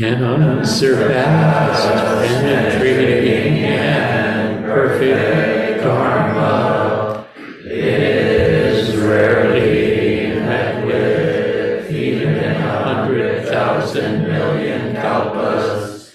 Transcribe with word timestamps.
and 0.00 0.24
unsurpassed, 0.24 1.88
penetrating, 2.42 3.64
and 3.64 4.64
perfect 4.64 5.82
dharma 5.82 7.28
is 7.64 8.96
rarely 8.96 10.40
met 10.40 10.86
with 10.86 11.90
even 11.92 12.34
a 12.36 12.82
hundred 12.82 13.46
thousand 13.46 14.22
million 14.22 14.94
kalpas, 14.94 16.14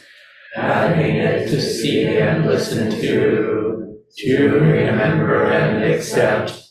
having 0.55 1.17
it 1.17 1.47
to 1.49 1.61
see 1.61 2.05
and 2.17 2.47
listen 2.47 2.89
to, 2.89 3.99
to 4.17 4.49
remember 4.59 5.51
and 5.51 5.83
accept. 5.83 6.63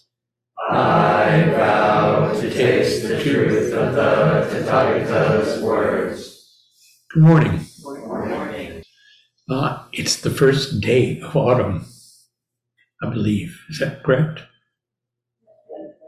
I 0.69 1.45
vow 1.51 2.33
to 2.41 2.51
taste 2.51 3.07
the 3.07 3.23
truth 3.23 3.73
of 3.73 3.95
the 3.95 4.49
Tathagata's 4.51 5.63
words. 5.63 6.36
Good 7.17 7.23
morning. 7.23 7.67
Morning. 7.83 8.83
Uh, 9.49 9.85
it's 9.95 10.17
the 10.17 10.29
first 10.29 10.83
day 10.83 11.19
of 11.21 11.35
autumn, 11.35 11.87
I 13.03 13.09
believe. 13.09 13.59
Is 13.71 13.79
that 13.79 14.03
correct? 14.03 14.43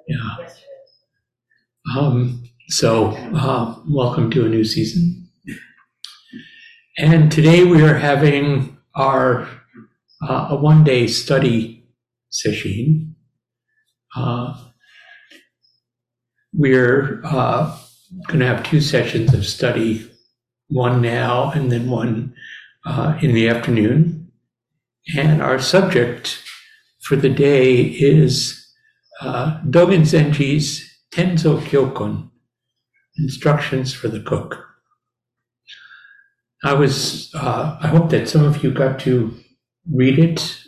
Yeah. 0.07 0.37
Um, 1.97 2.45
so, 2.69 3.13
uh, 3.35 3.77
welcome 3.89 4.31
to 4.33 4.45
a 4.45 4.51
new 4.51 4.65
season. 4.65 5.31
And 6.99 7.33
today 7.33 7.65
we 7.65 7.81
are 7.81 7.95
having 7.95 8.77
our 8.95 9.49
uh, 10.21 10.49
a 10.51 10.57
one-day 10.57 11.07
study 11.07 11.89
session. 12.29 13.17
Uh, 14.15 14.63
we're 16.53 17.23
uh, 17.25 17.79
going 18.27 18.41
to 18.41 18.47
have 18.47 18.63
two 18.63 18.83
sessions 18.83 19.33
of 19.33 19.47
study, 19.47 20.08
one 20.69 21.03
now 21.03 21.51
and 21.53 21.73
then 21.73 21.91
one 21.91 22.35
uh, 22.87 23.19
in 23.21 23.35
the 23.35 23.49
afternoon. 23.49 24.31
And 25.17 25.43
our 25.43 25.59
subject 25.59 26.43
for 27.01 27.17
the 27.17 27.31
day 27.31 27.83
is 27.83 28.67
uh, 29.21 29.61
Dogen 29.63 30.03
Zenji's 30.03 30.85
Tenzo 31.11 31.61
Kyokun, 31.61 32.31
Instructions 33.19 33.95
for 33.95 34.09
the 34.09 34.21
Cook. 34.21 34.65
I 36.65 36.75
was, 36.75 37.33
uh, 37.35 37.79
I 37.81 37.87
hope 37.87 38.11
that 38.11 38.29
some 38.29 38.45
of 38.45 38.63
you 38.63 38.71
got 38.71 38.99
to 39.01 39.35
read 39.91 40.19
it, 40.19 40.59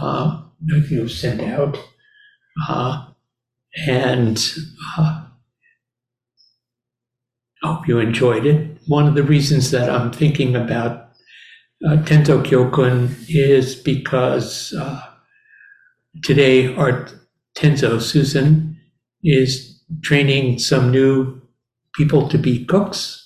uh, 0.00 0.42
if 0.68 0.90
you 0.90 1.08
sent 1.08 1.40
out. 1.40 1.78
Uh, 2.68 3.06
and 3.86 4.36
uh, 4.98 5.24
I 7.62 7.66
hope 7.66 7.88
you 7.88 7.98
enjoyed 7.98 8.44
it. 8.44 8.75
One 8.86 9.08
of 9.08 9.14
the 9.14 9.22
reasons 9.22 9.70
that 9.72 9.90
I'm 9.90 10.12
thinking 10.12 10.54
about 10.54 11.10
uh, 11.84 11.96
Tenzo 12.04 12.42
Kyokun 12.44 13.14
is 13.28 13.74
because 13.74 14.72
uh, 14.78 15.00
today 16.22 16.74
our 16.76 17.08
Tenzo 17.56 18.00
Susan 18.00 18.78
is 19.22 19.82
training 20.02 20.58
some 20.58 20.90
new 20.90 21.40
people 21.94 22.28
to 22.28 22.38
be 22.38 22.64
cooks. 22.64 23.22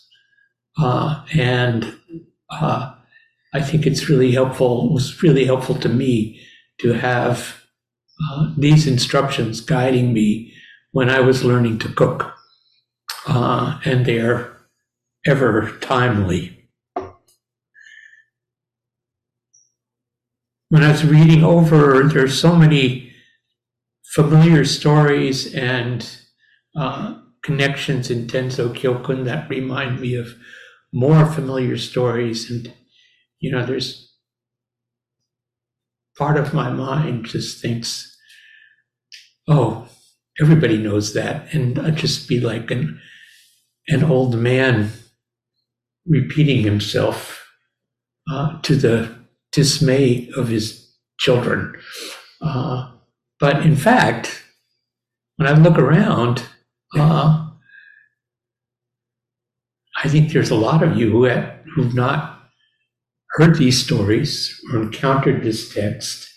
Uh, 0.78 1.22
and 1.34 1.94
uh, 2.50 2.92
I 3.52 3.60
think 3.60 3.86
it's 3.86 4.08
really 4.08 4.32
helpful, 4.32 4.86
it 4.88 4.92
was 4.94 5.22
really 5.22 5.44
helpful 5.44 5.74
to 5.76 5.88
me 5.88 6.40
to 6.80 6.94
have 6.94 7.60
uh, 8.30 8.52
these 8.56 8.86
instructions 8.86 9.60
guiding 9.60 10.12
me 10.12 10.54
when 10.92 11.10
I 11.10 11.20
was 11.20 11.44
learning 11.44 11.78
to 11.80 11.92
cook. 11.92 12.32
Uh, 13.26 13.78
and 13.84 14.06
they're 14.06 14.49
ever 15.26 15.76
timely. 15.80 16.68
When 20.68 20.84
I 20.84 20.92
was 20.92 21.04
reading 21.04 21.42
over, 21.42 22.04
there's 22.04 22.40
so 22.40 22.54
many 22.54 23.12
familiar 24.14 24.64
stories 24.64 25.52
and 25.54 26.08
uh, 26.76 27.20
connections 27.42 28.10
in 28.10 28.26
Tenzo 28.26 28.72
Kyokun 28.74 29.24
that 29.24 29.50
remind 29.50 30.00
me 30.00 30.14
of 30.14 30.34
more 30.92 31.26
familiar 31.26 31.76
stories. 31.76 32.50
And, 32.50 32.72
you 33.40 33.50
know, 33.50 33.66
there's 33.66 34.14
part 36.16 36.36
of 36.36 36.54
my 36.54 36.70
mind 36.70 37.26
just 37.26 37.60
thinks, 37.60 38.16
oh, 39.48 39.88
everybody 40.40 40.76
knows 40.76 41.14
that. 41.14 41.52
And 41.52 41.78
I'd 41.78 41.96
just 41.96 42.28
be 42.28 42.40
like 42.40 42.70
an, 42.70 43.00
an 43.88 44.04
old 44.04 44.36
man 44.36 44.92
repeating 46.06 46.62
himself 46.62 47.46
uh, 48.30 48.60
to 48.62 48.76
the 48.76 49.14
dismay 49.52 50.30
of 50.36 50.48
his 50.48 50.94
children. 51.18 51.74
Uh, 52.40 52.90
but 53.38 53.64
in 53.64 53.76
fact, 53.76 54.42
when 55.36 55.48
I 55.48 55.52
look 55.52 55.78
around, 55.78 56.42
uh, 56.96 57.48
I 60.02 60.08
think 60.08 60.32
there's 60.32 60.50
a 60.50 60.54
lot 60.54 60.82
of 60.82 60.96
you 60.96 61.10
who 61.10 61.24
have, 61.24 61.54
who've 61.74 61.94
not 61.94 62.40
heard 63.30 63.56
these 63.56 63.82
stories 63.82 64.58
or 64.72 64.82
encountered 64.82 65.42
this 65.42 65.72
text, 65.72 66.28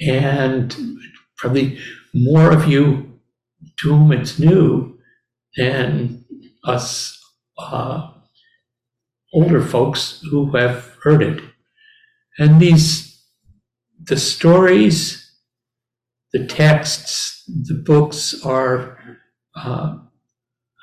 and 0.00 0.74
probably 1.36 1.78
more 2.14 2.52
of 2.52 2.66
you 2.66 3.20
to 3.80 3.88
whom 3.88 4.12
it's 4.12 4.38
new 4.38 4.98
than 5.56 6.24
us 6.64 7.18
uh, 7.58 8.10
older 9.32 9.60
folks 9.60 10.22
who 10.30 10.50
have 10.56 10.96
heard 11.02 11.22
it. 11.22 11.42
And 12.38 12.60
these, 12.60 13.22
the 14.02 14.16
stories, 14.16 15.30
the 16.32 16.46
texts, 16.46 17.44
the 17.46 17.74
books 17.74 18.44
are, 18.44 18.98
uh, 19.56 19.96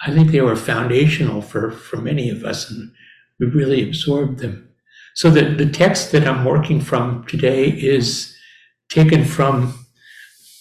I 0.06 0.11
think 0.11 0.31
they 0.31 0.41
were 0.41 0.56
foundational 0.56 1.41
for, 1.41 1.72
for 1.72 1.97
many 1.97 2.29
of 2.29 2.44
us, 2.44 2.69
and 2.69 2.91
we 3.39 3.47
really 3.47 3.88
absorbed 3.88 4.39
them. 4.39 4.69
So 5.16 5.29
the, 5.29 5.45
the 5.45 5.69
text 5.69 6.12
that 6.12 6.27
I'm 6.27 6.44
working 6.44 6.81
from 6.81 7.25
today 7.25 7.69
is 7.69 8.35
taken 8.89 9.23
from, 9.23 9.85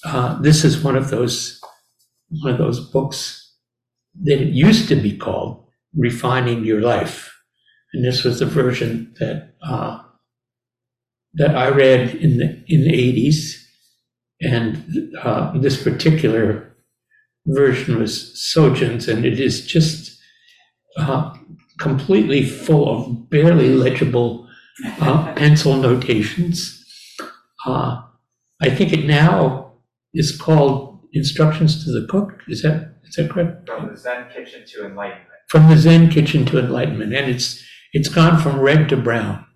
uh, 0.05 0.41
this 0.41 0.65
is 0.65 0.83
one 0.83 0.97
of 0.97 1.11
those, 1.11 1.61
one 2.29 2.53
of 2.53 2.59
those 2.59 2.81
books 2.91 3.53
that 4.23 4.41
it 4.41 4.53
used 4.53 4.89
to 4.89 4.97
be 4.97 5.17
called 5.17 5.67
Refining 5.97 6.65
Your 6.65 6.81
Life. 6.81 7.34
And 7.95 8.05
this 8.05 8.25
was 8.25 8.41
the 8.41 8.47
version 8.47 9.15
that, 9.21 9.55
uh, 9.63 10.03
that 11.35 11.57
I 11.57 11.69
read 11.69 12.17
in 12.17 12.39
the, 12.39 12.63
in 12.67 12.83
the 12.83 12.91
80s. 12.91 13.55
And 14.43 15.15
uh, 15.23 15.57
this 15.59 15.83
particular 15.83 16.75
version 17.47 17.99
was 17.99 18.35
Sojun's, 18.35 19.09
and 19.09 19.25
it 19.25 19.39
is 19.39 19.65
just 19.65 20.21
uh, 20.97 21.35
completely 21.79 22.45
full 22.45 22.89
of 22.89 23.31
barely 23.31 23.71
legible 23.71 24.49
uh, 25.01 25.33
pencil 25.35 25.77
notations. 25.77 26.85
Uh, 27.65 28.03
I 28.61 28.71
think 28.71 28.93
it 28.93 29.07
now 29.07 29.73
is 30.15 30.37
called 30.37 31.01
Instructions 31.13 31.85
to 31.85 31.93
the 31.93 32.07
Cook. 32.09 32.41
Is 32.49 32.63
that 32.63 32.97
is 33.05 33.15
that 33.17 33.31
correct? 33.31 33.69
From 33.69 33.89
the 33.89 33.97
Zen 33.97 34.29
kitchen 34.31 34.65
to 34.67 34.87
enlightenment. 34.87 35.29
From 35.49 35.69
the 35.69 35.77
Zen 35.77 36.11
kitchen 36.11 36.45
to 36.47 36.59
enlightenment, 36.59 37.15
and 37.15 37.31
it's 37.31 37.65
it's 37.95 38.09
gone 38.09 38.39
from 38.43 38.61
red 38.61 38.91
to 38.91 38.97
brown. 38.97 39.47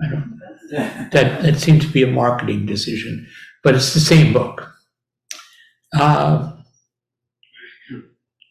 I 0.00 0.08
don't. 0.10 0.40
That 0.70 1.42
that 1.42 1.58
seems 1.58 1.84
to 1.84 1.92
be 1.92 2.02
a 2.02 2.06
marketing 2.06 2.66
decision, 2.66 3.26
but 3.64 3.74
it's 3.74 3.92
the 3.92 4.00
same 4.00 4.32
book. 4.32 4.72
Uh, 5.98 6.52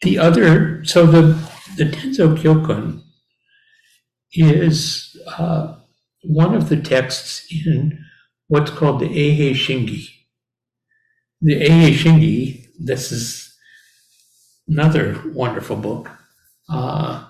the 0.02 0.18
other, 0.20 0.84
so 0.84 1.06
the 1.06 1.22
the 1.78 1.86
Tenzo 1.86 2.36
Kyokun 2.38 3.02
is 4.34 5.16
uh, 5.38 5.76
one 6.24 6.54
of 6.54 6.70
the 6.70 6.78
texts 6.78 7.48
in 7.52 8.04
what's 8.48 8.72
called 8.72 9.00
the 9.00 9.10
Eihei 9.10 9.52
Shingi. 9.52 10.08
The 11.42 11.62
Eihei 11.62 11.94
Shingi, 11.94 12.68
this 12.80 13.12
is 13.12 13.56
another 14.68 15.22
wonderful 15.34 15.76
book. 15.76 16.10
Uh, 16.70 17.28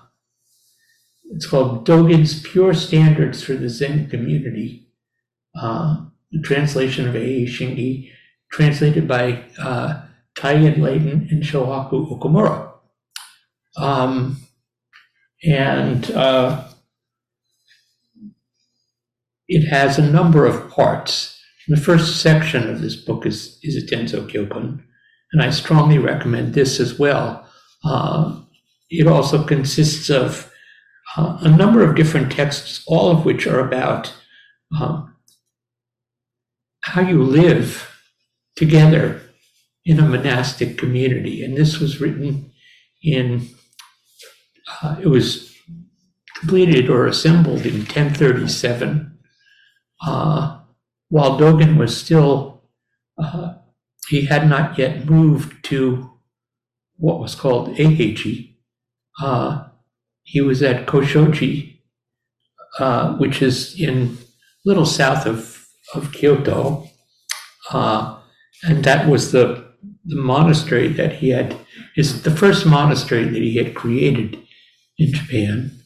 it's 1.34 1.46
called 1.46 1.86
Dogen's 1.86 2.42
Pure 2.42 2.74
Standards 2.74 3.42
for 3.42 3.54
the 3.54 3.68
Zen 3.68 4.08
Community. 4.08 4.88
Uh, 5.60 5.96
translation 6.42 7.08
of 7.08 7.14
Eihei 7.14 7.46
Shingi, 7.46 8.10
translated 8.50 9.06
by 9.06 9.44
uh, 9.58 10.02
Taigen 10.34 10.78
Leighton 10.78 11.28
and 11.30 11.42
Shohaku 11.42 12.10
Okumura. 12.10 12.72
Um, 13.76 14.38
and 15.44 16.10
uh, 16.12 16.64
it 19.48 19.66
has 19.68 19.98
a 19.98 20.10
number 20.10 20.46
of 20.46 20.70
parts. 20.70 21.38
The 21.68 21.76
first 21.76 22.20
section 22.20 22.68
of 22.68 22.80
this 22.80 22.96
book 22.96 23.26
is, 23.26 23.58
is 23.62 23.76
a 23.76 23.86
Tenzo 23.86 24.28
Kyokun, 24.28 24.82
and 25.32 25.42
I 25.42 25.50
strongly 25.50 25.98
recommend 25.98 26.54
this 26.54 26.80
as 26.80 26.98
well. 26.98 27.46
Uh, 27.84 28.40
it 28.90 29.06
also 29.06 29.44
consists 29.44 30.10
of 30.10 30.51
uh, 31.16 31.38
a 31.40 31.48
number 31.48 31.82
of 31.82 31.94
different 31.94 32.32
texts, 32.32 32.82
all 32.86 33.10
of 33.10 33.24
which 33.24 33.46
are 33.46 33.60
about 33.60 34.14
um, 34.78 35.14
how 36.80 37.00
you 37.00 37.22
live 37.22 37.88
together 38.56 39.20
in 39.84 39.98
a 39.98 40.08
monastic 40.08 40.78
community. 40.78 41.44
And 41.44 41.56
this 41.56 41.78
was 41.78 42.00
written 42.00 42.52
in, 43.02 43.48
uh, 44.82 44.96
it 45.00 45.08
was 45.08 45.54
completed 46.38 46.88
or 46.88 47.06
assembled 47.06 47.66
in 47.66 47.78
1037, 47.80 49.18
uh, 50.04 50.60
while 51.08 51.38
Dogen 51.38 51.76
was 51.76 51.96
still, 51.96 52.62
uh, 53.22 53.54
he 54.08 54.26
had 54.26 54.48
not 54.48 54.78
yet 54.78 55.08
moved 55.08 55.64
to 55.66 56.10
what 56.96 57.20
was 57.20 57.34
called 57.34 57.76
Eiheiji. 57.76 58.56
Uh, 59.22 59.64
he 60.22 60.40
was 60.40 60.62
at 60.62 60.86
Koshoji, 60.86 61.78
uh, 62.78 63.14
which 63.16 63.42
is 63.42 63.78
in 63.78 64.16
a 64.64 64.68
little 64.68 64.86
south 64.86 65.26
of, 65.26 65.66
of 65.94 66.12
Kyoto. 66.12 66.88
Uh, 67.70 68.18
and 68.64 68.84
that 68.84 69.08
was 69.08 69.32
the, 69.32 69.64
the 70.04 70.16
monastery 70.16 70.88
that 70.88 71.14
he 71.14 71.30
had, 71.30 71.56
is 71.96 72.22
the 72.22 72.30
first 72.30 72.66
monastery 72.66 73.24
that 73.24 73.42
he 73.42 73.56
had 73.56 73.74
created 73.74 74.38
in 74.98 75.12
Japan. 75.12 75.78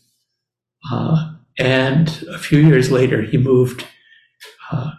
Uh, 0.91 1.35
and 1.59 2.25
a 2.31 2.39
few 2.39 2.61
years 2.61 2.91
later, 2.91 3.23
he 3.23 3.39
moved 3.39 3.87
uh, 4.71 4.91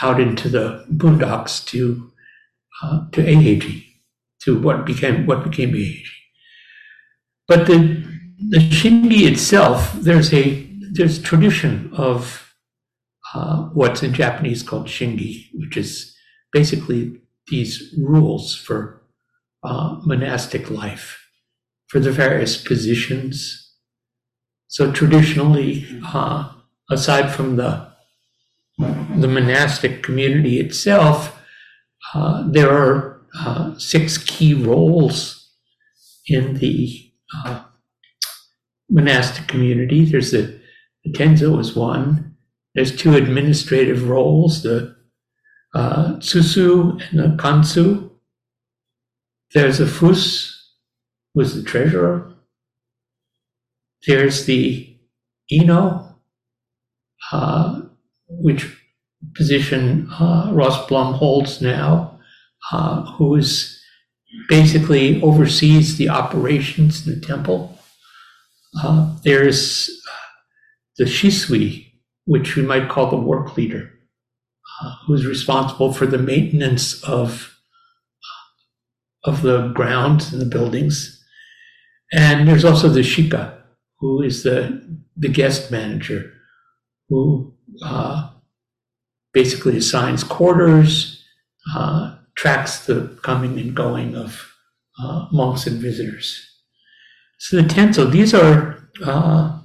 out 0.00 0.20
into 0.20 0.48
the 0.48 0.84
boondocks 0.92 1.64
to 1.66 2.10
uh, 2.82 3.08
to 3.12 3.22
Eiheiji, 3.22 3.84
to 4.40 4.58
what 4.58 4.84
became 4.84 5.26
what 5.26 5.44
became 5.44 5.72
Eiheiji. 5.72 6.02
But 7.46 7.66
the 7.66 8.11
the 8.48 8.58
shingi 8.58 9.30
itself, 9.30 9.92
there's 9.94 10.32
a 10.32 10.68
there's 10.92 11.22
tradition 11.22 11.90
of 11.94 12.54
uh, 13.34 13.68
what's 13.72 14.02
in 14.02 14.12
Japanese 14.12 14.62
called 14.62 14.86
shingi, 14.86 15.48
which 15.54 15.76
is 15.76 16.14
basically 16.52 17.20
these 17.48 17.94
rules 17.98 18.54
for 18.54 19.02
uh, 19.64 20.00
monastic 20.04 20.70
life, 20.70 21.18
for 21.86 21.98
the 21.98 22.12
various 22.12 22.62
positions. 22.62 23.58
So 24.68 24.92
traditionally, 24.92 25.86
uh, 26.04 26.52
aside 26.90 27.30
from 27.30 27.56
the 27.56 27.90
the 28.78 29.28
monastic 29.28 30.02
community 30.02 30.58
itself, 30.58 31.38
uh, 32.14 32.44
there 32.50 32.70
are 32.70 33.22
uh, 33.38 33.78
six 33.78 34.18
key 34.18 34.54
roles 34.54 35.50
in 36.26 36.54
the 36.54 37.12
uh, 37.34 37.64
monastic 38.92 39.48
community. 39.48 40.04
There's 40.04 40.30
the, 40.30 40.60
the 41.04 41.12
Tenzo 41.12 41.58
is 41.58 41.74
one. 41.74 42.36
There's 42.74 42.94
two 42.94 43.14
administrative 43.14 44.08
roles, 44.08 44.62
the 44.62 44.94
uh, 45.74 46.14
Tsusu 46.16 47.00
and 47.10 47.18
the 47.18 47.42
Kansu. 47.42 48.10
There's 49.54 49.80
a 49.80 49.86
Fus, 49.86 50.70
who's 51.34 51.54
the 51.54 51.62
treasurer. 51.62 52.32
There's 54.06 54.46
the 54.46 54.96
Ino, 55.50 56.16
uh, 57.30 57.80
which 58.28 58.66
position 59.34 60.08
uh, 60.10 60.50
Ross 60.52 60.86
Blum 60.86 61.14
holds 61.14 61.60
now, 61.60 62.18
uh, 62.72 63.02
who 63.12 63.36
is 63.36 63.78
basically 64.48 65.20
oversees 65.22 65.98
the 65.98 66.08
operations 66.08 67.06
in 67.06 67.20
the 67.20 67.26
temple. 67.26 67.71
Uh, 68.80 69.14
there's 69.24 69.90
the 70.98 71.04
Shisui, 71.04 71.86
which 72.24 72.56
we 72.56 72.62
might 72.62 72.88
call 72.88 73.10
the 73.10 73.16
work 73.16 73.56
leader, 73.56 73.90
uh, 74.82 74.94
who's 75.06 75.26
responsible 75.26 75.92
for 75.92 76.06
the 76.06 76.18
maintenance 76.18 77.02
of 77.04 77.48
of 79.24 79.42
the 79.42 79.68
grounds 79.68 80.32
and 80.32 80.42
the 80.42 80.46
buildings. 80.46 81.22
And 82.12 82.48
there's 82.48 82.64
also 82.64 82.88
the 82.88 83.00
Shika, 83.00 83.54
who 83.98 84.22
is 84.22 84.42
the 84.42 84.80
the 85.16 85.28
guest 85.28 85.70
manager, 85.70 86.32
who 87.08 87.54
uh, 87.84 88.30
basically 89.32 89.76
assigns 89.76 90.24
quarters, 90.24 91.22
uh, 91.74 92.16
tracks 92.34 92.86
the 92.86 93.18
coming 93.22 93.58
and 93.58 93.74
going 93.74 94.16
of 94.16 94.52
uh, 95.02 95.26
monks 95.32 95.66
and 95.66 95.80
visitors. 95.80 96.51
So 97.42 97.56
the 97.56 97.64
tenzo, 97.64 98.08
these 98.08 98.34
are 98.34 98.88
uh, 99.04 99.58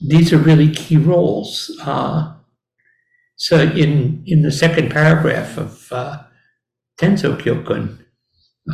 these 0.00 0.32
are 0.32 0.38
really 0.38 0.72
key 0.72 0.96
roles. 0.96 1.70
Uh, 1.84 2.32
so 3.36 3.60
in 3.60 4.22
in 4.24 4.40
the 4.40 4.50
second 4.50 4.90
paragraph 4.90 5.58
of 5.58 5.92
uh, 5.92 6.22
Tenzo 6.98 7.36
Kyokun, 7.36 7.98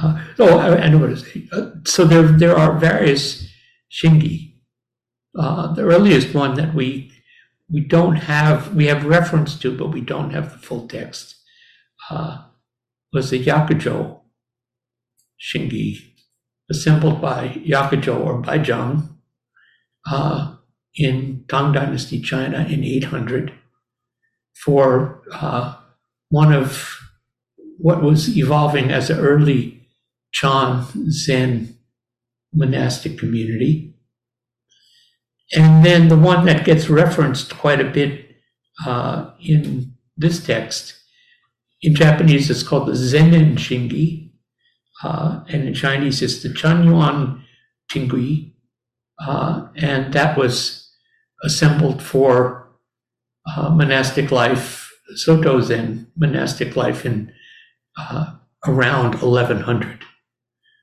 uh, 0.01 0.25
oh, 0.39 0.59
I, 0.59 0.83
I 0.83 0.89
know 0.91 0.99
what 0.99 1.09
to 1.09 1.17
say. 1.17 1.49
Uh, 1.53 1.71
so 1.85 2.05
there 2.05 2.23
there 2.23 2.57
are 2.57 2.79
various 2.79 3.49
shingi. 3.91 4.55
Uh, 5.37 5.75
the 5.75 5.83
earliest 5.83 6.35
one 6.35 6.55
that 6.55 6.73
we 6.73 7.11
we 7.69 7.81
don't 7.81 8.15
have 8.31 8.77
we 8.77 8.87
have 8.87 9.05
reference 9.07 9.59
to, 9.59 9.77
but 9.77 9.89
we 9.89 10.01
don't 10.01 10.31
have 10.31 10.53
the 10.53 10.59
full 10.59 10.87
text. 10.87 11.35
Uh, 12.09 12.45
was 13.13 13.31
the 13.31 13.45
Hyakujo 13.45 14.21
shingi 15.37 16.14
assembled 16.71 17.21
by 17.21 17.49
Hyakujo 17.49 18.25
or 18.25 18.43
Baizhang 18.43 19.09
uh, 20.11 20.57
in 20.97 21.45
Tang 21.49 21.73
Dynasty 21.73 22.21
China 22.21 22.67
in 22.69 22.85
800 22.85 23.53
for 24.65 25.23
uh, 25.33 25.77
one 26.29 26.53
of 26.53 26.99
what 27.79 28.03
was 28.03 28.37
evolving 28.37 28.91
as 28.91 29.11
an 29.11 29.19
early 29.19 29.89
Chan 30.33 30.85
Zen 31.11 31.77
monastic 32.53 33.19
community. 33.19 33.95
And 35.53 35.85
then 35.85 36.09
the 36.09 36.17
one 36.17 36.47
that 36.47 36.65
gets 36.65 36.89
referenced 36.89 37.57
quite 37.57 37.81
a 37.81 37.91
bit 37.91 38.37
uh, 38.87 39.31
in 39.41 39.95
this 40.17 40.45
text, 40.45 40.95
in 41.83 41.95
Japanese, 41.95 42.51
it's 42.51 42.63
called 42.63 42.89
the 42.89 42.93
Zenin 42.93 43.55
Shingi, 43.55 44.24
uh, 45.05 45.45
and 45.49 45.69
in 45.69 45.75
Chinese, 45.75 46.23
it's 46.23 46.43
the 46.43 46.49
Chanyuan 46.49 47.43
Qinggui, 47.91 48.55
uh, 49.21 49.69
and 49.77 50.15
that 50.15 50.39
was 50.39 50.91
assembled 51.45 52.03
for 52.03 52.71
uh, 53.55 53.69
monastic 53.69 54.31
life, 54.31 54.91
Soto 55.17 55.61
Zen 55.61 56.11
monastic 56.17 56.75
life 56.75 57.05
in 57.05 57.31
uh, 57.99 58.33
around 58.67 59.21
1100. 59.21 60.05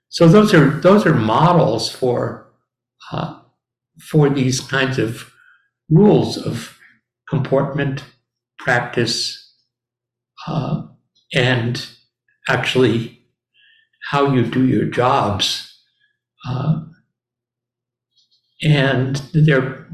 So 0.09 0.27
those 0.27 0.53
are 0.53 0.69
those 0.69 1.07
are 1.07 1.15
models 1.15 1.89
for 1.89 2.53
uh, 3.11 3.39
for 3.99 4.29
these 4.29 4.59
kinds 4.59 4.99
of 4.99 5.33
rules 5.89 6.37
of 6.37 6.77
comportment, 7.27 8.03
practice, 8.59 9.51
and 11.33 11.87
actually 12.47 13.20
how 14.09 14.33
you 14.33 14.43
do 14.43 14.65
your 14.65 14.85
jobs. 14.85 15.67
Uh, 16.47 16.81
and 18.63 19.17
they're, 19.33 19.87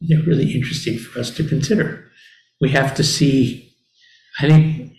they're 0.00 0.22
really 0.26 0.52
interesting 0.52 0.98
for 0.98 1.20
us 1.20 1.30
to 1.36 1.44
consider. 1.44 2.04
We 2.60 2.70
have 2.70 2.94
to 2.96 3.04
see, 3.04 3.72
I 4.40 4.48
think 4.48 4.92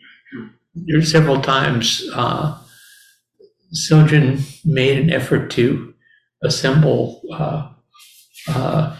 there 0.75 0.99
are 0.99 1.05
several 1.05 1.41
times 1.41 2.09
uh, 2.13 2.57
Sojun 3.73 4.41
made 4.65 4.97
an 4.97 5.09
effort 5.09 5.51
to 5.51 5.93
assemble 6.43 7.21
uh, 7.33 7.71
uh, 8.47 8.95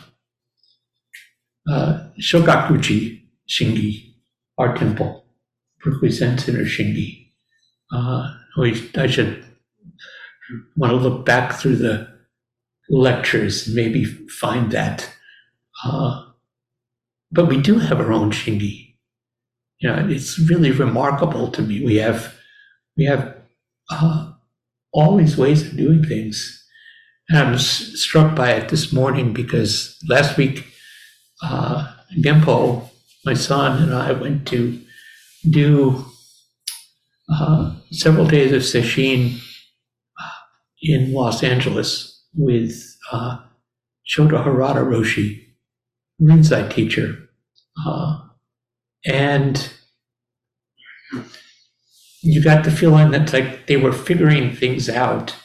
uh, 1.70 2.08
Shogakuji 2.20 3.24
Shingi, 3.50 4.14
our 4.58 4.76
temple, 4.76 5.26
Berkeley 5.84 6.12
Zen 6.12 6.38
Center 6.38 6.64
Shingi. 6.64 7.28
Uh, 7.92 8.34
we, 8.58 8.90
I 8.96 9.08
should 9.08 9.46
want 10.76 10.92
to 10.92 10.98
look 10.98 11.26
back 11.26 11.54
through 11.54 11.78
the 11.78 12.08
lectures 12.90 13.68
and 13.68 13.76
maybe 13.76 14.06
find 14.06 14.72
that. 14.72 15.10
Uh, 15.84 16.26
but 17.32 17.46
we 17.48 17.62
do 17.62 17.80
have 17.80 18.00
our 18.00 18.12
own 18.12 18.32
Shingi. 18.32 18.96
You 19.80 19.90
know, 19.90 20.08
it's 20.10 20.40
really 20.50 20.72
remarkable 20.72 21.52
to 21.52 21.62
me. 21.62 21.86
We 21.86 21.96
have 21.98 22.36
we 22.98 23.06
have 23.06 23.36
uh, 23.90 24.34
all 24.92 25.18
these 25.18 25.38
ways 25.38 25.66
of 25.66 25.78
doing 25.78 26.04
things 26.04 26.60
and 27.30 27.38
I 27.38 27.52
was 27.52 28.02
struck 28.04 28.36
by 28.36 28.52
it 28.54 28.70
this 28.70 28.92
morning 28.92 29.34
because 29.34 29.98
last 30.10 30.36
week, 30.36 30.66
uh, 31.44 31.94
Gempo, 32.18 32.90
my 33.24 33.36
son, 33.36 33.84
and 33.84 33.94
I 33.94 34.12
went 34.14 34.48
to 34.48 34.82
do 35.48 36.06
uh, 37.32 37.76
several 37.92 38.26
days 38.26 38.52
of 38.52 38.64
sesshin 38.64 39.40
in 40.82 41.14
Los 41.14 41.44
Angeles. 41.44 42.16
with 42.36 42.96
uh, 43.12 43.38
Shodo 44.08 44.44
Harada 44.44 44.84
Roshi, 44.86 45.44
Rinzai 46.22 46.72
teacher. 46.72 47.30
Uh, 47.86 48.20
and 49.06 49.72
you 52.22 52.44
got 52.44 52.64
the 52.64 52.72
feeling 52.72 53.12
that 53.12 53.34
like 53.34 53.68
they 53.68 53.78
were 53.78 53.94
figuring 53.94 54.56
things 54.56 54.90
out 54.90 55.36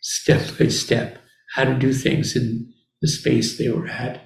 step 0.00 0.58
by 0.58 0.68
step, 0.68 1.18
how 1.54 1.64
to 1.64 1.74
do 1.74 1.92
things 1.92 2.36
in 2.36 2.72
the 3.02 3.08
space 3.08 3.58
they 3.58 3.68
were 3.68 3.88
at. 3.88 4.20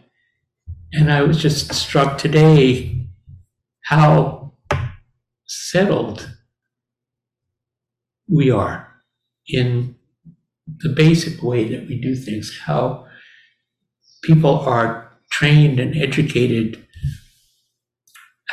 And 0.93 1.11
I 1.13 1.23
was 1.23 1.41
just 1.43 1.73
struck 1.75 2.19
today 2.19 3.09
how 3.87 4.53
settled 5.47 6.31
we 8.29 8.51
are 8.51 8.89
in 9.49 9.97
the 10.67 10.89
basic 10.89 11.43
way 11.43 11.65
that 11.69 11.87
we 11.89 12.01
do 12.01 12.15
things, 12.15 12.61
how 12.65 13.07
people 14.23 14.61
are 14.61 15.13
trained 15.31 15.79
and 15.79 15.97
educated 15.97 16.85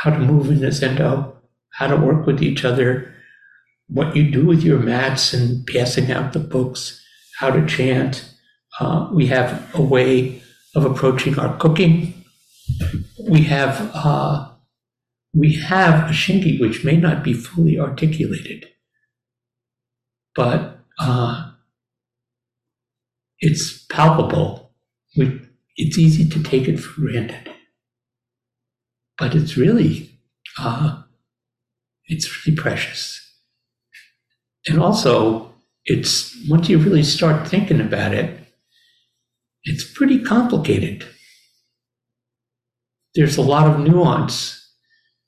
how 0.01 0.09
to 0.09 0.19
move 0.19 0.49
in 0.49 0.61
the 0.61 0.67
Zendo, 0.67 1.35
how 1.73 1.87
to 1.87 1.95
work 1.95 2.25
with 2.25 2.41
each 2.41 2.65
other, 2.65 3.13
what 3.87 4.15
you 4.15 4.31
do 4.31 4.47
with 4.47 4.63
your 4.63 4.79
mats 4.79 5.31
and 5.31 5.65
passing 5.67 6.11
out 6.11 6.33
the 6.33 6.39
books, 6.39 6.99
how 7.37 7.51
to 7.51 7.65
chant. 7.67 8.33
Uh, 8.79 9.09
we 9.13 9.27
have 9.27 9.69
a 9.75 9.81
way 9.81 10.41
of 10.75 10.85
approaching 10.85 11.37
our 11.37 11.55
cooking. 11.57 12.13
We 13.29 13.43
have 13.43 13.91
uh, 13.93 14.49
we 15.35 15.53
have 15.57 16.09
a 16.09 16.13
shingi 16.13 16.59
which 16.59 16.83
may 16.83 16.97
not 16.97 17.23
be 17.23 17.33
fully 17.33 17.79
articulated, 17.79 18.65
but 20.33 20.79
uh, 20.99 21.50
it's 23.41 23.85
palpable. 23.85 24.71
We, 25.17 25.41
it's 25.75 25.97
easy 25.97 26.27
to 26.29 26.43
take 26.43 26.67
it 26.67 26.77
for 26.77 27.01
granted, 27.01 27.51
but 29.17 29.35
it's 29.35 29.57
really 29.57 30.09
uh, 30.59 31.01
it's 32.05 32.45
really 32.45 32.57
precious. 32.57 33.17
And 34.67 34.79
also, 34.79 35.53
it's 35.85 36.37
once 36.47 36.69
you 36.69 36.77
really 36.77 37.03
start 37.03 37.47
thinking 37.47 37.81
about 37.81 38.13
it, 38.13 38.39
it's 39.63 39.83
pretty 39.83 40.19
complicated. 40.23 41.05
There's 43.15 43.37
a 43.37 43.41
lot 43.41 43.67
of 43.67 43.79
nuance 43.79 44.61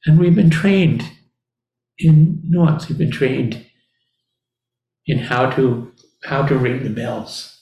and 0.05 0.19
we've 0.19 0.35
been 0.35 0.49
trained 0.49 1.09
in 1.97 2.41
nuance. 2.43 2.87
We've 2.87 2.97
been 2.97 3.11
trained 3.11 3.65
in 5.05 5.19
how 5.19 5.49
to 5.51 5.91
how 6.25 6.45
to 6.45 6.57
ring 6.57 6.83
the 6.83 6.89
bells, 6.89 7.52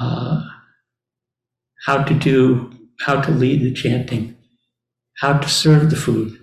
uh, 0.00 0.42
how 1.86 2.02
to 2.02 2.14
do 2.14 2.72
how 3.00 3.20
to 3.20 3.30
lead 3.30 3.62
the 3.62 3.72
chanting, 3.72 4.36
how 5.20 5.38
to 5.38 5.48
serve 5.48 5.90
the 5.90 5.96
food, 5.96 6.38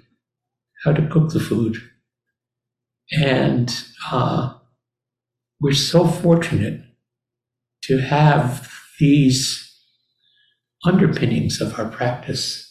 how 0.83 0.91
to 0.91 1.07
cook 1.07 1.31
the 1.31 1.39
food, 1.39 1.77
and 3.11 3.83
uh, 4.11 4.53
we're 5.61 5.73
so 5.73 6.07
fortunate 6.07 6.81
to 7.83 7.99
have 7.99 8.71
these 8.99 9.63
underpinnings 10.85 11.61
of 11.61 11.79
our 11.79 11.89
practice 11.89 12.67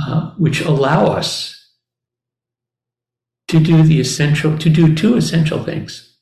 uh, 0.00 0.32
which 0.38 0.60
allow 0.60 1.06
us 1.06 1.54
to 3.48 3.60
do 3.60 3.82
the 3.82 4.00
essential, 4.00 4.58
to 4.58 4.68
do 4.68 4.94
two 4.94 5.16
essential 5.16 5.62
things. 5.62 6.16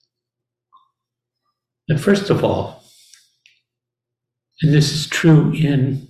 And 1.88 2.00
first 2.00 2.30
of 2.30 2.44
all, 2.44 2.81
and 4.62 4.72
this 4.72 4.92
is 4.92 5.08
true 5.08 5.52
in, 5.52 6.08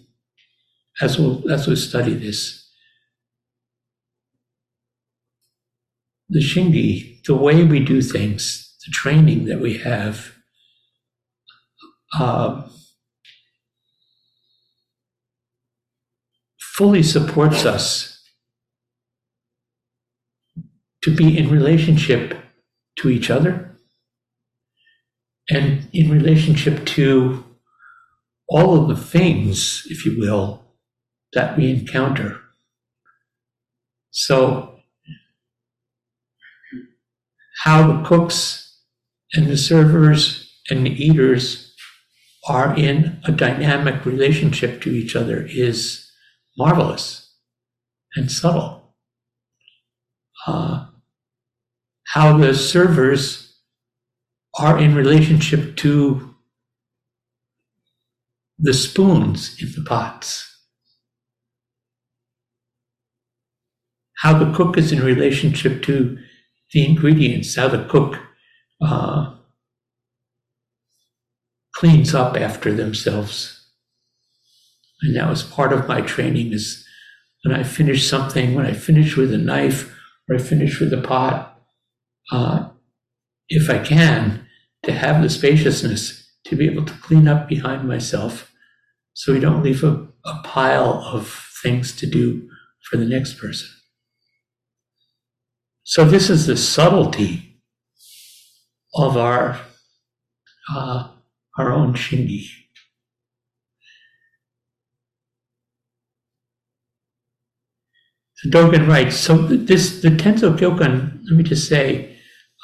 as 1.00 1.18
we'll, 1.18 1.50
as 1.50 1.66
we 1.66 1.74
study 1.74 2.12
this, 2.12 2.70
the 6.28 6.40
shingi, 6.40 7.22
the 7.24 7.34
way 7.34 7.64
we 7.64 7.80
do 7.80 8.02
things, 8.02 8.76
the 8.86 8.92
training 8.92 9.46
that 9.46 9.60
we 9.60 9.78
have, 9.78 10.34
uh, 12.18 12.62
fully 16.58 17.02
supports 17.02 17.64
us 17.64 18.22
to 21.02 21.14
be 21.14 21.36
in 21.36 21.48
relationship 21.50 22.36
to 22.96 23.08
each 23.08 23.30
other 23.30 23.76
and 25.50 25.88
in 25.92 26.10
relationship 26.10 26.84
to 26.86 27.44
all 28.52 28.78
of 28.78 28.88
the 28.88 29.02
things, 29.02 29.86
if 29.86 30.04
you 30.04 30.18
will, 30.18 30.62
that 31.32 31.56
we 31.56 31.70
encounter. 31.70 32.38
So, 34.10 34.76
how 37.64 37.90
the 37.90 38.04
cooks 38.06 38.78
and 39.32 39.46
the 39.46 39.56
servers 39.56 40.52
and 40.68 40.84
the 40.84 40.90
eaters 40.90 41.74
are 42.46 42.76
in 42.76 43.20
a 43.24 43.32
dynamic 43.32 44.04
relationship 44.04 44.82
to 44.82 44.90
each 44.90 45.16
other 45.16 45.46
is 45.48 46.10
marvelous 46.58 47.34
and 48.16 48.30
subtle. 48.30 48.94
Uh, 50.46 50.88
how 52.08 52.36
the 52.36 52.52
servers 52.52 53.56
are 54.58 54.78
in 54.78 54.94
relationship 54.94 55.76
to 55.76 56.31
the 58.58 58.74
spoons 58.74 59.56
in 59.60 59.72
the 59.72 59.82
pots. 59.82 60.48
How 64.18 64.38
the 64.38 64.52
cook 64.52 64.78
is 64.78 64.92
in 64.92 65.02
relationship 65.02 65.82
to 65.84 66.18
the 66.72 66.86
ingredients, 66.86 67.56
how 67.56 67.68
the 67.68 67.84
cook 67.84 68.18
uh, 68.80 69.34
cleans 71.74 72.14
up 72.14 72.36
after 72.36 72.72
themselves 72.72 73.62
and 75.02 75.16
that 75.16 75.28
was 75.28 75.42
part 75.42 75.72
of 75.72 75.88
my 75.88 76.00
training 76.00 76.52
is 76.52 76.86
when 77.44 77.54
I 77.54 77.64
finish 77.64 78.08
something, 78.08 78.54
when 78.54 78.66
I 78.66 78.72
finish 78.72 79.16
with 79.16 79.34
a 79.34 79.38
knife 79.38 79.92
or 80.28 80.36
I 80.36 80.38
finish 80.38 80.78
with 80.80 80.92
a 80.92 81.00
pot, 81.00 81.60
uh, 82.30 82.68
if 83.48 83.68
I 83.68 83.78
can, 83.78 84.46
to 84.84 84.92
have 84.92 85.22
the 85.22 85.28
spaciousness 85.28 86.21
to 86.46 86.56
be 86.56 86.66
able 86.66 86.84
to 86.84 86.94
clean 86.94 87.28
up 87.28 87.48
behind 87.48 87.86
myself 87.86 88.52
so 89.14 89.32
we 89.32 89.40
don't 89.40 89.62
leave 89.62 89.84
a, 89.84 90.08
a 90.24 90.42
pile 90.44 91.02
of 91.12 91.46
things 91.62 91.94
to 91.96 92.06
do 92.06 92.48
for 92.90 92.96
the 92.96 93.04
next 93.04 93.38
person. 93.38 93.68
So 95.84 96.04
this 96.04 96.30
is 96.30 96.46
the 96.46 96.56
subtlety 96.56 97.60
of 98.94 99.16
our 99.16 99.60
uh, 100.74 101.08
our 101.58 101.72
own 101.72 101.94
shingi. 101.94 102.46
So 108.36 108.50
Dogen 108.50 108.88
writes, 108.88 109.16
so 109.16 109.36
this, 109.36 110.00
the 110.02 110.08
Tenzo 110.08 110.56
Kyokun, 110.56 111.20
let 111.24 111.36
me 111.36 111.44
just 111.44 111.68
say, 111.68 112.16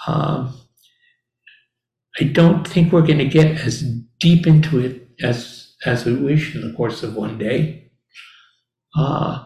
um, 0.08 0.52
I 2.20 2.25
don't 2.25 2.66
think 2.66 2.92
we're 2.92 3.06
going 3.06 3.18
to 3.18 3.25
get 3.25 3.60
as 3.60 3.82
deep 4.20 4.46
into 4.46 4.80
it 4.80 5.08
as, 5.22 5.75
as 5.84 6.04
we 6.04 6.14
wish 6.14 6.54
in 6.54 6.62
the 6.62 6.76
course 6.76 7.02
of 7.02 7.14
one 7.14 7.38
day. 7.38 7.90
Uh, 8.96 9.44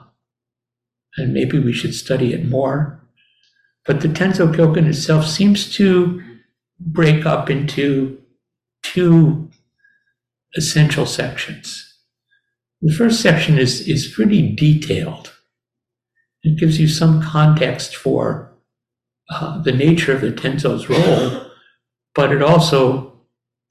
and 1.16 1.34
maybe 1.34 1.58
we 1.58 1.72
should 1.72 1.94
study 1.94 2.32
it 2.32 2.48
more. 2.48 3.00
But 3.84 4.00
the 4.00 4.08
Tenzo 4.08 4.54
Kyokun 4.54 4.86
itself 4.86 5.26
seems 5.26 5.72
to 5.74 6.22
break 6.78 7.26
up 7.26 7.50
into 7.50 8.18
two 8.82 9.50
essential 10.54 11.06
sections. 11.06 11.88
The 12.80 12.92
first 12.92 13.20
section 13.20 13.58
is, 13.58 13.86
is 13.86 14.12
pretty 14.12 14.54
detailed. 14.54 15.32
It 16.42 16.58
gives 16.58 16.80
you 16.80 16.88
some 16.88 17.22
context 17.22 17.94
for 17.94 18.52
uh, 19.30 19.62
the 19.62 19.72
nature 19.72 20.12
of 20.12 20.20
the 20.20 20.32
Tenzo's 20.32 20.88
role, 20.88 21.51
but 22.14 22.33
it 22.33 22.42
also 22.42 23.21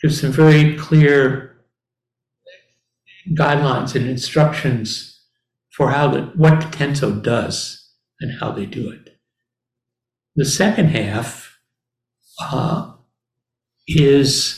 gives 0.01 0.21
some 0.21 0.31
very 0.31 0.75
clear 0.77 1.63
guidelines 3.33 3.95
and 3.95 4.07
instructions 4.07 5.21
for 5.71 5.91
how 5.91 6.07
the, 6.07 6.21
what 6.35 6.59
the 6.59 6.77
Tenzo 6.77 7.21
does 7.21 7.89
and 8.19 8.39
how 8.39 8.51
they 8.51 8.65
do 8.65 8.89
it. 8.89 9.17
The 10.35 10.45
second 10.45 10.87
half 10.87 11.59
uh, 12.39 12.93
is 13.87 14.57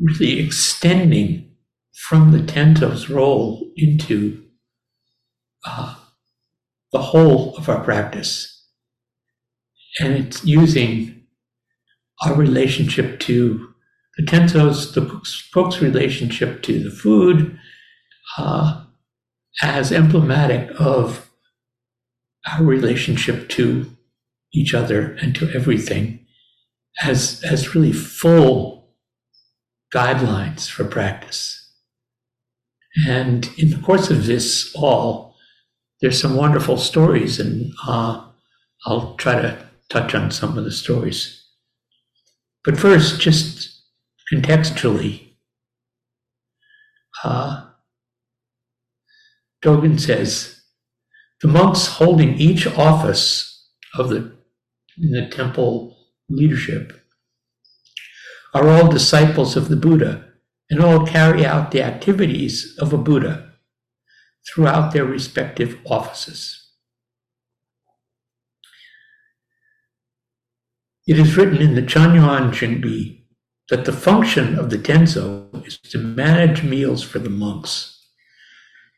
really 0.00 0.40
extending 0.40 1.50
from 1.92 2.32
the 2.32 2.38
Tenzo's 2.38 3.08
role 3.08 3.70
into 3.76 4.44
uh, 5.64 5.94
the 6.92 7.00
whole 7.00 7.56
of 7.56 7.68
our 7.68 7.82
practice. 7.82 8.53
And 10.00 10.14
it's 10.14 10.44
using 10.44 11.22
our 12.24 12.34
relationship 12.34 13.20
to 13.20 13.74
the 14.16 14.24
Tenzos, 14.24 14.94
the 14.94 15.06
cook's 15.52 15.80
relationship 15.80 16.62
to 16.62 16.82
the 16.82 16.90
food, 16.90 17.58
uh, 18.38 18.84
as 19.62 19.92
emblematic 19.92 20.70
of 20.80 21.30
our 22.50 22.62
relationship 22.62 23.48
to 23.50 23.90
each 24.52 24.74
other 24.74 25.12
and 25.20 25.34
to 25.34 25.50
everything, 25.50 26.26
as, 27.02 27.42
as 27.42 27.74
really 27.74 27.92
full 27.92 28.94
guidelines 29.92 30.68
for 30.68 30.84
practice. 30.84 31.60
And 33.08 33.50
in 33.58 33.70
the 33.70 33.78
course 33.78 34.10
of 34.10 34.26
this 34.26 34.72
all, 34.74 35.34
there's 36.00 36.20
some 36.20 36.36
wonderful 36.36 36.76
stories, 36.76 37.40
and 37.40 37.72
uh, 37.86 38.24
I'll 38.86 39.14
try 39.14 39.40
to 39.40 39.63
touch 39.90 40.14
on 40.14 40.30
some 40.30 40.56
of 40.56 40.64
the 40.64 40.70
stories. 40.70 41.44
But 42.64 42.78
first, 42.78 43.20
just 43.20 43.82
contextually, 44.32 45.34
uh, 47.22 47.66
Dogen 49.62 49.98
says 50.00 50.62
the 51.40 51.48
monks 51.48 51.86
holding 51.86 52.34
each 52.34 52.66
office 52.66 53.68
of 53.94 54.08
the 54.08 54.32
in 54.96 55.10
the 55.10 55.26
temple 55.28 55.96
leadership 56.28 56.92
are 58.54 58.68
all 58.68 58.88
disciples 58.88 59.56
of 59.56 59.68
the 59.68 59.76
Buddha 59.76 60.24
and 60.70 60.80
all 60.80 61.06
carry 61.06 61.44
out 61.44 61.70
the 61.70 61.82
activities 61.82 62.76
of 62.78 62.92
a 62.92 62.98
Buddha 62.98 63.52
throughout 64.46 64.92
their 64.92 65.04
respective 65.04 65.78
offices. 65.84 66.63
It 71.06 71.18
is 71.18 71.36
written 71.36 71.58
in 71.58 71.74
the 71.74 71.82
Chanyuan 71.82 72.50
Qinggui 72.50 73.24
that 73.68 73.84
the 73.84 73.92
function 73.92 74.58
of 74.58 74.70
the 74.70 74.78
Tenzo 74.78 75.66
is 75.66 75.78
to 75.90 75.98
manage 75.98 76.62
meals 76.62 77.02
for 77.02 77.18
the 77.18 77.30
monks. 77.30 78.08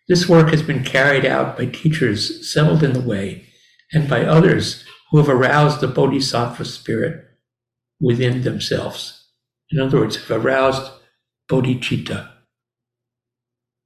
This 0.08 0.28
work 0.28 0.50
has 0.50 0.62
been 0.62 0.84
carried 0.84 1.24
out 1.24 1.56
by 1.56 1.66
teachers 1.66 2.48
settled 2.52 2.84
in 2.84 2.92
the 2.92 3.00
way 3.00 3.46
and 3.92 4.08
by 4.08 4.24
others 4.24 4.84
who 5.10 5.18
have 5.18 5.28
aroused 5.28 5.80
the 5.80 5.88
bodhisattva 5.88 6.64
spirit 6.64 7.24
within 8.00 8.42
themselves. 8.42 9.24
In 9.70 9.80
other 9.80 9.98
words, 9.98 10.16
have 10.16 10.44
aroused 10.44 10.92
bodhicitta, 11.50 12.30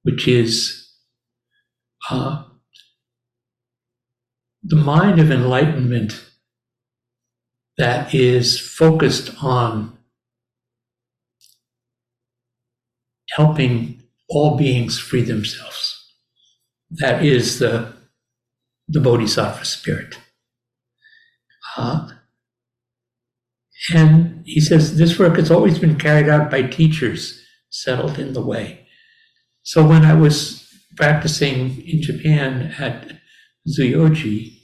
which 0.03 0.29
is 0.29 0.93
uh, 2.11 2.45
the 4.63 4.77
mind 4.77 5.19
of 5.21 5.31
enlightenment 5.31 6.30
that 7.81 8.15
is 8.15 8.61
focused 8.61 9.31
on 9.43 9.97
helping 13.31 14.03
all 14.29 14.59
beings 14.59 14.99
free 14.99 15.23
themselves. 15.23 16.13
That 16.91 17.25
is 17.25 17.59
the, 17.59 17.95
the 18.87 19.01
bodhisattva 19.01 19.65
spirit. 19.65 20.19
Uh, 21.79 22.11
and 23.95 24.43
he 24.45 24.61
says 24.61 24.99
this 24.99 25.19
work 25.19 25.37
has 25.37 25.51
always 25.51 25.79
been 25.79 25.99
carried 25.99 26.29
out 26.29 26.51
by 26.51 26.65
teachers 26.65 27.43
settled 27.71 28.19
in 28.19 28.35
the 28.35 28.43
way. 28.43 28.87
So 29.63 29.87
when 29.87 30.05
I 30.05 30.13
was 30.13 30.69
practicing 30.97 31.81
in 31.89 32.03
Japan 32.03 32.75
at 32.79 33.11
Zuioji, 33.67 34.59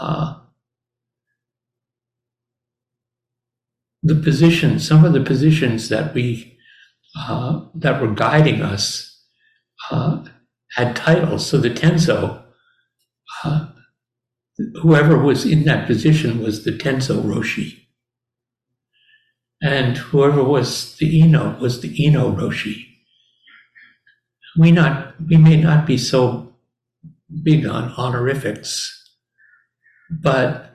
uh, 0.00 0.40
the 4.06 4.14
positions, 4.14 4.86
some 4.86 5.04
of 5.04 5.12
the 5.12 5.20
positions 5.20 5.88
that 5.88 6.14
we 6.14 6.58
uh, 7.16 7.60
that 7.74 8.00
were 8.00 8.12
guiding 8.12 8.62
us 8.62 9.24
uh, 9.90 10.22
had 10.72 10.94
titles. 10.94 11.46
So 11.46 11.58
the 11.58 11.70
Tenzo, 11.70 12.42
uh, 13.44 13.68
whoever 14.82 15.18
was 15.18 15.44
in 15.44 15.64
that 15.64 15.86
position 15.86 16.42
was 16.42 16.64
the 16.64 16.72
Tenzo 16.72 17.22
Roshi. 17.22 17.82
And 19.62 19.96
whoever 19.96 20.44
was 20.44 20.96
the 20.98 21.18
Ino 21.18 21.58
was 21.58 21.80
the 21.80 22.04
Ino 22.04 22.30
Roshi. 22.30 22.84
We 24.58 24.70
not 24.70 25.14
we 25.26 25.36
may 25.36 25.56
not 25.56 25.86
be 25.86 25.98
so 25.98 26.54
big 27.42 27.66
on 27.66 27.92
honorifics, 27.92 29.10
but 30.10 30.74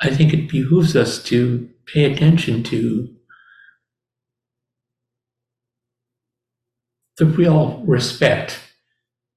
I 0.00 0.10
think 0.10 0.34
it 0.34 0.50
behooves 0.50 0.96
us 0.96 1.22
to 1.24 1.70
pay 1.86 2.04
attention 2.04 2.62
to 2.64 3.08
the 7.16 7.26
real 7.26 7.82
respect 7.86 8.60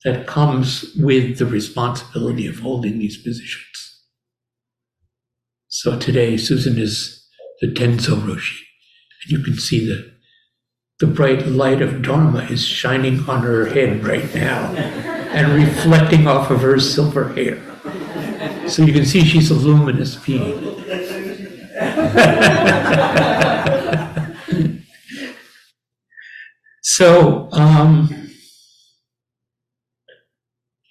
that 0.03 0.27
comes 0.27 0.93
with 0.97 1.37
the 1.37 1.45
responsibility 1.45 2.47
of 2.47 2.59
holding 2.59 2.99
these 2.99 3.17
positions. 3.17 4.03
So 5.67 5.99
today, 5.99 6.37
Susan 6.37 6.79
is 6.79 7.27
the 7.61 7.67
Tenzo 7.67 8.15
Roshi, 8.15 8.61
and 9.23 9.31
you 9.31 9.43
can 9.43 9.55
see 9.55 9.85
the 9.85 10.17
the 10.99 11.07
bright 11.07 11.45
light 11.45 11.79
of 11.79 12.01
Dharma 12.01 12.39
is 12.45 12.65
shining 12.65 13.29
on 13.29 13.43
her 13.43 13.67
head 13.67 14.03
right 14.03 14.33
now 14.33 14.71
and 14.73 15.53
reflecting 15.53 16.25
off 16.25 16.49
of 16.49 16.61
her 16.61 16.79
silver 16.79 17.33
hair. 17.33 17.61
So 18.67 18.83
you 18.83 18.93
can 18.93 19.05
see 19.05 19.21
she's 19.21 19.51
a 19.51 19.53
luminous 19.53 20.15
being. 20.15 20.57
so, 26.81 27.49
um, 27.51 28.27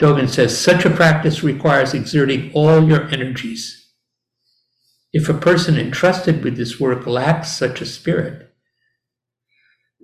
Dogen 0.00 0.28
says 0.28 0.56
such 0.56 0.84
a 0.84 0.90
practice 0.90 1.42
requires 1.42 1.94
exerting 1.94 2.52
all 2.52 2.86
your 2.86 3.08
energies. 3.08 3.90
If 5.12 5.28
a 5.28 5.34
person 5.34 5.78
entrusted 5.78 6.44
with 6.44 6.56
this 6.56 6.78
work 6.78 7.06
lacks 7.06 7.50
such 7.50 7.80
a 7.80 7.86
spirit, 7.86 8.52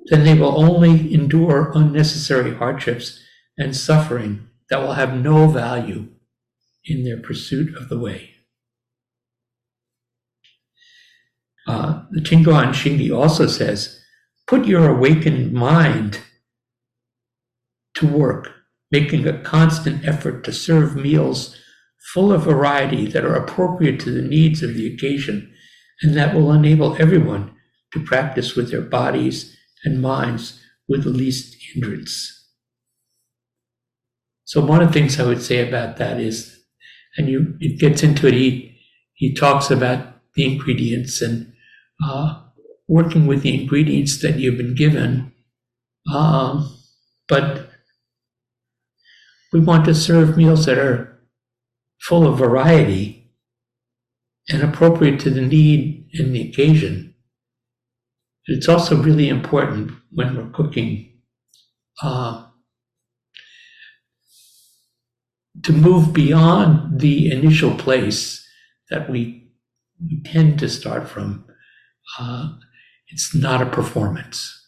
then 0.07 0.25
they 0.25 0.35
will 0.35 0.61
only 0.61 1.14
endure 1.14 1.71
unnecessary 1.75 2.55
hardships 2.55 3.21
and 3.59 3.77
suffering 3.77 4.49
that 4.71 4.81
will 4.81 4.95
have 4.95 5.14
no 5.14 5.47
value 5.47 6.09
in 6.85 7.05
their 7.05 7.18
pursuit 7.18 7.77
of 7.77 7.88
the 7.88 7.99
way. 7.99 8.32
Uh, 11.66 12.03
the 12.11 12.20
Chinguan 12.20 12.70
Shingi 12.70 13.16
also 13.16 13.46
says, 13.46 14.01
put 14.46 14.66
your 14.66 14.88
awakened 14.88 15.53
mind 15.53 16.20
to 17.94 18.07
work, 18.07 18.51
making 18.90 19.27
a 19.27 19.38
constant 19.42 20.05
effort 20.05 20.44
to 20.44 20.53
serve 20.53 20.96
meals 20.96 21.57
full 22.12 22.33
of 22.33 22.42
variety 22.42 23.07
that 23.07 23.25
are 23.25 23.37
appropriate 23.37 24.01
to 24.01 24.11
the 24.11 24.22
needs 24.22 24.62
of 24.62 24.75
the 24.75 24.92
occasion 24.92 25.53
and 26.03 26.16
that 26.16 26.35
will 26.35 26.53
enable 26.53 26.96
everyone 27.01 27.55
to 27.92 28.05
practice 28.05 28.57
with 28.57 28.70
their 28.70 28.81
bodies 28.83 29.57
and 29.85 30.03
minds 30.03 30.61
with 30.88 31.05
the 31.05 31.11
least 31.11 31.57
hindrance. 31.72 32.38
So 34.44 34.61
one 34.61 34.83
of 34.83 34.88
the 34.88 34.92
things 34.92 35.18
I 35.18 35.27
would 35.27 35.42
say 35.42 35.66
about 35.66 35.96
that 35.98 36.20
is, 36.20 36.59
and 37.16 37.29
you 37.29 37.57
it 37.61 37.79
gets 37.79 38.03
into 38.03 38.27
it, 38.27 38.35
he 38.35 38.81
he 39.14 39.35
talks 39.35 39.70
about 39.70 40.16
the 40.35 40.44
ingredients 40.44 41.22
and 41.22 41.52
uh, 42.05 42.41
working 42.88 43.27
with 43.27 43.43
the 43.43 43.61
ingredients 43.61 44.21
that 44.23 44.38
you've 44.38 44.59
been 44.59 44.75
given. 44.75 45.33
Um, 46.12 46.77
but 47.29 47.71
we 49.53 49.61
want 49.61 49.85
to 49.85 49.95
serve 49.95 50.37
meals 50.37 50.67
that 50.67 50.79
are 50.79 51.21
full 52.01 52.27
of 52.27 52.38
variety 52.38 53.33
and 54.49 54.62
appropriate 54.62 55.21
to 55.21 55.31
the 55.31 55.41
need 55.41 56.09
and 56.15 56.35
the 56.35 56.49
occasion. 56.49 57.15
It's 58.47 58.69
also 58.69 58.97
really 58.97 59.29
important 59.29 59.93
when 60.11 60.37
we're 60.37 60.51
cooking 60.51 61.21
uh, 62.03 62.47
to 65.62 65.73
move 65.73 66.12
beyond 66.12 67.01
the 67.01 67.31
initial 67.31 67.75
place 67.75 68.45
that 68.91 69.09
we, 69.09 69.53
we 70.05 70.23
tend 70.25 70.59
to 70.59 70.69
start 70.69 71.09
from 71.09 71.45
uh, 72.19 72.53
it's 73.09 73.35
not 73.35 73.62
a 73.62 73.67
performance. 73.67 74.59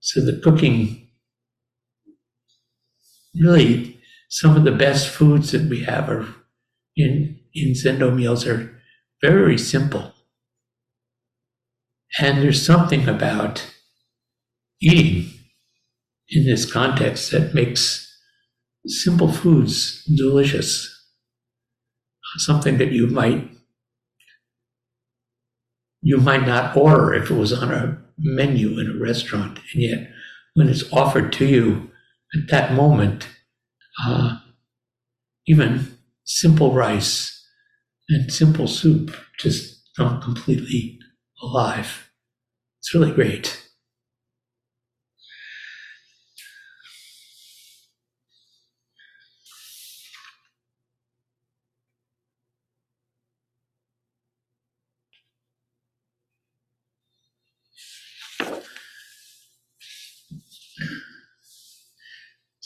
So 0.00 0.20
the 0.20 0.40
cooking, 0.42 1.08
really, 3.40 4.00
some 4.28 4.56
of 4.56 4.64
the 4.64 4.72
best 4.72 5.08
foods 5.08 5.52
that 5.52 5.68
we 5.68 5.84
have 5.84 6.08
are 6.08 6.26
in 6.96 7.38
in 7.54 7.72
Zendo 7.72 8.14
meals 8.14 8.46
are 8.46 8.80
very 9.20 9.58
simple. 9.58 10.12
And 12.18 12.42
there's 12.42 12.64
something 12.64 13.08
about 13.08 13.64
eating 14.80 15.32
in 16.28 16.44
this 16.46 16.70
context 16.70 17.30
that 17.30 17.54
makes 17.54 18.08
simple 18.86 19.32
foods 19.32 20.04
delicious. 20.04 20.88
Something 22.38 22.78
that 22.78 22.92
you 22.92 23.06
might 23.08 23.50
you 26.02 26.18
might 26.18 26.46
not 26.46 26.76
order 26.76 27.14
if 27.14 27.30
it 27.30 27.34
was 27.34 27.52
on 27.52 27.72
a 27.72 27.98
menu 28.18 28.78
in 28.78 28.90
a 28.90 29.00
restaurant. 29.02 29.58
And 29.72 29.82
yet, 29.82 30.10
when 30.54 30.68
it's 30.68 30.92
offered 30.92 31.32
to 31.34 31.46
you 31.46 31.90
at 32.34 32.48
that 32.50 32.74
moment, 32.74 33.28
uh, 34.04 34.38
even 35.46 35.96
simple 36.24 36.72
rice 36.72 37.46
and 38.08 38.32
simple 38.32 38.66
soup 38.66 39.16
just 39.38 39.80
come 39.96 40.20
completely 40.20 40.98
alive. 41.42 42.10
It's 42.80 42.94
really 42.94 43.12
great. 43.12 43.62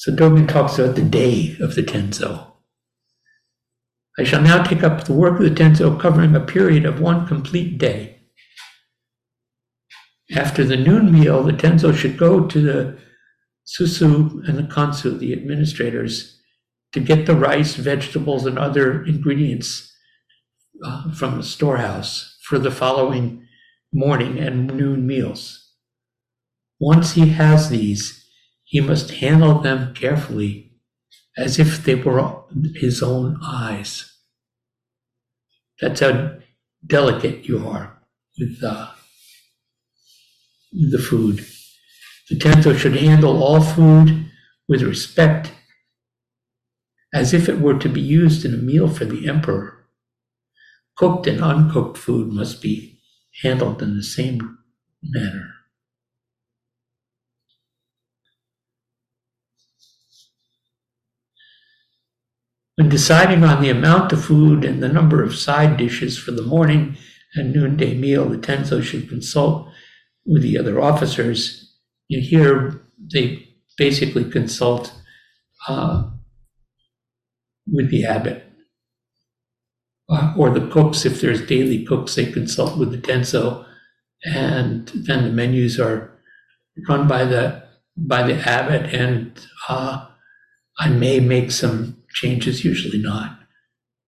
So 0.07 0.13
Dogen 0.13 0.47
talks 0.47 0.79
about 0.79 0.95
the 0.95 1.03
day 1.03 1.57
of 1.59 1.75
the 1.75 1.83
Tenzo. 1.83 2.53
I 4.17 4.23
shall 4.23 4.41
now 4.41 4.63
take 4.63 4.85
up 4.85 5.03
the 5.03 5.13
work 5.13 5.41
of 5.41 5.43
the 5.43 5.51
Tenzo 5.51 5.99
covering 5.99 6.37
a 6.37 6.39
period 6.39 6.87
of 6.87 7.01
one 7.01 7.27
complete 7.27 7.77
day. 7.77 8.21
After 10.37 10.63
the 10.63 10.77
noon 10.77 11.11
meal, 11.11 11.43
the 11.43 11.51
Tenzo 11.51 11.93
should 11.93 12.17
go 12.17 12.47
to 12.47 12.61
the 12.61 12.99
Tsusu 13.67 14.49
and 14.49 14.57
the 14.57 14.63
Kansu, 14.63 15.19
the 15.19 15.33
administrators, 15.33 16.41
to 16.93 17.01
get 17.01 17.27
the 17.27 17.35
rice, 17.35 17.75
vegetables, 17.75 18.47
and 18.47 18.61
other 18.61 19.05
ingredients 19.05 19.93
uh, 20.85 21.13
from 21.15 21.37
the 21.37 21.43
storehouse 21.43 22.39
for 22.45 22.61
the 22.61 22.71
following 22.71 23.45
morning 23.93 24.39
and 24.39 24.69
noon 24.69 25.05
meals. 25.05 25.69
Once 26.79 27.15
he 27.15 27.31
has 27.31 27.71
these, 27.71 28.23
he 28.67 28.81
must 28.81 29.13
handle 29.13 29.61
them 29.61 29.95
carefully 29.95 30.73
as 31.39 31.59
if 31.59 31.85
they 31.85 31.95
were 31.95 32.43
his 32.75 33.03
own 33.03 33.39
eyes. 33.43 34.13
That's 35.81 36.01
how 36.01 36.39
delicate 36.85 37.49
you 37.49 37.67
are 37.67 38.03
with, 38.39 38.63
uh, 38.63 38.91
the 40.73 40.99
food. 40.99 41.47
The 42.29 42.37
Tenzo 42.37 42.77
should 42.77 42.97
handle 42.97 43.41
all 43.43 43.61
food 43.61 44.31
with 44.69 44.83
respect 44.83 45.53
as 47.15 47.33
if 47.33 47.49
it 47.49 47.61
were 47.61 47.79
to 47.79 47.89
be 47.89 48.01
used 48.01 48.45
in 48.45 48.53
a 48.53 48.59
meal 48.59 48.89
for 48.89 49.05
the 49.05 49.29
emperor. 49.29 49.87
Cooked 50.97 51.27
and 51.29 51.41
uncooked 51.41 51.97
food 51.97 52.33
must 52.33 52.61
be 52.61 53.01
handled 53.43 53.81
in 53.81 53.97
the 53.97 54.03
same 54.03 54.59
manner. 55.03 55.56
When 62.77 62.91
deciding 62.91 63.43
on 63.43 63.63
the 63.63 63.71
amount 63.71 64.13
of 64.13 64.25
food 64.25 64.65
and 64.65 64.83
the 64.83 64.89
number 64.89 65.23
of 65.23 65.35
side 65.35 65.79
dishes 65.79 66.19
for 66.19 66.31
the 66.31 66.43
morning 66.43 66.97
and 67.35 67.53
noonday 67.53 67.95
meal, 67.95 68.29
the 68.29 68.37
Tenzo 68.37 68.83
should 68.83 69.09
consult 69.09 69.69
with 70.27 70.43
the 70.43 70.59
other 70.59 70.81
officers. 70.81 71.75
And 72.11 72.23
here 72.23 72.83
they 73.13 73.49
basically 73.79 74.31
consult 74.31 74.93
uh, 75.69 76.11
with 77.67 77.91
the 77.91 78.05
abbot 78.05 78.45
uh, 80.11 80.35
or 80.37 80.51
the 80.51 80.69
cooks. 80.69 81.07
If 81.07 81.23
there's 81.23 81.47
daily 81.47 81.83
cooks, 81.83 82.15
they 82.15 82.31
consult 82.31 82.79
with 82.79 82.91
the 82.91 82.99
Tenzo, 82.99 83.65
and 84.25 84.89
then 84.89 85.25
the 85.25 85.31
menus 85.31 85.81
are 85.81 86.13
run 86.89 87.09
by 87.09 87.25
the 87.25 87.65
by 87.97 88.23
the 88.23 88.35
abbot. 88.35 88.95
And 88.95 89.33
uh, 89.69 90.09
I 90.79 90.89
may 90.91 91.21
make 91.21 91.51
some 91.51 92.03
changes, 92.17 92.65
usually 92.65 92.99
not, 92.99 93.39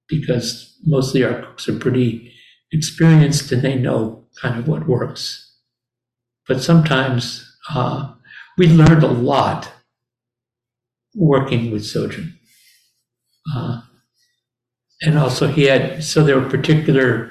because 0.09 0.77
mostly 0.85 1.23
our 1.23 1.43
cooks 1.43 1.69
are 1.69 1.79
pretty 1.79 2.33
experienced 2.73 3.53
and 3.53 3.63
they 3.63 3.77
know 3.77 4.25
kind 4.41 4.59
of 4.59 4.67
what 4.67 4.89
works. 4.89 5.57
But 6.47 6.63
sometimes 6.63 7.45
uh, 7.71 8.15
we 8.57 8.67
learned 8.69 9.03
a 9.03 9.09
lot 9.09 9.71
working 11.15 11.71
with 11.71 11.83
Sojun. 11.83 12.33
Uh, 13.55 13.83
and 15.03 15.19
also 15.19 15.47
he 15.47 15.65
had, 15.65 16.03
so 16.03 16.25
there 16.25 16.41
were 16.41 16.49
particular 16.49 17.31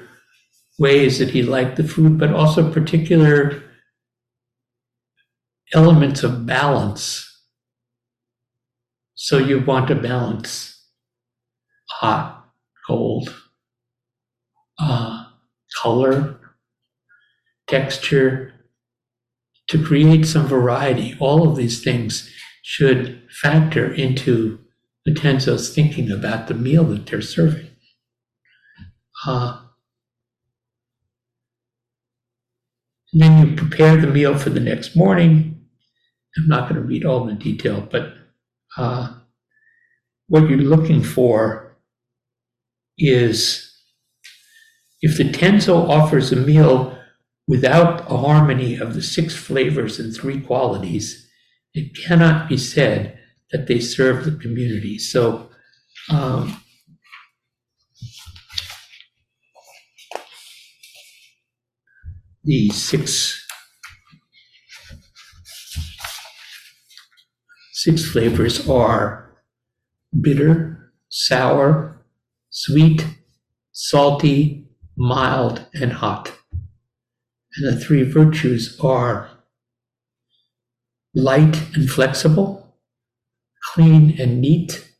ways 0.78 1.18
that 1.18 1.30
he 1.30 1.42
liked 1.42 1.76
the 1.76 1.84
food, 1.84 2.18
but 2.18 2.32
also 2.32 2.72
particular 2.72 3.62
elements 5.74 6.22
of 6.22 6.46
balance 6.46 7.27
so 9.20 9.36
you 9.36 9.58
want 9.58 9.88
to 9.88 9.96
balance 9.96 10.80
hot, 11.90 12.48
cold, 12.86 13.34
uh, 14.78 15.24
color, 15.82 16.38
texture, 17.66 18.52
to 19.66 19.84
create 19.84 20.24
some 20.24 20.46
variety. 20.46 21.16
All 21.18 21.50
of 21.50 21.56
these 21.56 21.82
things 21.82 22.32
should 22.62 23.20
factor 23.42 23.92
into 23.92 24.60
the 25.04 25.12
Tenzo's 25.12 25.74
thinking 25.74 26.12
about 26.12 26.46
the 26.46 26.54
meal 26.54 26.84
that 26.84 27.06
they're 27.06 27.20
serving. 27.20 27.70
Uh, 29.26 29.62
then 33.12 33.48
you 33.48 33.56
prepare 33.56 33.96
the 33.96 34.06
meal 34.06 34.38
for 34.38 34.50
the 34.50 34.60
next 34.60 34.94
morning. 34.94 35.66
I'm 36.36 36.46
not 36.46 36.68
going 36.68 36.80
to 36.80 36.86
read 36.86 37.04
all 37.04 37.24
the 37.24 37.32
detail, 37.32 37.80
but 37.80 38.14
uh, 38.76 39.14
what 40.28 40.48
you're 40.48 40.58
looking 40.58 41.02
for 41.02 41.76
is 42.98 43.64
if 45.00 45.16
the 45.16 45.24
Tenzo 45.24 45.88
offers 45.88 46.32
a 46.32 46.36
meal 46.36 46.98
without 47.46 48.00
a 48.10 48.16
harmony 48.16 48.76
of 48.76 48.94
the 48.94 49.02
six 49.02 49.34
flavors 49.34 49.98
and 49.98 50.14
three 50.14 50.40
qualities, 50.40 51.28
it 51.74 51.96
cannot 51.96 52.48
be 52.48 52.56
said 52.56 53.18
that 53.52 53.66
they 53.66 53.80
serve 53.80 54.24
the 54.24 54.32
community. 54.32 54.98
So, 54.98 55.48
um, 56.10 56.60
the 62.44 62.68
six 62.70 63.37
six 67.78 68.04
flavors 68.04 68.68
are 68.68 69.30
bitter, 70.20 70.92
sour, 71.10 72.04
sweet, 72.50 73.06
salty, 73.70 74.66
mild, 74.96 75.64
and 75.72 75.92
hot. 75.92 76.32
And 77.54 77.68
the 77.68 77.78
three 77.78 78.02
virtues 78.02 78.76
are 78.80 79.30
light 81.14 81.56
and 81.76 81.88
flexible, 81.88 82.74
clean 83.72 84.20
and 84.20 84.40
neat, 84.40 84.92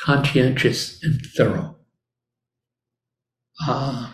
conscientious 0.00 1.00
and 1.04 1.20
thorough. 1.36 1.76
Uh, 3.64 4.10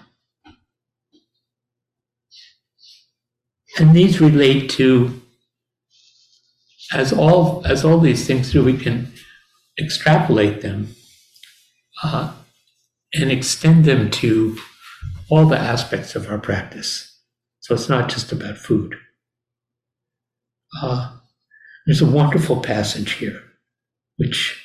and 3.79 3.97
these 3.97 4.21
relate 4.21 4.69
to 4.73 5.22
as 6.95 7.13
all 7.13 7.63
as 7.65 7.85
all 7.85 7.99
these 7.99 8.27
things 8.27 8.53
do, 8.53 8.65
we 8.65 8.77
can 8.77 9.13
extrapolate 9.81 10.61
them 10.61 10.95
uh, 12.03 12.33
and 13.15 13.31
extend 13.31 13.85
them 13.85 14.11
to 14.11 14.59
all 15.31 15.47
the 15.47 15.59
aspects 15.59 16.15
of 16.15 16.29
our 16.29 16.39
practice. 16.39 17.09
So 17.61 17.75
it's 17.75 17.89
not 17.89 18.09
just 18.09 18.33
about 18.33 18.59
food. 18.59 18.97
Uh, 20.83 21.17
there's 21.87 22.03
a 22.03 22.07
wonderful 22.11 22.61
passage 22.61 23.13
here, 23.13 23.41
which 24.17 24.63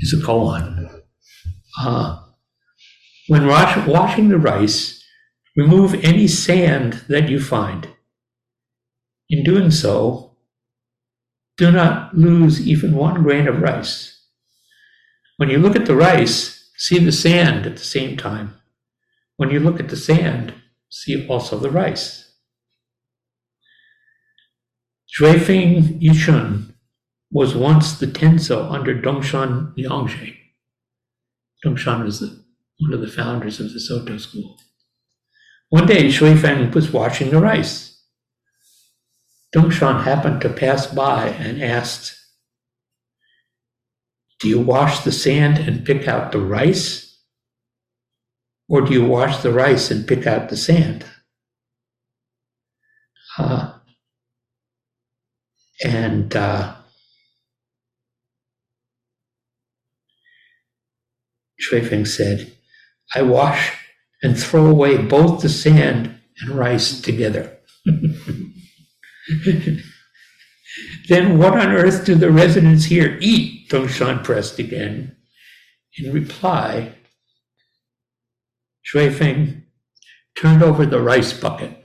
is 0.00 0.12
a 0.12 0.24
koan. 0.24 1.02
Uh, 1.78 2.20
when 3.28 3.46
wash, 3.46 3.86
washing 3.86 4.28
the 4.28 4.38
rice, 4.38 5.02
remove 5.56 5.94
any 6.04 6.28
sand 6.28 7.04
that 7.08 7.28
you 7.28 7.40
find. 7.40 7.88
In 9.30 9.42
doing 9.42 9.70
so, 9.70 10.23
do 11.56 11.70
not 11.70 12.16
lose 12.16 12.66
even 12.66 12.94
one 12.94 13.22
grain 13.22 13.46
of 13.46 13.62
rice. 13.62 14.22
When 15.36 15.50
you 15.50 15.58
look 15.58 15.76
at 15.76 15.86
the 15.86 15.96
rice, 15.96 16.70
see 16.76 16.98
the 16.98 17.12
sand 17.12 17.66
at 17.66 17.76
the 17.76 17.84
same 17.84 18.16
time. 18.16 18.54
When 19.36 19.50
you 19.50 19.60
look 19.60 19.80
at 19.80 19.88
the 19.88 19.96
sand, 19.96 20.54
see 20.90 21.26
also 21.28 21.58
the 21.58 21.70
rice. 21.70 22.32
Xuefeng 25.18 26.00
Yicun 26.00 26.74
was 27.30 27.54
once 27.54 27.98
the 27.98 28.06
Tenzo 28.06 28.70
under 28.70 29.00
Dongshan 29.00 29.76
Liangjie. 29.76 30.36
Dongshan 31.64 32.04
was 32.04 32.20
the, 32.20 32.44
one 32.78 32.92
of 32.92 33.00
the 33.00 33.08
founders 33.08 33.60
of 33.60 33.72
the 33.72 33.80
Soto 33.80 34.16
school. 34.18 34.56
One 35.68 35.86
day, 35.86 36.06
Xuefeng 36.06 36.74
was 36.74 36.92
washing 36.92 37.30
the 37.30 37.40
rice. 37.40 37.93
Dongshan 39.54 40.02
happened 40.02 40.40
to 40.40 40.48
pass 40.48 40.86
by 40.86 41.28
and 41.28 41.62
asked, 41.62 42.16
Do 44.40 44.48
you 44.48 44.60
wash 44.60 45.00
the 45.04 45.12
sand 45.12 45.58
and 45.58 45.86
pick 45.86 46.08
out 46.08 46.32
the 46.32 46.40
rice? 46.40 47.16
Or 48.68 48.80
do 48.80 48.92
you 48.92 49.04
wash 49.04 49.42
the 49.42 49.52
rice 49.52 49.92
and 49.92 50.08
pick 50.08 50.26
out 50.26 50.48
the 50.48 50.56
sand? 50.56 51.04
Uh, 53.38 53.74
and 55.84 56.34
uh, 56.34 56.74
Xuefeng 61.60 62.08
said, 62.08 62.52
I 63.14 63.22
wash 63.22 63.72
and 64.22 64.36
throw 64.36 64.66
away 64.66 64.96
both 64.98 65.42
the 65.42 65.48
sand 65.48 66.18
and 66.40 66.50
rice 66.50 67.00
together. 67.00 67.56
then 71.08 71.38
what 71.38 71.58
on 71.58 71.68
earth 71.68 72.04
do 72.04 72.14
the 72.14 72.30
residents 72.30 72.84
here 72.84 73.16
eat? 73.20 73.68
Dongshan 73.68 74.22
pressed 74.22 74.58
again. 74.58 75.16
In 75.96 76.12
reply, 76.12 76.92
Xuefeng 78.92 79.62
turned 80.36 80.62
over 80.62 80.84
the 80.84 81.00
rice 81.00 81.32
bucket. 81.32 81.84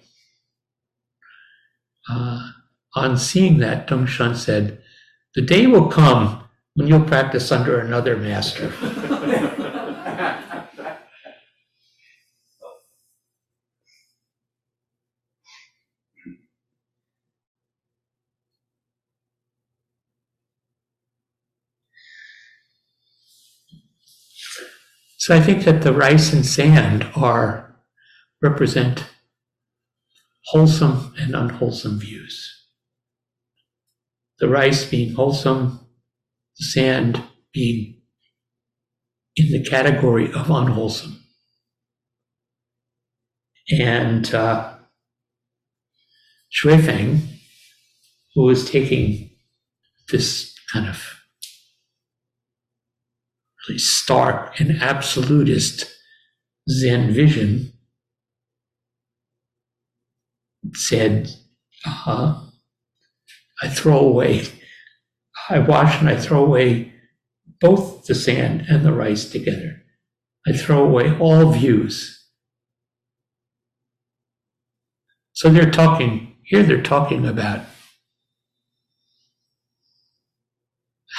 Uh, 2.10 2.52
on 2.96 3.18
seeing 3.18 3.60
that, 3.60 3.88
Dongshan 3.88 4.36
said, 4.36 4.82
The 5.36 5.42
day 5.42 5.68
will 5.68 5.88
come 5.88 6.44
when 6.74 6.88
you'll 6.88 7.04
practice 7.04 7.52
under 7.52 7.80
another 7.80 8.18
master. 8.18 8.74
So 25.20 25.36
I 25.36 25.42
think 25.42 25.66
that 25.66 25.82
the 25.82 25.92
rice 25.92 26.32
and 26.32 26.46
sand 26.46 27.06
are 27.14 27.76
represent 28.42 29.04
wholesome 30.46 31.14
and 31.20 31.36
unwholesome 31.36 32.00
views. 32.00 32.50
The 34.40 34.48
rice 34.48 34.90
being 34.90 35.14
wholesome, 35.14 35.82
the 36.58 36.66
sand 36.66 37.22
being 37.54 38.02
in 39.36 39.52
the 39.52 39.70
category 39.70 40.32
of 40.32 40.50
unwholesome. 40.50 41.22
And 43.78 44.34
uh, 44.34 44.74
Xuefeng, 46.50 47.20
who 48.36 48.50
is 48.50 48.72
taking 48.72 49.32
this 50.10 50.58
kind 50.72 50.88
of 50.88 51.19
stark 53.78 54.60
and 54.60 54.82
absolutist 54.82 55.86
Zen 56.70 57.12
vision, 57.12 57.74
said, 60.74 61.30
uh, 61.86 62.46
I 63.62 63.68
throw 63.70 64.00
away, 64.00 64.46
I 65.50 65.60
wash 65.60 66.00
and 66.00 66.10
I 66.10 66.16
throw 66.16 66.44
away 66.44 66.94
both 67.60 68.06
the 68.06 68.16
sand 68.16 68.66
and 68.70 68.86
the 68.86 68.94
rice 68.94 69.30
together. 69.30 69.82
I 70.48 70.54
throw 70.54 70.84
away 70.84 71.18
all 71.18 71.52
views. 71.52 72.16
So 75.34 75.50
they're 75.50 75.72
talking, 75.72 76.36
here 76.44 76.64
they're 76.64 76.82
talking 76.82 77.26
about 77.26 77.62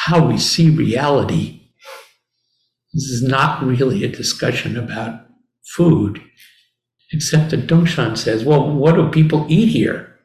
how 0.04 0.26
we 0.26 0.38
see 0.38 0.70
reality. 0.70 1.59
This 2.92 3.04
is 3.04 3.22
not 3.22 3.62
really 3.62 4.02
a 4.04 4.08
discussion 4.08 4.76
about 4.76 5.26
food, 5.76 6.22
except 7.12 7.50
that 7.50 7.66
Dongshan 7.66 8.16
says, 8.16 8.44
well, 8.44 8.70
what 8.70 8.96
do 8.96 9.08
people 9.10 9.46
eat 9.48 9.68
here? 9.68 10.18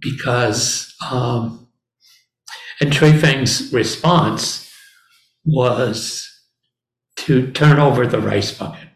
Because, 0.00 0.94
um, 1.10 1.68
and 2.80 2.92
Xuefeng's 2.92 3.72
response 3.72 4.70
was 5.44 6.28
to 7.16 7.50
turn 7.52 7.78
over 7.78 8.06
the 8.06 8.20
rice 8.20 8.50
bucket. 8.56 8.88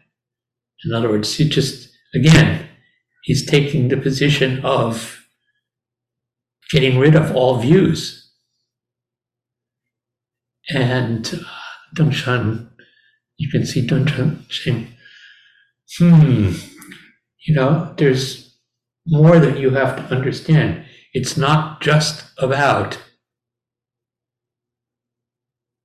In 0.83 0.93
other 0.93 1.09
words, 1.09 1.33
he 1.35 1.47
just, 1.47 1.89
again, 2.13 2.67
he's 3.23 3.45
taking 3.45 3.87
the 3.87 3.97
position 3.97 4.63
of 4.65 5.25
getting 6.69 6.99
rid 6.99 7.15
of 7.15 7.35
all 7.35 7.57
views. 7.57 8.20
And 10.73 11.27
uh, 11.33 11.95
Dongshan, 11.95 12.69
you 13.37 13.49
can 13.49 13.65
see 13.65 13.85
Dongshan 13.85 14.51
saying, 14.51 14.87
hmm, 15.97 16.51
you 17.45 17.55
know, 17.55 17.93
there's 17.97 18.57
more 19.07 19.39
that 19.39 19.57
you 19.59 19.71
have 19.71 19.95
to 19.97 20.15
understand. 20.15 20.85
It's 21.13 21.35
not 21.35 21.81
just 21.81 22.25
about 22.37 22.97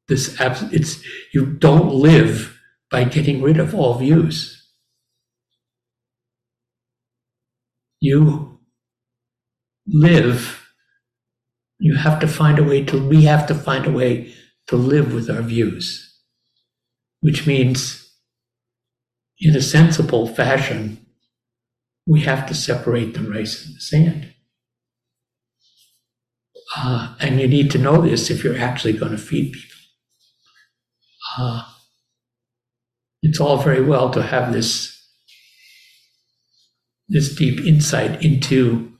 this, 0.08 0.40
abs- 0.40 0.72
it's, 0.72 1.02
you 1.34 1.46
don't 1.46 1.92
live 1.92 2.60
by 2.90 3.04
getting 3.04 3.42
rid 3.42 3.58
of 3.58 3.74
all 3.74 3.94
views. 3.98 4.52
You 8.00 8.60
live, 9.88 10.68
you 11.80 11.96
have 11.96 12.20
to 12.20 12.28
find 12.28 12.58
a 12.58 12.64
way 12.64 12.84
to, 12.84 13.08
we 13.08 13.22
have 13.22 13.46
to 13.48 13.54
find 13.54 13.86
a 13.86 13.90
way 13.90 14.32
to 14.68 14.76
live 14.76 15.14
with 15.14 15.30
our 15.30 15.42
views, 15.42 16.20
which 17.20 17.46
means 17.46 18.10
in 19.38 19.54
a 19.54 19.62
sensible 19.62 20.26
fashion, 20.26 21.06
we 22.06 22.20
have 22.20 22.46
to 22.46 22.54
separate 22.54 23.14
the 23.14 23.20
rice 23.20 23.66
and 23.66 23.76
the 23.76 23.80
sand. 23.80 24.32
Uh, 26.76 27.14
and 27.20 27.40
you 27.40 27.48
need 27.48 27.70
to 27.70 27.78
know 27.78 28.00
this 28.02 28.30
if 28.30 28.42
you're 28.42 28.58
actually 28.58 28.92
going 28.92 29.12
to 29.12 29.18
feed 29.18 29.52
people. 29.52 29.76
Uh, 31.38 31.62
it's 33.22 33.40
all 33.40 33.56
very 33.58 33.82
well 33.82 34.10
to 34.10 34.22
have 34.22 34.52
this 34.52 34.92
this 37.08 37.34
deep 37.36 37.60
insight 37.60 38.22
into 38.22 38.92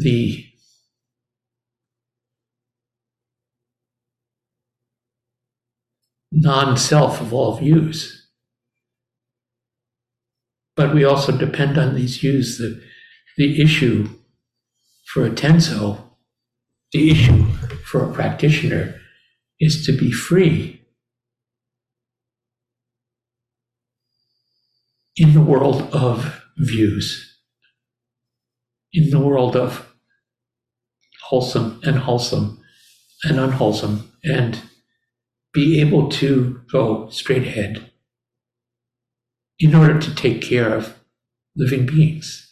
the 0.00 0.45
non-self 6.38 7.20
of 7.20 7.32
all 7.32 7.56
views. 7.56 8.28
But 10.76 10.94
we 10.94 11.04
also 11.04 11.36
depend 11.36 11.78
on 11.78 11.94
these 11.94 12.18
views 12.18 12.58
the 12.58 12.82
the 13.36 13.62
issue 13.62 14.08
for 15.12 15.26
a 15.26 15.30
tenzo 15.30 16.06
the 16.92 17.10
issue 17.10 17.44
for 17.84 18.04
a 18.04 18.12
practitioner 18.12 19.00
is 19.60 19.84
to 19.86 19.92
be 19.92 20.12
free 20.12 20.80
in 25.16 25.32
the 25.32 25.40
world 25.40 25.82
of 25.92 26.42
views, 26.58 27.38
in 28.92 29.10
the 29.10 29.18
world 29.18 29.56
of 29.56 29.94
wholesome 31.24 31.80
and 31.84 31.98
wholesome 31.98 32.62
and 33.24 33.40
unwholesome, 33.40 34.12
and 34.24 34.60
be 35.56 35.80
able 35.80 36.10
to 36.10 36.60
go 36.70 37.08
straight 37.08 37.46
ahead 37.46 37.90
in 39.58 39.74
order 39.74 39.98
to 39.98 40.14
take 40.14 40.42
care 40.42 40.68
of 40.74 40.98
living 41.56 41.86
beings. 41.86 42.42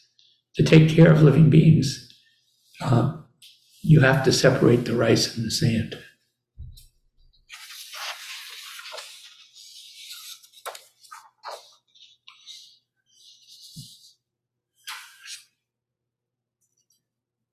To 0.55 0.63
take 0.63 0.89
care 0.89 1.13
of 1.13 1.21
living 1.21 1.51
beings, 1.51 2.11
uh, 2.81 3.19
you 3.83 4.01
have 4.01 4.25
to 4.25 4.33
separate 4.33 4.87
the 4.87 4.97
rice 4.97 5.37
and 5.37 5.45
the 5.45 5.51
sand. 5.51 5.99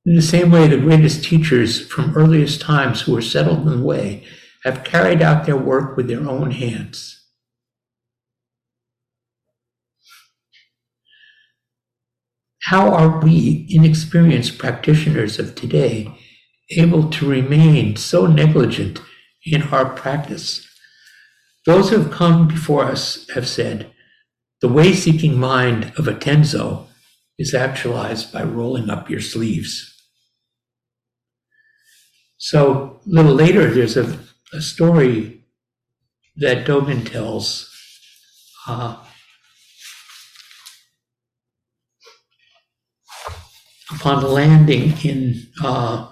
In 0.05 0.15
the 0.15 0.21
same 0.21 0.49
way, 0.49 0.67
the 0.67 0.77
greatest 0.77 1.25
teachers 1.25 1.85
from 1.87 2.15
earliest 2.15 2.61
times 2.61 3.01
who 3.01 3.11
were 3.11 3.21
settled 3.21 3.67
in 3.67 3.79
the 3.79 3.85
way 3.85 4.23
have 4.63 4.83
carried 4.83 5.21
out 5.21 5.45
their 5.45 5.57
work 5.57 5.97
with 5.97 6.07
their 6.07 6.27
own 6.27 6.51
hands. 6.51 7.17
How 12.63 12.93
are 12.93 13.19
we, 13.19 13.67
inexperienced 13.69 14.57
practitioners 14.57 15.39
of 15.39 15.55
today, 15.55 16.17
able 16.69 17.09
to 17.09 17.29
remain 17.29 17.95
so 17.95 18.27
negligent 18.27 19.01
in 19.43 19.63
our 19.63 19.89
practice? 19.89 20.65
Those 21.65 21.89
who 21.89 21.99
have 21.99 22.11
come 22.11 22.47
before 22.47 22.85
us 22.85 23.29
have 23.31 23.47
said, 23.47 23.91
The 24.61 24.69
way 24.69 24.93
seeking 24.93 25.39
mind 25.39 25.91
of 25.97 26.07
a 26.07 26.13
Tenzo 26.13 26.87
is 27.37 27.53
actualized 27.53 28.31
by 28.31 28.43
rolling 28.43 28.89
up 28.89 29.09
your 29.09 29.21
sleeves. 29.21 29.87
So 32.37 33.01
a 33.05 33.09
little 33.09 33.33
later, 33.33 33.71
there's 33.71 33.97
a, 33.97 34.17
a 34.53 34.61
story 34.61 35.43
that 36.37 36.65
Dogen 36.65 37.09
tells. 37.09 37.69
Uh, 38.67 38.97
upon 43.93 44.23
landing 44.23 44.93
in 45.03 45.47
uh, 45.63 46.07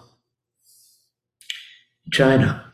China. 2.11 2.73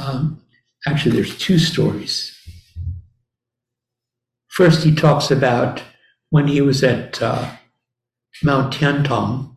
Um, 0.00 0.42
actually, 0.86 1.16
there's 1.16 1.36
two 1.38 1.58
stories. 1.58 2.32
First, 4.48 4.84
he 4.84 4.94
talks 4.94 5.30
about 5.30 5.82
when 6.30 6.48
he 6.48 6.60
was 6.60 6.82
at 6.82 7.20
uh, 7.22 7.52
Mount 8.42 8.72
Tiantong, 8.72 9.56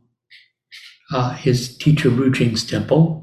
uh, 1.12 1.32
his 1.34 1.78
teacher 1.78 2.10
Ru 2.10 2.32
Jing's 2.32 2.66
temple. 2.66 3.19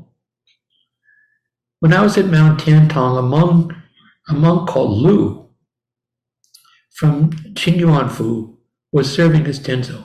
When 1.80 1.92
I 1.92 2.02
was 2.02 2.16
at 2.16 2.26
Mount 2.26 2.60
Tiantong, 2.60 3.18
a 3.18 3.22
monk, 3.22 3.72
a 4.28 4.34
monk 4.34 4.68
called 4.68 4.96
Lu 5.02 5.50
from 6.94 7.30
Qingyuanfu 7.30 8.56
was 8.92 9.14
serving 9.14 9.46
as 9.46 9.60
Tenzo. 9.60 10.04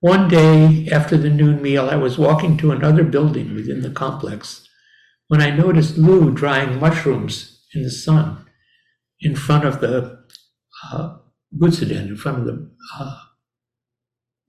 One 0.00 0.28
day 0.28 0.86
after 0.92 1.16
the 1.16 1.30
noon 1.30 1.62
meal, 1.62 1.88
I 1.88 1.96
was 1.96 2.18
walking 2.18 2.58
to 2.58 2.72
another 2.72 3.04
building 3.04 3.54
within 3.54 3.80
the 3.80 3.90
complex 3.90 4.68
when 5.28 5.40
I 5.40 5.48
noticed 5.48 5.96
Lu 5.96 6.30
drying 6.30 6.78
mushrooms 6.78 7.64
in 7.74 7.82
the 7.82 7.90
sun 7.90 8.44
in 9.20 9.34
front 9.34 9.64
of 9.64 9.80
the 9.80 10.18
uh, 10.92 11.16
Butsuden, 11.56 12.08
in 12.08 12.16
front 12.16 12.40
of 12.40 12.44
the 12.44 12.70
uh, 12.98 13.18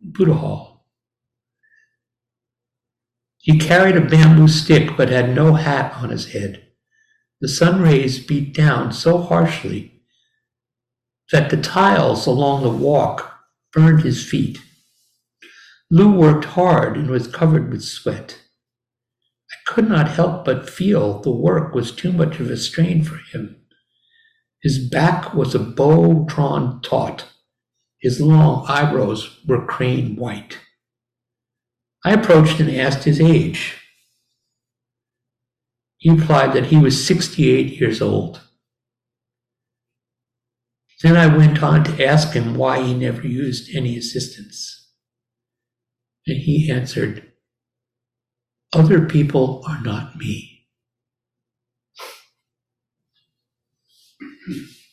Buddha 0.02 0.34
Hall. 0.34 0.75
He 3.46 3.60
carried 3.60 3.96
a 3.96 4.02
bamboo 4.02 4.48
stick 4.48 4.98
but 4.98 5.10
had 5.10 5.36
no 5.36 5.54
hat 5.54 5.94
on 5.98 6.10
his 6.10 6.32
head. 6.34 6.66
The 7.42 7.48
sun 7.48 7.80
rays 7.80 8.18
beat 8.18 8.56
down 8.56 8.92
so 8.92 9.20
harshly 9.20 10.02
that 11.32 11.52
the 11.52 11.58
tiles 11.58 12.26
along 12.26 12.64
the 12.64 12.72
walk 12.72 13.38
burned 13.72 14.02
his 14.02 14.28
feet. 14.28 14.58
Lu 15.92 16.12
worked 16.12 16.46
hard 16.46 16.98
and 16.98 17.08
was 17.08 17.28
covered 17.28 17.70
with 17.70 17.84
sweat. 17.84 18.42
I 19.52 19.72
could 19.72 19.88
not 19.88 20.08
help 20.08 20.44
but 20.44 20.68
feel 20.68 21.22
the 21.22 21.30
work 21.30 21.76
was 21.76 21.92
too 21.92 22.12
much 22.12 22.40
of 22.40 22.50
a 22.50 22.58
strain 22.58 23.04
for 23.04 23.18
him. 23.18 23.58
His 24.64 24.90
back 24.90 25.36
was 25.36 25.54
a 25.54 25.60
bow 25.60 26.26
drawn 26.28 26.82
taut. 26.82 27.26
His 28.02 28.20
long 28.20 28.66
eyebrows 28.68 29.40
were 29.46 29.68
crane 29.68 30.16
white. 30.16 30.58
I 32.06 32.12
approached 32.12 32.60
and 32.60 32.70
asked 32.70 33.04
his 33.04 33.20
age. 33.20 33.82
He 35.98 36.12
replied 36.12 36.54
that 36.54 36.68
he 36.68 36.78
was 36.78 37.04
68 37.04 37.82
years 37.82 38.00
old. 38.00 38.42
Then 41.02 41.18
I 41.18 41.36
went 41.36 41.64
on 41.64 41.84
to 41.84 42.06
ask 42.06 42.34
him 42.34 42.54
why 42.54 42.84
he 42.84 42.94
never 42.94 43.26
used 43.26 43.76
any 43.76 43.98
assistance. 43.98 44.92
And 46.28 46.38
he 46.38 46.70
answered, 46.72 47.32
Other 48.72 49.08
people 49.08 49.64
are 49.68 49.82
not 49.82 50.16
me. 50.16 50.68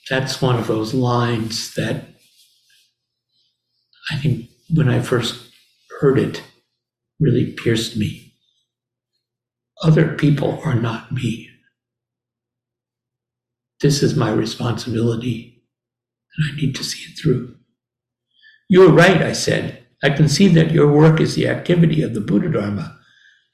That's 0.09 0.41
one 0.41 0.59
of 0.59 0.67
those 0.67 0.95
lines 0.95 1.75
that 1.75 2.07
I 4.11 4.17
think 4.17 4.49
when 4.71 4.89
I 4.89 5.01
first 5.01 5.53
heard 6.01 6.19
it 6.19 6.43
really 7.23 7.53
pierced 7.53 7.97
me. 7.97 8.35
Other 9.83 10.15
people 10.17 10.61
are 10.65 10.75
not 10.75 11.13
me. 11.13 11.49
This 13.81 14.03
is 14.03 14.17
my 14.17 14.31
responsibility, 14.31 15.65
and 16.37 16.51
I 16.51 16.57
need 16.57 16.75
to 16.77 16.85
see 16.85 17.11
it 17.11 17.19
through. 17.19 17.57
You 18.69 18.89
are 18.89 18.93
right, 18.93 19.23
I 19.23 19.33
said. 19.33 19.87
I 20.05 20.11
can 20.11 20.29
see 20.29 20.49
that 20.49 20.73
your 20.73 20.93
work 20.93 21.21
is 21.21 21.35
the 21.35 21.49
activity 21.49 22.03
of 22.03 22.15
the 22.15 22.21
Buddha 22.21 22.49
Dharma, 22.49 22.99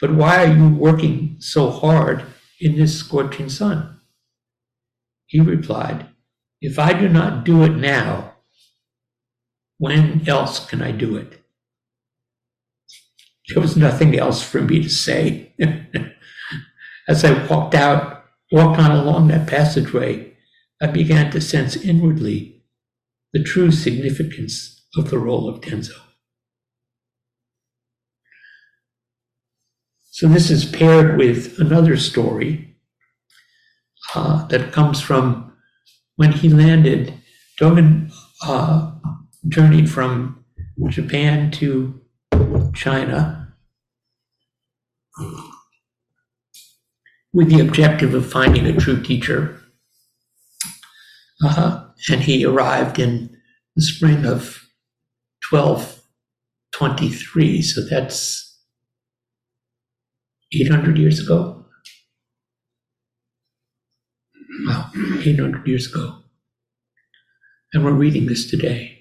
but 0.01 0.15
why 0.15 0.45
are 0.45 0.55
you 0.55 0.69
working 0.69 1.37
so 1.41 1.71
hard 1.71 2.25
in 2.61 2.77
this 2.77 2.99
scorching 2.99 3.49
sun? 3.49 4.01
He 5.27 5.41
replied, 5.41 6.07
If 6.61 6.79
I 6.79 6.93
do 6.93 7.09
not 7.09 7.45
do 7.45 7.65
it 7.65 7.77
now, 7.77 8.35
when 9.79 10.29
else 10.29 10.65
can 10.67 10.83
I 10.83 10.93
do 10.93 11.17
it? 11.17 11.38
There 13.49 13.63
was 13.63 13.77
nothing 13.77 14.19
else 14.19 14.43
for 14.43 14.61
me 14.61 14.83
to 14.83 14.89
say. 14.89 15.55
As 17.09 17.25
I 17.25 17.47
walked 17.47 17.75
out, 17.75 18.25
walked 18.53 18.79
on 18.79 18.91
along 18.91 19.29
that 19.29 19.49
passageway, 19.49 20.35
I 20.81 20.87
began 20.87 21.31
to 21.33 21.41
sense 21.41 21.77
inwardly 21.77 22.63
the 23.33 23.43
true 23.43 23.71
significance 23.71 24.87
of 24.97 25.11
the 25.11 25.19
role 25.19 25.49
of 25.49 25.61
Tenzo. 25.61 25.97
So 30.11 30.27
this 30.27 30.51
is 30.51 30.65
paired 30.65 31.17
with 31.17 31.59
another 31.59 31.97
story 31.97 32.77
uh, 34.15 34.47
that 34.49 34.73
comes 34.73 35.01
from 35.01 35.53
when 36.17 36.33
he 36.33 36.49
landed. 36.49 37.15
Dogen 37.61 38.11
uh, 38.43 38.93
journeyed 39.49 39.89
from 39.89 40.45
Japan 40.89 41.51
to 41.53 42.01
China 42.73 43.55
with 47.33 47.49
the 47.51 47.61
objective 47.61 48.15
of 48.15 48.31
finding 48.31 48.67
a 48.67 48.77
true 48.77 49.03
teacher. 49.03 49.61
Uh, 51.45 51.85
and 52.11 52.23
he 52.23 52.45
arrived 52.45 52.99
in 52.99 53.37
the 53.77 53.83
spring 53.83 54.27
of 54.27 54.67
1223. 55.51 57.63
So 57.63 57.83
that's 57.89 58.59
800 60.53 60.99
years 60.99 61.21
ago? 61.21 61.65
Wow, 64.67 64.91
800 65.21 65.67
years 65.67 65.93
ago. 65.93 66.17
And 67.73 67.85
we're 67.85 67.93
reading 67.93 68.27
this 68.27 68.51
today. 68.51 68.98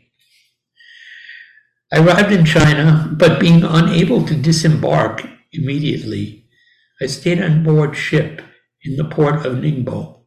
I 1.90 2.00
arrived 2.00 2.34
in 2.34 2.44
China, 2.44 3.10
but 3.18 3.40
being 3.40 3.64
unable 3.64 4.26
to 4.26 4.36
disembark 4.36 5.26
immediately, 5.54 6.46
I 7.02 7.06
stayed 7.06 7.42
on 7.42 7.64
board 7.64 7.96
ship 7.96 8.42
in 8.84 8.98
the 8.98 9.06
port 9.06 9.46
of 9.46 9.54
Ningbo. 9.54 10.26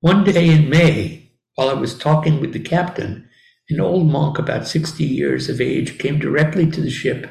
One 0.00 0.24
day 0.24 0.48
in 0.50 0.68
May, 0.68 1.32
while 1.54 1.70
I 1.70 1.72
was 1.72 1.96
talking 1.96 2.38
with 2.38 2.52
the 2.52 2.60
captain, 2.60 3.30
an 3.70 3.80
old 3.80 4.10
monk 4.12 4.38
about 4.38 4.68
60 4.68 5.02
years 5.04 5.48
of 5.48 5.60
age 5.60 5.98
came 5.98 6.18
directly 6.18 6.70
to 6.70 6.82
the 6.82 6.90
ship 6.90 7.30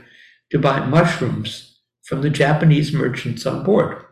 to 0.52 0.58
buy 0.58 0.86
mushrooms 0.86 1.80
from 2.06 2.24
the 2.24 2.32
Japanese 2.32 2.92
merchants 2.92 3.46
on 3.46 3.64
board. 3.64 4.04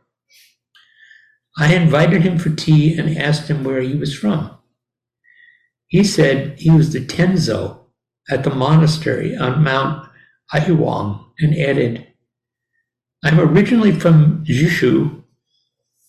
I 1.57 1.73
invited 1.73 2.21
him 2.21 2.37
for 2.37 2.49
tea 2.49 2.95
and 2.95 3.17
asked 3.17 3.49
him 3.49 3.63
where 3.63 3.81
he 3.81 3.95
was 3.95 4.13
from. 4.13 4.55
He 5.87 6.03
said 6.03 6.59
he 6.59 6.69
was 6.69 6.93
the 6.93 6.99
Tenzo 6.99 7.84
at 8.29 8.43
the 8.43 8.49
monastery 8.49 9.35
on 9.35 9.63
Mount 9.63 10.09
Aiwang 10.53 11.25
and 11.39 11.55
added, 11.55 12.07
I'm 13.23 13.39
originally 13.39 13.91
from 13.91 14.45
Jishu, 14.45 15.23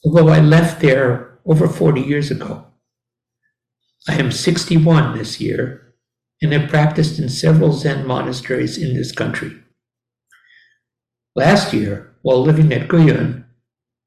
although 0.04 0.28
I 0.28 0.40
left 0.40 0.80
there 0.80 1.38
over 1.46 1.68
40 1.68 2.00
years 2.00 2.30
ago. 2.30 2.66
I 4.08 4.14
am 4.14 4.30
61 4.30 5.16
this 5.16 5.40
year 5.40 5.94
and 6.42 6.52
have 6.52 6.68
practiced 6.68 7.18
in 7.18 7.28
several 7.28 7.72
Zen 7.72 8.06
monasteries 8.06 8.78
in 8.78 8.94
this 8.94 9.12
country. 9.12 9.52
Last 11.34 11.72
year, 11.72 12.14
while 12.22 12.42
living 12.42 12.72
at 12.72 12.88
Guyun, 12.88 13.44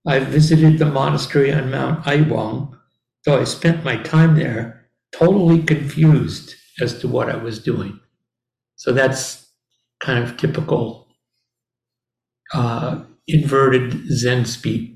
I 0.06 0.20
visited 0.20 0.78
the 0.78 0.86
monastery 0.86 1.52
on 1.52 1.72
Mount 1.72 2.06
Aiwang, 2.06 2.78
though 3.26 3.40
I 3.40 3.44
spent 3.44 3.84
my 3.84 3.98
time 3.98 4.36
there 4.36 4.90
totally 5.12 5.62
confused 5.64 6.56
as 6.82 7.00
to 7.00 7.08
what 7.08 7.30
I 7.30 7.38
was 7.38 7.62
doing. 7.62 8.00
So 8.76 8.92
that's 8.92 9.48
kind 10.00 10.24
of 10.24 10.38
typical 10.38 11.08
uh, 12.54 13.04
inverted 13.28 14.08
Zen 14.12 14.46
speech. 14.46 14.96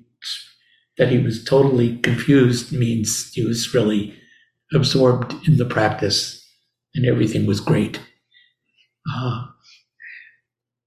That 0.98 1.10
he 1.10 1.18
was 1.18 1.44
totally 1.44 1.98
confused 1.98 2.72
means 2.72 3.32
he 3.34 3.44
was 3.44 3.74
really 3.74 4.16
absorbed 4.74 5.34
in 5.48 5.58
the 5.58 5.66
practice 5.66 6.48
and 6.94 7.06
everything 7.06 7.48
was 7.48 7.60
great. 7.60 8.00
Uh, 9.12 9.46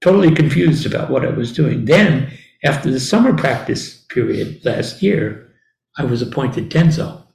totally 0.01 0.33
confused 0.33 0.85
about 0.85 1.09
what 1.09 1.25
I 1.25 1.29
was 1.29 1.53
doing. 1.53 1.85
Then, 1.85 2.31
after 2.63 2.89
the 2.89 2.99
summer 3.01 3.35
practice 3.35 4.05
period 4.05 4.61
last 4.63 5.03
year, 5.03 5.51
I 5.97 6.05
was 6.05 6.21
appointed 6.21 6.69
Tenzo. 6.71 7.26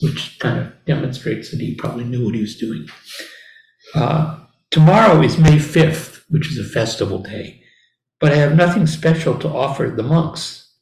Which 0.00 0.38
kind 0.38 0.58
of 0.58 0.72
demonstrates 0.86 1.50
that 1.50 1.60
he 1.60 1.74
probably 1.74 2.04
knew 2.04 2.24
what 2.24 2.34
he 2.34 2.40
was 2.40 2.56
doing. 2.56 2.88
Uh, 3.94 4.38
tomorrow 4.70 5.22
is 5.22 5.38
May 5.38 5.56
5th, 5.56 6.22
which 6.28 6.50
is 6.50 6.58
a 6.58 6.68
festival 6.68 7.18
day, 7.18 7.62
but 8.18 8.32
I 8.32 8.36
have 8.36 8.56
nothing 8.56 8.86
special 8.86 9.38
to 9.38 9.48
offer 9.48 9.88
the 9.88 10.02
monks. 10.02 10.74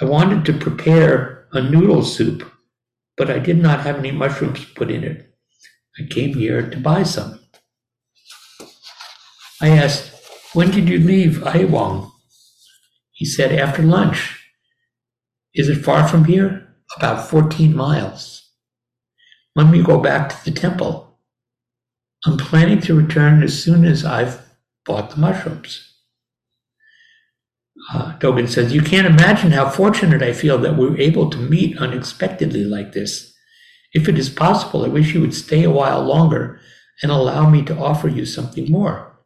I 0.00 0.04
wanted 0.04 0.44
to 0.44 0.58
prepare 0.58 1.48
a 1.52 1.60
noodle 1.60 2.04
soup, 2.04 2.48
but 3.16 3.30
I 3.30 3.38
did 3.38 3.58
not 3.58 3.80
have 3.80 3.96
any 3.96 4.12
mushrooms 4.12 4.64
put 4.64 4.90
in 4.90 5.02
it. 5.02 5.34
I 5.98 6.06
came 6.06 6.34
here 6.34 6.68
to 6.70 6.76
buy 6.78 7.02
some. 7.02 7.40
I 9.60 9.70
asked, 9.70 10.12
When 10.52 10.70
did 10.70 10.88
you 10.88 10.98
leave 10.98 11.38
Aiwang? 11.38 12.10
He 13.12 13.24
said, 13.24 13.50
After 13.52 13.82
lunch. 13.82 14.38
Is 15.54 15.68
it 15.68 15.84
far 15.84 16.06
from 16.06 16.26
here? 16.26 16.67
About 16.96 17.28
14 17.28 17.76
miles. 17.76 18.50
Let 19.54 19.70
me 19.70 19.82
go 19.82 20.00
back 20.00 20.30
to 20.30 20.44
the 20.44 20.58
temple, 20.58 21.08
I'm 22.24 22.36
planning 22.36 22.80
to 22.82 22.94
return 22.94 23.42
as 23.42 23.62
soon 23.62 23.84
as 23.84 24.04
I've 24.04 24.44
bought 24.84 25.10
the 25.10 25.18
mushrooms. 25.18 25.84
Uh, 27.92 28.18
says, 28.46 28.72
You 28.74 28.82
can't 28.82 29.06
imagine 29.06 29.52
how 29.52 29.70
fortunate 29.70 30.22
I 30.22 30.32
feel 30.32 30.58
that 30.58 30.76
we 30.76 30.88
were 30.88 30.98
able 30.98 31.30
to 31.30 31.38
meet 31.38 31.78
unexpectedly 31.78 32.64
like 32.64 32.92
this. 32.92 33.32
If 33.94 34.08
it 34.08 34.18
is 34.18 34.28
possible, 34.28 34.84
I 34.84 34.88
wish 34.88 35.14
you 35.14 35.20
would 35.20 35.34
stay 35.34 35.64
a 35.64 35.70
while 35.70 36.02
longer 36.02 36.60
and 37.02 37.12
allow 37.12 37.48
me 37.48 37.62
to 37.64 37.78
offer 37.78 38.08
you 38.08 38.26
something 38.26 38.70
more. 38.70 39.16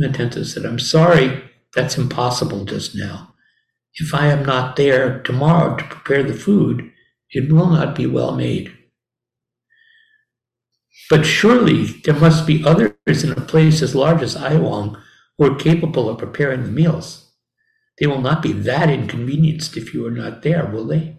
Natensa 0.00 0.44
said, 0.46 0.64
I'm 0.64 0.78
sorry, 0.78 1.42
that's 1.74 1.98
impossible 1.98 2.64
just 2.64 2.94
now. 2.94 3.33
If 3.96 4.12
I 4.12 4.26
am 4.26 4.44
not 4.44 4.76
there 4.76 5.22
tomorrow 5.22 5.76
to 5.76 5.84
prepare 5.84 6.22
the 6.22 6.34
food, 6.34 6.90
it 7.30 7.52
will 7.52 7.68
not 7.68 7.94
be 7.94 8.06
well 8.06 8.34
made. 8.34 8.72
But 11.10 11.24
surely 11.24 11.84
there 12.04 12.14
must 12.14 12.46
be 12.46 12.64
others 12.64 13.24
in 13.24 13.32
a 13.32 13.40
place 13.40 13.82
as 13.82 13.94
large 13.94 14.22
as 14.22 14.36
Aiwang 14.36 15.00
who 15.36 15.52
are 15.52 15.56
capable 15.56 16.08
of 16.08 16.18
preparing 16.18 16.64
the 16.64 16.70
meals. 16.70 17.32
They 17.98 18.06
will 18.06 18.20
not 18.20 18.42
be 18.42 18.52
that 18.52 18.90
inconvenienced 18.90 19.76
if 19.76 19.94
you 19.94 20.06
are 20.06 20.10
not 20.10 20.42
there, 20.42 20.66
will 20.66 20.86
they? 20.86 21.16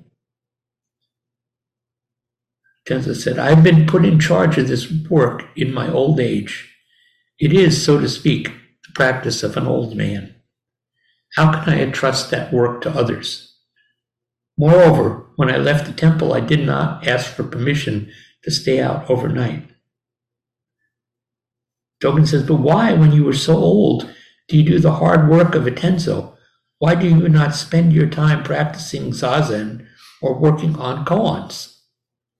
Tenzo 2.87 3.15
said, 3.15 3.39
I've 3.39 3.63
been 3.63 3.87
put 3.87 4.05
in 4.05 4.19
charge 4.19 4.57
of 4.57 4.67
this 4.67 4.91
work 5.09 5.43
in 5.55 5.73
my 5.73 5.89
old 5.89 6.19
age. 6.19 6.71
It 7.39 7.51
is, 7.51 7.83
so 7.83 7.99
to 7.99 8.07
speak, 8.07 8.47
the 8.47 8.93
practice 8.93 9.43
of 9.43 9.57
an 9.57 9.65
old 9.65 9.95
man. 9.95 10.34
How 11.35 11.51
can 11.51 11.73
I 11.73 11.81
entrust 11.81 12.31
that 12.31 12.53
work 12.53 12.81
to 12.81 12.89
others? 12.89 13.57
Moreover, 14.57 15.27
when 15.35 15.49
I 15.49 15.57
left 15.57 15.85
the 15.85 15.93
temple, 15.93 16.33
I 16.33 16.39
did 16.39 16.65
not 16.65 17.05
ask 17.07 17.31
for 17.31 17.43
permission 17.43 18.11
to 18.43 18.51
stay 18.51 18.79
out 18.79 19.09
overnight. 19.09 19.69
Dogen 22.01 22.27
says, 22.27 22.43
But 22.43 22.57
why, 22.57 22.93
when 22.93 23.11
you 23.11 23.23
were 23.23 23.33
so 23.33 23.55
old, 23.55 24.09
do 24.47 24.57
you 24.57 24.63
do 24.63 24.79
the 24.79 24.93
hard 24.93 25.29
work 25.29 25.55
of 25.55 25.67
a 25.67 25.71
tenzo? 25.71 26.35
Why 26.79 26.95
do 26.95 27.07
you 27.07 27.27
not 27.29 27.55
spend 27.55 27.93
your 27.93 28.07
time 28.07 28.43
practicing 28.43 29.11
zazen 29.11 29.85
or 30.21 30.39
working 30.39 30.75
on 30.77 31.05
koans? 31.05 31.75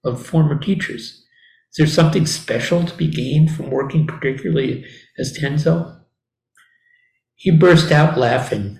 of 0.05 0.25
former 0.25 0.57
teachers. 0.57 1.23
Is 1.71 1.77
there 1.77 1.87
something 1.87 2.25
special 2.25 2.85
to 2.85 2.95
be 2.95 3.07
gained 3.07 3.51
from 3.51 3.71
working 3.71 4.07
particularly 4.07 4.85
as 5.17 5.37
Tenzo? 5.37 5.99
He 7.33 7.51
burst 7.51 7.91
out 7.91 8.17
laughing. 8.17 8.79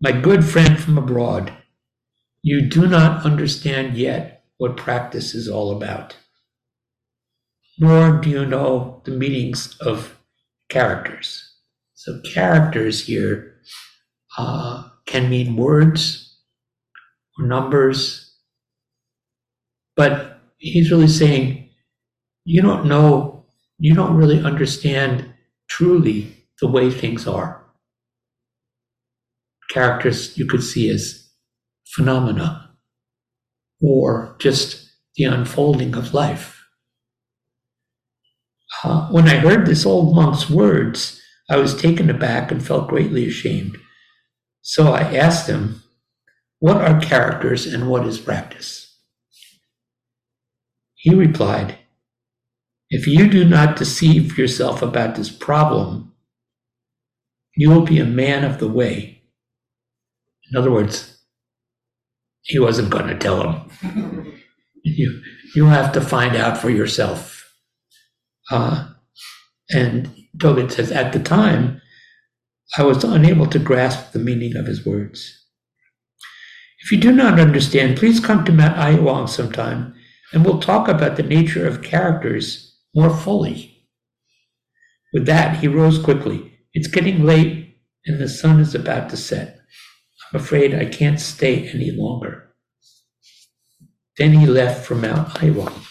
My 0.00 0.12
good 0.12 0.44
friend 0.44 0.78
from 0.78 0.98
abroad, 0.98 1.52
you 2.42 2.68
do 2.68 2.86
not 2.86 3.24
understand 3.24 3.96
yet 3.96 4.44
what 4.58 4.76
practice 4.76 5.34
is 5.34 5.48
all 5.48 5.76
about. 5.76 6.16
Nor 7.78 8.20
do 8.20 8.30
you 8.30 8.46
know 8.46 9.02
the 9.04 9.10
meanings 9.10 9.76
of 9.80 10.18
characters. 10.68 11.54
So, 11.94 12.20
characters 12.22 13.06
here 13.06 13.56
uh, 14.38 14.88
can 15.06 15.30
mean 15.30 15.56
words 15.56 16.38
or 17.38 17.46
numbers 17.46 18.30
but 19.96 20.40
he's 20.58 20.90
really 20.90 21.08
saying, 21.08 21.68
you 22.44 22.62
don't 22.62 22.86
know, 22.86 23.46
you 23.78 23.94
don't 23.94 24.16
really 24.16 24.42
understand 24.42 25.32
truly 25.68 26.36
the 26.60 26.68
way 26.68 26.90
things 26.90 27.26
are. 27.26 27.59
Characters 29.70 30.36
you 30.36 30.46
could 30.46 30.62
see 30.62 30.90
as 30.90 31.28
phenomena 31.86 32.70
or 33.80 34.36
just 34.38 34.90
the 35.16 35.24
unfolding 35.24 35.94
of 35.94 36.14
life. 36.14 36.64
Uh, 38.84 39.08
when 39.08 39.28
I 39.28 39.36
heard 39.36 39.66
this 39.66 39.84
old 39.84 40.14
monk's 40.14 40.48
words, 40.48 41.20
I 41.48 41.56
was 41.56 41.74
taken 41.74 42.08
aback 42.08 42.50
and 42.50 42.64
felt 42.64 42.88
greatly 42.88 43.26
ashamed. 43.26 43.76
So 44.62 44.92
I 44.92 45.02
asked 45.16 45.48
him, 45.48 45.82
What 46.58 46.76
are 46.76 47.00
characters 47.00 47.66
and 47.66 47.88
what 47.88 48.06
is 48.06 48.18
practice? 48.18 48.96
He 50.94 51.14
replied, 51.14 51.78
If 52.90 53.06
you 53.06 53.28
do 53.28 53.44
not 53.44 53.76
deceive 53.76 54.38
yourself 54.38 54.82
about 54.82 55.16
this 55.16 55.30
problem, 55.30 56.12
you 57.56 57.70
will 57.70 57.82
be 57.84 57.98
a 57.98 58.04
man 58.04 58.44
of 58.44 58.58
the 58.58 58.68
way. 58.68 59.19
In 60.50 60.56
other 60.56 60.70
words, 60.70 61.18
he 62.42 62.58
wasn't 62.58 62.90
going 62.90 63.06
to 63.06 63.18
tell 63.18 63.42
him. 63.42 64.32
you, 64.84 65.22
you 65.54 65.66
have 65.66 65.92
to 65.92 66.00
find 66.00 66.36
out 66.36 66.58
for 66.58 66.70
yourself. 66.70 67.52
Uh, 68.50 68.88
and 69.70 70.10
Dogen 70.36 70.70
says, 70.70 70.90
At 70.90 71.12
the 71.12 71.20
time, 71.20 71.80
I 72.76 72.82
was 72.82 73.04
unable 73.04 73.46
to 73.46 73.58
grasp 73.58 74.12
the 74.12 74.18
meaning 74.18 74.56
of 74.56 74.66
his 74.66 74.84
words. 74.84 75.36
If 76.82 76.92
you 76.92 76.98
do 76.98 77.12
not 77.12 77.38
understand, 77.38 77.98
please 77.98 78.20
come 78.20 78.44
to 78.44 78.52
Mount 78.52 78.76
Aiwang 78.76 79.28
sometime 79.28 79.94
and 80.32 80.44
we'll 80.44 80.60
talk 80.60 80.88
about 80.88 81.16
the 81.16 81.22
nature 81.22 81.66
of 81.66 81.82
characters 81.82 82.78
more 82.94 83.10
fully. 83.10 83.86
With 85.12 85.26
that, 85.26 85.58
he 85.58 85.68
rose 85.68 85.98
quickly. 85.98 86.58
It's 86.72 86.86
getting 86.86 87.24
late, 87.24 87.76
and 88.06 88.20
the 88.20 88.28
sun 88.28 88.60
is 88.60 88.74
about 88.74 89.10
to 89.10 89.16
set. 89.16 89.59
Afraid 90.32 90.74
I 90.74 90.84
can't 90.84 91.20
stay 91.20 91.68
any 91.68 91.90
longer. 91.90 92.54
Then 94.16 94.32
he 94.34 94.46
left 94.46 94.86
for 94.86 94.94
Mount 94.94 95.28
Aiwang. 95.40 95.86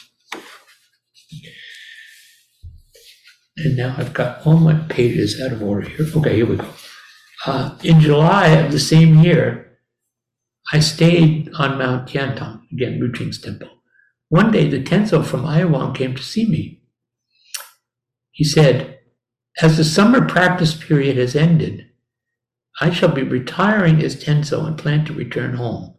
And 3.57 3.75
now 3.75 3.95
I've 3.97 4.13
got 4.13 4.45
all 4.45 4.57
my 4.57 4.75
pages 4.87 5.41
out 5.41 5.51
of 5.51 5.61
order 5.61 5.89
here. 5.89 6.07
Okay, 6.15 6.35
here 6.37 6.45
we 6.45 6.55
go. 6.55 6.69
Uh, 7.45 7.77
in 7.83 7.99
July 7.99 8.47
of 8.49 8.71
the 8.71 8.79
same 8.79 9.19
year, 9.19 9.77
I 10.71 10.79
stayed 10.79 11.49
on 11.55 11.77
Mount 11.77 12.07
Tiantong, 12.07 12.61
again, 12.71 12.99
Ru 12.99 13.11
Jing's 13.11 13.41
temple. 13.41 13.69
One 14.29 14.51
day, 14.51 14.69
the 14.69 14.81
Tenzo 14.83 15.25
from 15.25 15.43
Aiwang 15.43 15.95
came 15.95 16.15
to 16.15 16.23
see 16.23 16.45
me. 16.45 16.83
He 18.31 18.43
said, 18.43 18.99
As 19.61 19.77
the 19.77 19.83
summer 19.83 20.25
practice 20.25 20.75
period 20.75 21.17
has 21.17 21.35
ended, 21.35 21.88
I 22.81 22.91
shall 22.91 23.09
be 23.09 23.23
retiring 23.23 24.01
as 24.01 24.23
Tenzo 24.23 24.65
and 24.65 24.77
plan 24.77 25.05
to 25.05 25.13
return 25.13 25.55
home. 25.55 25.95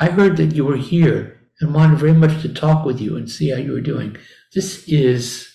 I 0.00 0.06
heard 0.06 0.36
that 0.36 0.54
you 0.54 0.64
were 0.64 0.76
here 0.76 1.40
and 1.60 1.74
wanted 1.74 1.98
very 1.98 2.12
much 2.12 2.42
to 2.42 2.52
talk 2.52 2.84
with 2.84 3.00
you 3.00 3.16
and 3.16 3.30
see 3.30 3.50
how 3.50 3.56
you 3.56 3.72
were 3.72 3.80
doing. 3.80 4.16
This 4.54 4.84
is 4.86 5.48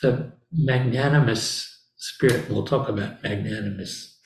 the 0.00 0.32
magnanimous 0.50 1.82
spirit. 1.96 2.48
We'll 2.48 2.64
talk 2.64 2.88
about 2.88 3.22
magnanimous 3.22 4.18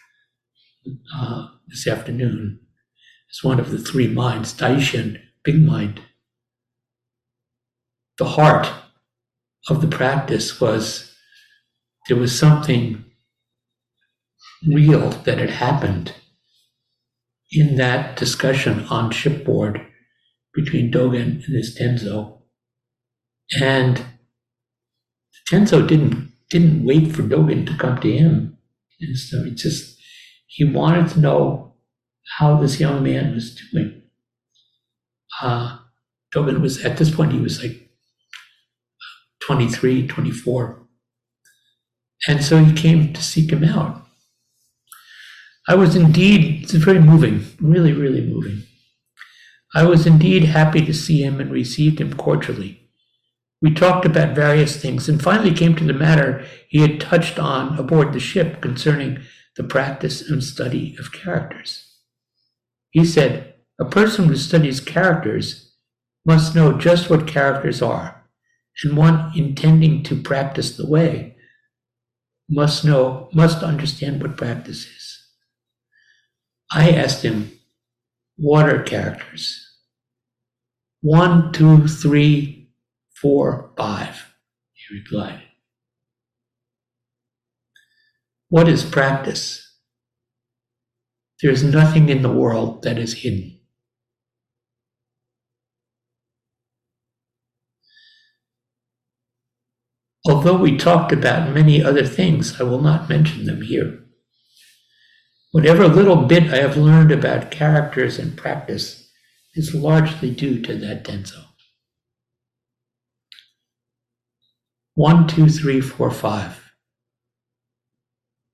uh, 1.14 1.48
this 1.66 1.86
afternoon. 1.88 2.60
It's 3.28 3.42
one 3.42 3.58
of 3.58 3.70
the 3.70 3.78
three 3.78 4.08
minds, 4.08 4.54
Daishin, 4.54 5.20
big 5.42 5.60
mind. 5.60 6.00
The 8.18 8.26
heart 8.26 8.68
of 9.68 9.80
the 9.80 9.88
practice 9.88 10.60
was 10.60 11.14
there 12.08 12.16
was 12.16 12.36
something 12.36 13.04
real 14.66 15.10
that 15.10 15.38
had 15.38 15.50
happened 15.50 16.14
in 17.50 17.76
that 17.76 18.16
discussion 18.16 18.84
on 18.90 19.10
shipboard 19.10 19.86
between 20.54 20.92
Dogen 20.92 21.44
and 21.46 21.54
his 21.54 21.78
Tenzo. 21.78 22.38
And 23.60 24.04
Tenzo 25.50 25.86
didn't 25.86 26.32
didn't 26.50 26.84
wait 26.84 27.12
for 27.14 27.22
Dogen 27.22 27.66
to 27.66 27.76
come 27.76 27.98
to 28.00 28.10
him. 28.10 28.56
And 29.00 29.16
so 29.16 29.44
he 29.44 29.52
just 29.52 29.98
he 30.46 30.64
wanted 30.64 31.08
to 31.10 31.20
know 31.20 31.74
how 32.38 32.56
this 32.56 32.80
young 32.80 33.02
man 33.02 33.34
was 33.34 33.54
doing 33.72 33.98
uh, 35.40 35.78
Dogen 36.34 36.60
was 36.60 36.84
at 36.84 36.96
this 36.96 37.14
point 37.14 37.32
he 37.32 37.40
was 37.40 37.62
like 37.62 37.90
23, 39.42 40.06
24. 40.06 40.86
And 42.26 42.44
so 42.44 42.58
he 42.58 42.72
came 42.72 43.12
to 43.12 43.22
seek 43.22 43.50
him 43.52 43.64
out. 43.64 44.02
I 45.68 45.74
was 45.74 45.94
indeed, 45.94 46.62
it's 46.62 46.72
very 46.72 46.98
moving, 46.98 47.44
really, 47.60 47.92
really 47.92 48.22
moving. 48.22 48.62
I 49.74 49.84
was 49.84 50.06
indeed 50.06 50.44
happy 50.44 50.84
to 50.86 50.94
see 50.94 51.22
him 51.22 51.40
and 51.40 51.50
received 51.50 52.00
him 52.00 52.14
cordially. 52.14 52.88
We 53.60 53.74
talked 53.74 54.06
about 54.06 54.34
various 54.34 54.80
things 54.80 55.10
and 55.10 55.22
finally 55.22 55.52
came 55.52 55.76
to 55.76 55.84
the 55.84 55.92
matter 55.92 56.46
he 56.70 56.78
had 56.80 57.02
touched 57.02 57.38
on 57.38 57.78
aboard 57.78 58.14
the 58.14 58.20
ship 58.20 58.62
concerning 58.62 59.18
the 59.56 59.62
practice 59.62 60.26
and 60.26 60.42
study 60.42 60.96
of 60.98 61.12
characters. 61.12 61.84
He 62.90 63.04
said, 63.04 63.54
A 63.78 63.84
person 63.84 64.24
who 64.24 64.36
studies 64.36 64.80
characters 64.80 65.74
must 66.24 66.54
know 66.54 66.78
just 66.78 67.10
what 67.10 67.26
characters 67.26 67.82
are, 67.82 68.24
and 68.82 68.96
one 68.96 69.32
intending 69.36 70.02
to 70.04 70.22
practice 70.22 70.74
the 70.74 70.86
way 70.86 71.36
must 72.48 72.86
know, 72.86 73.28
must 73.34 73.62
understand 73.62 74.22
what 74.22 74.38
practice 74.38 74.86
is. 74.86 74.97
I 76.70 76.90
asked 76.90 77.22
him, 77.22 77.52
What 78.36 78.68
are 78.68 78.82
characters? 78.82 79.64
One, 81.00 81.52
two, 81.52 81.86
three, 81.88 82.68
four, 83.14 83.70
five, 83.76 84.34
he 84.72 84.96
replied. 84.96 85.42
What 88.48 88.68
is 88.68 88.84
practice? 88.84 89.64
There 91.40 91.50
is 91.50 91.62
nothing 91.62 92.08
in 92.08 92.22
the 92.22 92.32
world 92.32 92.82
that 92.82 92.98
is 92.98 93.22
hidden. 93.22 93.60
Although 100.26 100.58
we 100.58 100.76
talked 100.76 101.12
about 101.12 101.54
many 101.54 101.82
other 101.82 102.04
things, 102.04 102.60
I 102.60 102.64
will 102.64 102.82
not 102.82 103.08
mention 103.08 103.44
them 103.44 103.62
here. 103.62 104.07
Whatever 105.58 105.88
little 105.88 106.14
bit 106.14 106.52
I 106.52 106.58
have 106.58 106.76
learned 106.76 107.10
about 107.10 107.50
characters 107.50 108.16
and 108.16 108.36
practice 108.36 109.10
is 109.56 109.74
largely 109.74 110.30
due 110.30 110.62
to 110.62 110.76
that 110.76 111.02
Tenzo. 111.02 111.46
One, 114.94 115.26
two, 115.26 115.48
three, 115.48 115.80
four, 115.80 116.12
five. 116.12 116.70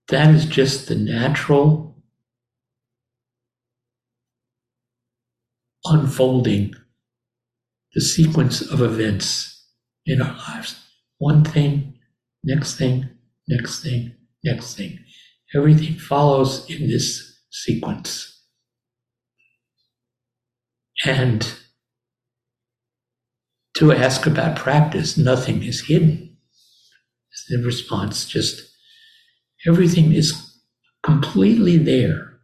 That 0.08 0.34
is 0.34 0.46
just 0.46 0.88
the 0.88 0.94
natural 0.94 2.02
unfolding, 5.84 6.74
the 7.92 8.00
sequence 8.00 8.62
of 8.62 8.80
events 8.80 9.62
in 10.06 10.22
our 10.22 10.34
lives. 10.48 10.82
One 11.18 11.44
thing, 11.44 11.98
next 12.42 12.76
thing, 12.76 13.10
next 13.46 13.82
thing, 13.82 14.14
next 14.42 14.74
thing. 14.74 15.03
Everything 15.54 15.94
follows 15.98 16.68
in 16.68 16.88
this 16.88 17.38
sequence. 17.50 18.42
And 21.04 21.46
to 23.76 23.92
ask 23.92 24.26
about 24.26 24.56
practice, 24.56 25.16
nothing 25.16 25.62
is 25.62 25.86
hidden. 25.86 26.36
The 27.48 27.58
response 27.58 28.26
just 28.26 28.62
everything 29.66 30.12
is 30.12 30.32
completely 31.02 31.76
there 31.78 32.38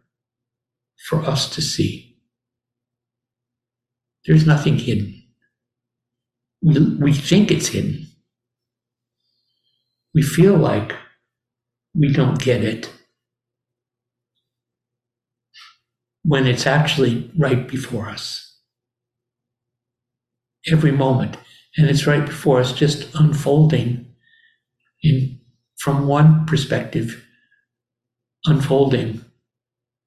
for 1.09 1.23
us 1.23 1.49
to 1.55 1.63
see. 1.63 2.19
There's 4.27 4.47
nothing 4.47 4.79
hidden. 4.79 5.23
We, 6.63 6.79
we 6.97 7.13
think 7.15 7.51
it's 7.51 7.69
hidden. 7.69 8.07
We 10.13 10.23
feel 10.23 10.57
like 10.57 10.95
we 11.95 12.13
don't 12.13 12.39
get 12.39 12.63
it 12.63 12.93
when 16.23 16.47
it's 16.47 16.67
actually 16.67 17.31
right 17.37 17.67
before 17.67 18.09
us. 18.09 18.59
Every 20.71 20.93
moment. 20.93 21.37
And 21.77 21.89
it's 21.89 22.07
right 22.07 22.25
before 22.27 22.61
us, 22.61 22.73
just 22.73 23.15
unfolding 23.15 24.13
in 25.03 25.41
from 25.79 26.07
one 26.07 26.45
perspective, 26.47 27.25
unfolding 28.45 29.25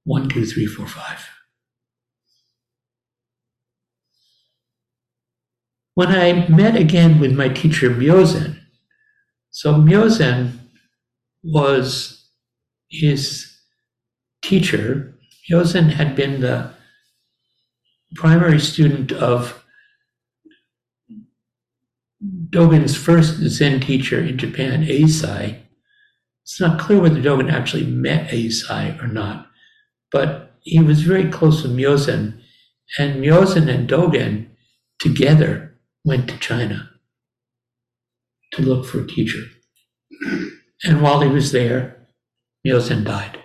one, 0.04 0.30
two, 0.30 0.46
three, 0.46 0.66
four, 0.66 0.86
five. 0.88 1.28
When 5.96 6.10
I 6.10 6.48
met 6.50 6.76
again 6.76 7.20
with 7.20 7.34
my 7.34 7.50
teacher 7.50 7.90
Myozen, 7.90 8.60
so 9.52 9.76
Myozen 9.76 10.60
was 11.44 12.28
his 12.90 13.52
teacher. 14.44 15.13
Myozen 15.50 15.90
had 15.90 16.16
been 16.16 16.42
the 16.42 16.74
primary 18.16 18.60
student 18.60 19.12
of 19.12 19.64
Dogen's 22.50 22.96
first 22.96 23.36
Zen 23.36 23.82
teacher 23.82 24.24
in 24.24 24.38
Japan, 24.38 24.84
Eisai. 24.86 25.60
It's 26.44 26.62
not 26.62 26.80
clear 26.80 27.02
whether 27.02 27.22
Dogen 27.22 27.52
actually 27.52 27.86
met 27.86 28.30
Eisai 28.30 29.02
or 29.04 29.08
not, 29.08 29.48
but 30.12 30.54
he 30.62 30.80
was 30.80 31.02
very 31.02 31.30
close 31.30 31.64
with 31.64 31.76
Myozen, 31.76 32.40
and 32.98 33.22
Myozen 33.22 33.68
and 33.68 33.90
Dogen 33.90 34.48
together 35.00 35.76
went 36.06 36.30
to 36.30 36.38
China 36.38 36.90
to 38.54 38.62
look 38.62 38.86
for 38.86 39.02
a 39.02 39.08
teacher. 39.08 39.44
And 40.86 41.02
while 41.02 41.22
he 41.22 41.30
was 41.30 41.52
there, 41.52 42.08
Myozen 42.66 43.04
died. 43.04 43.43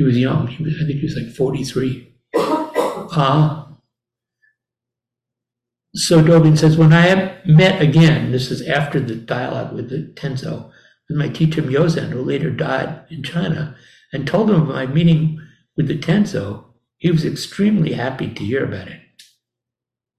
He 0.00 0.04
was 0.04 0.16
young. 0.16 0.46
He 0.46 0.64
was, 0.64 0.76
I 0.82 0.86
think 0.86 1.00
he 1.00 1.04
was 1.04 1.14
like 1.14 1.34
43. 1.34 2.14
Uh, 3.12 3.66
so 5.94 6.22
Dogen 6.22 6.56
says, 6.56 6.78
when 6.78 6.92
I 6.92 7.38
met 7.44 7.82
again, 7.82 8.30
this 8.30 8.50
is 8.50 8.62
after 8.62 9.00
the 9.00 9.16
dialogue 9.16 9.74
with 9.74 9.90
the 9.90 10.12
Tenzo, 10.14 10.70
with 11.08 11.18
my 11.18 11.28
teacher 11.28 11.60
Myozen, 11.60 12.10
who 12.10 12.22
later 12.22 12.50
died 12.50 13.02
in 13.10 13.24
China, 13.24 13.76
and 14.12 14.26
told 14.26 14.48
him 14.48 14.62
of 14.62 14.68
my 14.68 14.86
meeting 14.86 15.40
with 15.76 15.88
the 15.88 15.98
Tenzo, 15.98 16.66
he 16.98 17.10
was 17.10 17.24
extremely 17.26 17.94
happy 17.94 18.32
to 18.32 18.44
hear 18.44 18.64
about 18.64 18.88
it. 18.88 19.00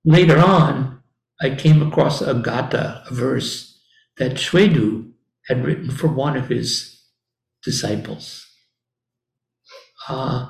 Later 0.03 0.37
on, 0.37 1.01
I 1.41 1.55
came 1.55 1.81
across 1.81 2.21
a 2.21 2.35
gatha, 2.35 3.03
a 3.09 3.13
verse 3.13 3.79
that 4.17 4.33
Xuedou 4.33 5.13
had 5.47 5.65
written 5.65 5.89
for 5.89 6.09
one 6.09 6.35
of 6.35 6.49
his 6.49 7.01
disciples. 7.63 8.50
Uh, 10.09 10.49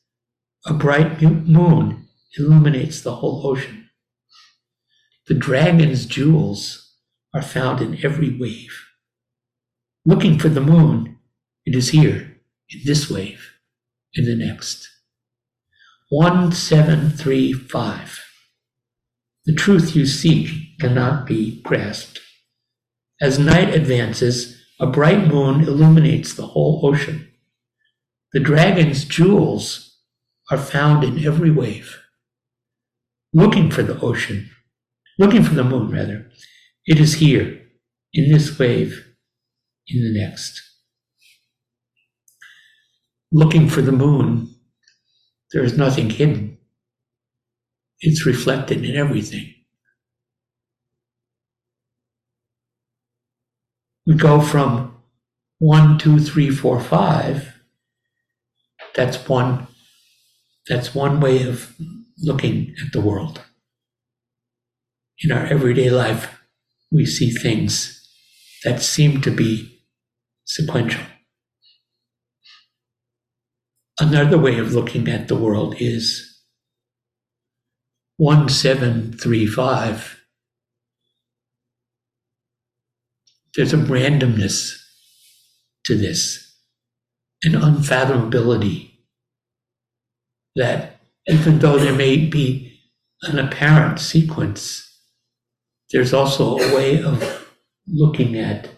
a 0.65 0.73
bright 0.73 1.21
moon 1.21 2.09
illuminates 2.37 2.99
the 3.01 3.15
whole 3.15 3.47
ocean. 3.47 3.89
The 5.27 5.35
dragon's 5.35 6.05
jewels 6.05 6.97
are 7.33 7.41
found 7.41 7.79
in 7.81 8.03
every 8.03 8.37
wave. 8.37 8.77
Looking 10.05 10.37
for 10.37 10.49
the 10.49 10.59
moon, 10.59 11.17
it 11.65 11.75
is 11.75 11.91
here, 11.91 12.41
in 12.69 12.81
this 12.83 13.09
wave, 13.09 13.53
in 14.13 14.25
the 14.25 14.35
next. 14.35 14.89
1735. 16.13 18.23
The 19.45 19.55
truth 19.55 19.95
you 19.95 20.05
seek 20.05 20.77
cannot 20.79 21.25
be 21.25 21.59
grasped. 21.63 22.19
As 23.19 23.39
night 23.39 23.73
advances, 23.73 24.63
a 24.79 24.85
bright 24.85 25.27
moon 25.27 25.61
illuminates 25.61 26.35
the 26.35 26.45
whole 26.45 26.81
ocean. 26.83 27.31
The 28.31 28.39
dragon's 28.39 29.05
jewels 29.05 29.97
are 30.51 30.59
found 30.59 31.03
in 31.03 31.25
every 31.25 31.49
wave. 31.49 31.99
Looking 33.33 33.71
for 33.71 33.81
the 33.81 33.99
ocean, 33.99 34.51
looking 35.17 35.41
for 35.41 35.55
the 35.55 35.63
moon, 35.63 35.89
rather, 35.89 36.29
it 36.85 36.99
is 36.99 37.15
here, 37.15 37.59
in 38.13 38.31
this 38.31 38.59
wave, 38.59 39.03
in 39.87 40.03
the 40.03 40.13
next. 40.19 40.61
Looking 43.31 43.67
for 43.67 43.81
the 43.81 43.91
moon, 43.91 44.52
there 45.53 45.63
is 45.63 45.77
nothing 45.77 46.09
hidden. 46.09 46.57
It's 48.01 48.25
reflected 48.25 48.83
in 48.83 48.95
everything. 48.97 49.53
We 54.05 54.15
go 54.15 54.41
from 54.41 54.97
one, 55.59 55.97
two, 55.97 56.19
three, 56.19 56.49
four, 56.49 56.81
five. 56.81 57.53
That's 58.95 59.29
one. 59.29 59.67
That's 60.67 60.93
one 60.93 61.21
way 61.21 61.43
of 61.43 61.73
looking 62.17 62.75
at 62.85 62.91
the 62.91 63.01
world. 63.01 63.41
In 65.23 65.31
our 65.31 65.45
everyday 65.45 65.89
life, 65.89 66.41
we 66.91 67.05
see 67.05 67.31
things 67.31 68.01
that 68.65 68.81
seem 68.81 69.21
to 69.21 69.31
be 69.31 69.81
sequential. 70.45 71.03
Another 73.99 74.39
way 74.39 74.57
of 74.57 74.73
looking 74.73 75.07
at 75.07 75.27
the 75.27 75.35
world 75.35 75.75
is 75.79 76.39
1735, 78.17 80.19
there's 83.55 83.73
a 83.73 83.77
randomness 83.77 84.79
to 85.85 85.95
this, 85.95 86.55
an 87.43 87.51
unfathomability 87.51 88.89
that 90.55 90.99
even 91.27 91.59
though 91.59 91.77
there 91.77 91.93
may 91.93 92.17
be 92.17 92.79
an 93.23 93.37
apparent 93.37 93.99
sequence, 93.99 94.89
there's 95.91 96.13
also 96.13 96.57
a 96.57 96.75
way 96.75 97.01
of 97.01 97.47
looking 97.87 98.37
at 98.37 98.69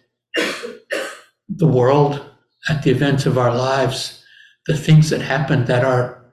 the 1.48 1.68
world, 1.68 2.26
at 2.68 2.84
the 2.84 2.92
events 2.92 3.26
of 3.26 3.38
our 3.38 3.56
lives, 3.56 4.25
the 4.68 4.78
things 4.78 5.10
that 5.10 5.22
happen 5.22 5.66
that 5.66 5.84
are 5.84 6.26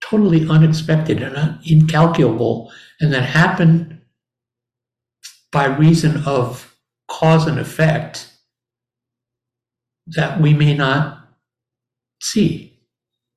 totally 0.00 0.48
unexpected 0.48 1.22
and 1.22 1.58
incalculable, 1.64 2.72
and 3.00 3.12
that 3.12 3.24
happen 3.24 4.02
by 5.50 5.66
reason 5.66 6.22
of 6.24 6.74
cause 7.08 7.46
and 7.46 7.58
effect 7.58 8.30
that 10.06 10.40
we 10.40 10.52
may 10.52 10.74
not 10.74 11.28
see. 12.20 12.78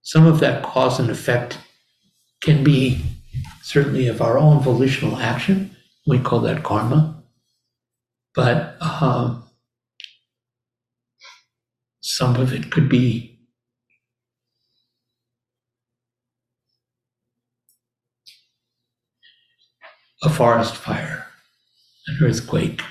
Some 0.02 0.26
of 0.26 0.40
that 0.40 0.64
cause 0.64 1.00
and 1.00 1.10
effect 1.10 1.58
can 2.42 2.64
be 2.64 3.02
certainly 3.62 4.08
of 4.08 4.22
our 4.22 4.38
own 4.38 4.62
volitional 4.62 5.18
action. 5.18 5.76
We 6.06 6.20
call 6.20 6.40
that 6.42 6.64
karma. 6.64 7.24
But 8.34 8.78
um, 8.82 9.44
some 12.02 12.36
of 12.36 12.54
it 12.54 12.72
could 12.72 12.88
be 12.88 13.37
a 20.24 20.30
forest 20.30 20.76
fire, 20.76 21.26
an 22.08 22.18
earthquake, 22.22 22.82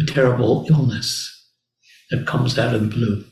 a 0.00 0.06
terrible 0.06 0.66
illness 0.68 1.28
that 2.10 2.26
comes 2.26 2.58
out 2.58 2.74
of 2.74 2.80
the 2.82 2.88
blue. 2.88 3.24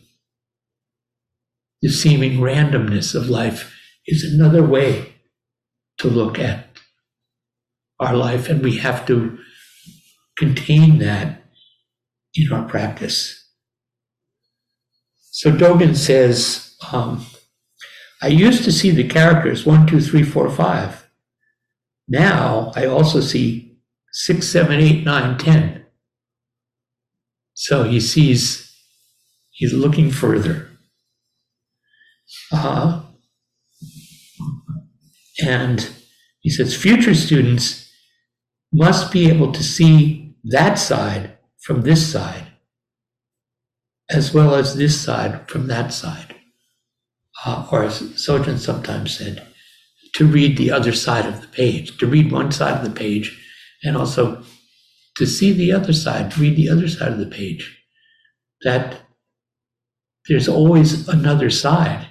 The 1.82 1.88
seeming 1.88 2.38
randomness 2.38 3.14
of 3.14 3.28
life 3.28 3.74
is 4.06 4.22
another 4.22 4.62
way 4.62 5.14
to 5.98 6.08
look 6.08 6.38
at 6.38 6.66
our 7.98 8.14
life, 8.14 8.48
and 8.48 8.62
we 8.62 8.78
have 8.78 9.06
to 9.06 9.38
contain 10.36 10.98
that 10.98 11.42
in 12.34 12.52
our 12.52 12.66
practice. 12.68 13.36
So 15.32 15.50
Dogen 15.50 15.96
says, 15.96 16.76
um, 16.92 17.26
I 18.22 18.28
used 18.28 18.64
to 18.64 18.72
see 18.72 18.90
the 18.90 19.08
characters 19.08 19.64
one, 19.64 19.86
two, 19.86 20.00
three, 20.00 20.22
four, 20.22 20.50
five. 20.50 20.99
Now 22.10 22.72
I 22.74 22.86
also 22.86 23.20
see 23.20 23.78
six, 24.12 24.48
seven, 24.48 24.80
eight, 24.80 25.04
nine, 25.04 25.38
ten. 25.38 25.86
So 27.54 27.84
he 27.84 28.00
sees, 28.00 28.76
he's 29.50 29.72
looking 29.72 30.10
further. 30.10 30.68
Uh, 32.52 33.02
and 35.46 35.88
he 36.40 36.50
says 36.50 36.76
future 36.76 37.14
students 37.14 37.88
must 38.72 39.12
be 39.12 39.28
able 39.28 39.52
to 39.52 39.62
see 39.62 40.34
that 40.44 40.74
side 40.74 41.38
from 41.60 41.82
this 41.82 42.10
side, 42.10 42.48
as 44.10 44.34
well 44.34 44.54
as 44.54 44.74
this 44.74 45.00
side 45.00 45.48
from 45.48 45.68
that 45.68 45.92
side. 45.92 46.34
Uh, 47.44 47.66
or 47.70 47.84
as 47.84 48.00
Sojun 48.00 48.58
sometimes 48.58 49.16
said, 49.16 49.46
to 50.14 50.26
read 50.26 50.56
the 50.56 50.70
other 50.70 50.92
side 50.92 51.26
of 51.26 51.40
the 51.40 51.48
page, 51.48 51.98
to 51.98 52.06
read 52.06 52.32
one 52.32 52.52
side 52.52 52.76
of 52.78 52.84
the 52.84 52.98
page, 52.98 53.38
and 53.82 53.96
also 53.96 54.42
to 55.16 55.26
see 55.26 55.52
the 55.52 55.72
other 55.72 55.92
side, 55.92 56.36
read 56.38 56.56
the 56.56 56.68
other 56.68 56.88
side 56.88 57.12
of 57.12 57.18
the 57.18 57.26
page. 57.26 57.78
That 58.62 59.00
there's 60.28 60.48
always 60.48 61.08
another 61.08 61.50
side. 61.50 62.08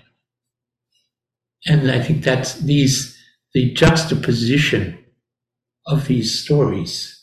And 1.65 1.91
I 1.91 2.01
think 2.01 2.23
that's 2.23 2.55
these 2.55 3.17
the 3.53 3.73
juxtaposition 3.73 4.97
of 5.87 6.07
these 6.07 6.43
stories 6.43 7.15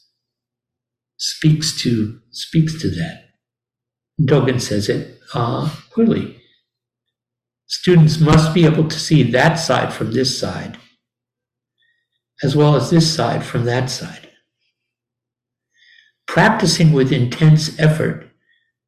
speaks 1.18 1.80
to 1.82 2.20
speaks 2.30 2.80
to 2.82 2.90
that. 2.90 3.24
Dogen 4.20 4.60
says 4.60 4.88
it 4.88 5.20
uh, 5.34 5.68
clearly. 5.90 6.40
Students 7.66 8.20
must 8.20 8.54
be 8.54 8.64
able 8.64 8.88
to 8.88 8.98
see 8.98 9.22
that 9.24 9.54
side 9.54 9.92
from 9.92 10.12
this 10.12 10.38
side, 10.38 10.78
as 12.42 12.54
well 12.54 12.76
as 12.76 12.90
this 12.90 13.12
side 13.12 13.44
from 13.44 13.64
that 13.64 13.90
side. 13.90 14.30
Practicing 16.28 16.92
with 16.92 17.12
intense 17.12 17.78
effort, 17.78 18.30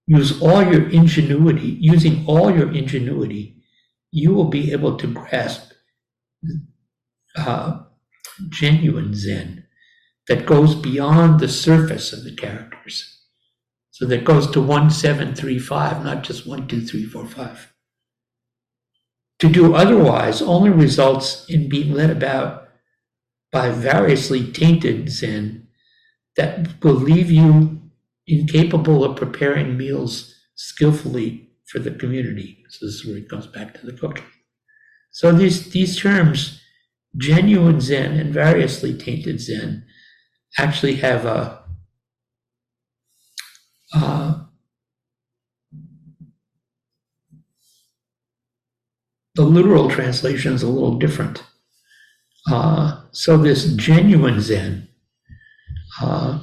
use 0.07 0.41
all 0.41 0.62
your 0.62 0.89
ingenuity, 0.91 1.76
using 1.81 2.24
all 2.26 2.51
your 2.51 2.72
ingenuity, 2.72 3.57
you 4.12 4.33
will 4.33 4.49
be 4.49 4.72
able 4.72 4.97
to 4.97 5.12
grasp 5.12 5.72
uh, 7.37 7.81
genuine 8.49 9.14
Zen 9.14 9.66
that 10.29 10.47
goes 10.47 10.74
beyond 10.74 11.41
the 11.41 11.49
surface 11.49 12.12
of 12.12 12.22
the 12.22 12.35
characters. 12.35 13.22
So 13.91 14.07
that 14.07 14.24
goes 14.24 14.49
to 14.53 14.61
1735, 14.61 16.05
not 16.05 16.22
just 16.22 16.47
1, 16.47 16.68
2, 16.68 16.87
3, 16.87 17.05
4, 17.05 17.26
5. 17.26 17.74
To 19.41 19.49
do 19.49 19.74
otherwise 19.74 20.43
only 20.43 20.70
results 20.70 21.49
in 21.49 21.68
being 21.68 21.93
led 21.93 22.11
about 22.11 22.68
by 23.53 23.70
variously 23.70 24.51
tainted 24.51 25.09
Zen 25.11 25.68
that 26.36 26.82
will 26.82 26.95
leave 26.95 27.30
you 27.30 27.80
incapable 28.26 29.05
of 29.05 29.16
preparing 29.16 29.76
meals 29.76 30.34
skillfully 30.55 31.51
for 31.66 31.78
the 31.78 31.91
community. 31.91 32.64
So 32.68 32.86
this 32.86 32.95
is 32.97 33.07
where 33.07 33.16
it 33.16 33.28
goes 33.28 33.47
back 33.47 33.74
to 33.74 33.86
the 33.86 33.93
cooking. 33.93 34.24
So 35.11 35.32
these, 35.32 35.70
these 35.70 35.99
terms 35.99 36.61
genuine 37.16 37.80
Zen 37.80 38.18
and 38.18 38.32
variously 38.32 38.97
tainted 38.97 39.41
Zen 39.41 39.84
actually 40.59 40.97
have 40.97 41.24
a, 41.24 41.62
uh, 43.95 44.38
the 49.39 49.45
literal 49.45 49.89
translation 49.89 50.53
is 50.53 50.64
a 50.64 50.68
little 50.68 50.99
different. 50.99 51.45
Uh, 52.51 53.01
so 53.12 53.36
this 53.36 53.72
genuine 53.74 54.41
Zen 54.41 54.89
uh, 56.03 56.41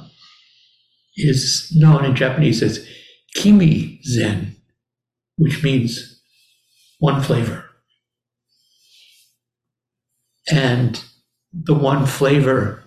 is 1.14 1.70
known 1.76 2.06
in 2.06 2.16
Japanese 2.16 2.62
as 2.62 2.88
ichimi 3.36 4.02
Zen, 4.02 4.56
which 5.36 5.62
means 5.62 6.22
one 6.98 7.20
flavor. 7.20 7.66
And 10.50 11.04
the 11.52 11.74
one 11.74 12.06
flavor 12.06 12.82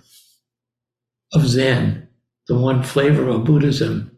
of 1.33 1.45
Zen, 1.45 2.09
the 2.47 2.57
one 2.57 2.81
flavor 2.81 3.29
of 3.29 3.43
Buddhism, 3.43 4.17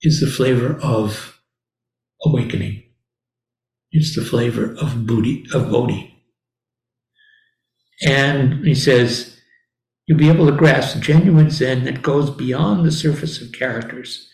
is 0.00 0.20
the 0.20 0.26
flavor 0.26 0.80
of 0.82 1.38
awakening. 2.24 2.79
It's 3.92 4.14
the 4.14 4.24
flavor 4.24 4.74
of 4.80 5.06
Bodhi, 5.06 5.46
of 5.52 5.70
Bodhi. 5.70 6.14
And 8.06 8.66
he 8.66 8.74
says, 8.74 9.38
you'll 10.06 10.18
be 10.18 10.28
able 10.28 10.46
to 10.46 10.56
grasp 10.56 11.00
genuine 11.00 11.50
Zen 11.50 11.84
that 11.84 12.02
goes 12.02 12.30
beyond 12.30 12.84
the 12.84 12.92
surface 12.92 13.40
of 13.40 13.52
characters. 13.52 14.28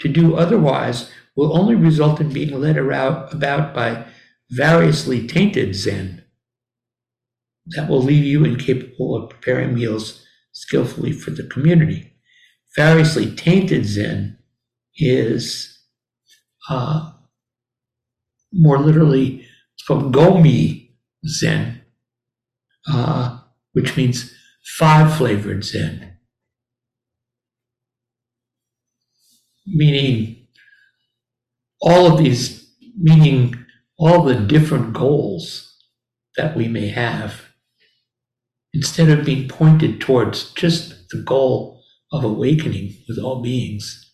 To 0.00 0.08
do 0.08 0.36
otherwise 0.36 1.10
will 1.36 1.56
only 1.56 1.74
result 1.74 2.20
in 2.20 2.32
being 2.32 2.58
led 2.60 2.76
around, 2.76 3.32
about 3.32 3.74
by 3.74 4.06
variously 4.50 5.26
tainted 5.26 5.74
Zen 5.74 6.24
that 7.66 7.88
will 7.88 8.02
leave 8.02 8.24
you 8.24 8.44
incapable 8.44 9.16
of 9.16 9.30
preparing 9.30 9.74
meals 9.74 10.24
skillfully 10.52 11.12
for 11.12 11.30
the 11.30 11.44
community. 11.44 12.12
Variously 12.76 13.34
tainted 13.34 13.84
Zen 13.84 14.38
is 14.96 15.78
uh, 16.68 17.11
more 18.52 18.78
literally 18.78 19.46
it's 19.74 19.86
called 19.86 20.14
Gomi 20.14 20.90
Zen, 21.26 21.82
uh, 22.88 23.40
which 23.72 23.96
means 23.96 24.32
five 24.78 25.16
flavored 25.16 25.64
Zen, 25.64 26.16
meaning 29.66 30.46
all 31.80 32.06
of 32.12 32.18
these, 32.18 32.70
meaning 32.96 33.54
all 33.98 34.22
the 34.24 34.34
different 34.34 34.92
goals 34.92 35.76
that 36.36 36.56
we 36.56 36.68
may 36.68 36.88
have 36.88 37.42
instead 38.74 39.08
of 39.10 39.24
being 39.24 39.48
pointed 39.48 40.00
towards 40.00 40.50
just 40.52 41.08
the 41.10 41.22
goal 41.22 41.82
of 42.12 42.24
awakening 42.24 42.92
with 43.08 43.18
all 43.18 43.42
beings, 43.42 44.12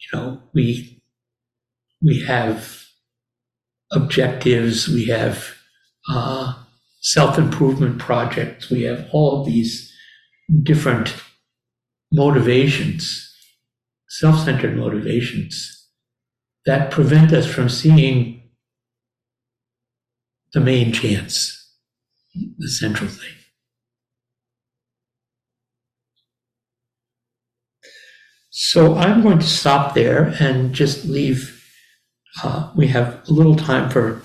you 0.00 0.18
know, 0.18 0.42
we 0.54 1.02
we 2.02 2.22
have 2.24 2.83
objectives, 3.94 4.88
we 4.88 5.06
have 5.06 5.54
uh, 6.10 6.54
self-improvement 7.00 7.98
projects. 7.98 8.70
We 8.70 8.82
have 8.82 9.08
all 9.12 9.40
of 9.40 9.46
these 9.46 9.92
different 10.62 11.14
motivations, 12.12 13.32
self-centered 14.08 14.76
motivations 14.76 15.88
that 16.66 16.90
prevent 16.90 17.32
us 17.32 17.46
from 17.46 17.68
seeing 17.68 18.42
the 20.52 20.60
main 20.60 20.92
chance, 20.92 21.72
the 22.58 22.68
central 22.68 23.10
thing. 23.10 23.34
So 28.50 28.94
I'm 28.94 29.20
going 29.20 29.40
to 29.40 29.46
stop 29.46 29.94
there 29.94 30.34
and 30.38 30.72
just 30.72 31.04
leave, 31.04 31.53
uh, 32.42 32.70
we 32.74 32.88
have 32.88 33.22
a 33.28 33.32
little 33.32 33.54
time 33.54 33.90
for 33.90 34.22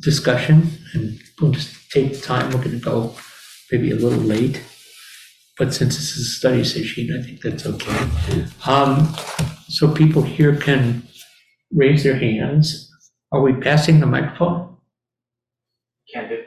discussion 0.00 0.70
and 0.92 1.18
we'll 1.40 1.52
just 1.52 1.90
take 1.90 2.12
the 2.12 2.20
time. 2.20 2.50
We're 2.50 2.64
going 2.64 2.78
to 2.78 2.84
go 2.84 3.14
maybe 3.70 3.90
a 3.90 3.96
little 3.96 4.18
late. 4.18 4.62
But 5.58 5.72
since 5.72 5.96
this 5.96 6.16
is 6.16 6.26
a 6.26 6.30
study 6.30 6.64
session, 6.64 7.16
I 7.18 7.24
think 7.24 7.40
that's 7.40 7.64
okay. 7.66 8.46
Um, 8.66 9.14
so 9.68 9.92
people 9.92 10.22
here 10.22 10.54
can 10.54 11.06
raise 11.72 12.04
their 12.04 12.16
hands. 12.16 12.90
Are 13.32 13.40
we 13.40 13.54
passing 13.54 14.00
the 14.00 14.06
microphone? 14.06 14.76
Can't 16.12 16.28
do. 16.28 16.44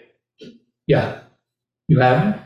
Yeah, 0.85 1.21
you 1.87 1.99
have 1.99 2.35
it? 2.35 2.41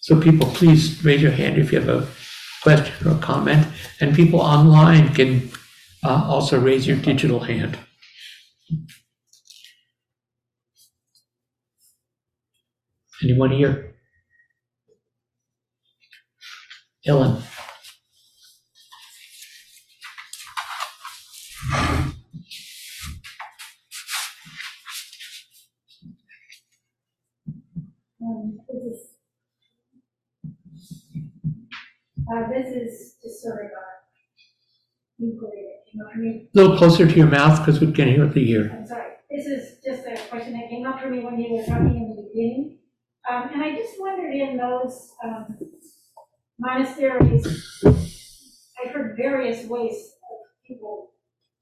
So 0.00 0.20
people, 0.20 0.48
please 0.48 1.04
raise 1.04 1.22
your 1.22 1.30
hand 1.30 1.58
if 1.58 1.72
you 1.72 1.80
have 1.80 1.88
a 1.88 2.08
question 2.62 3.06
or 3.06 3.16
a 3.16 3.18
comment, 3.18 3.66
and 4.00 4.14
people 4.14 4.40
online 4.40 5.14
can 5.14 5.50
uh, 6.04 6.26
also 6.28 6.60
raise 6.60 6.86
your 6.86 6.96
digital 6.96 7.40
hand. 7.40 7.78
Anyone 13.22 13.52
here? 13.52 13.94
Ellen? 17.06 17.42
Um, 28.20 28.58
this 28.68 28.82
is, 28.84 29.14
uh, 32.32 32.48
just 33.22 33.42
sort 33.42 33.66
of 33.66 33.70
inquiry 35.22 35.64
that 35.68 35.90
came 35.90 36.00
up 36.02 36.12
for 36.12 36.18
me. 36.18 36.48
A 36.54 36.58
little 36.58 36.76
closer 36.76 37.06
to 37.06 37.16
your 37.16 37.28
mouth 37.28 37.58
because 37.60 37.80
we 37.80 37.92
can 37.92 38.08
hear. 38.08 38.24
I'm 38.72 38.86
sorry, 38.86 39.12
this 39.30 39.46
is 39.46 39.78
just 39.84 40.06
a 40.06 40.16
question 40.28 40.52
that 40.54 40.68
came 40.68 40.86
up 40.86 41.00
for 41.00 41.08
me 41.10 41.20
when 41.20 41.38
you 41.38 41.54
were 41.54 41.64
talking 41.64 41.96
in 41.96 42.16
the 42.16 42.22
beginning. 42.28 42.78
Um, 43.30 43.50
and 43.52 43.62
I 43.62 43.76
just 43.76 44.00
wondered 44.00 44.34
in 44.34 44.56
those, 44.56 45.12
um, 45.24 45.56
monasteries, 46.58 47.46
I 47.84 48.88
heard 48.88 49.16
various 49.16 49.66
ways 49.66 50.12
of 50.30 50.38
people, 50.66 51.12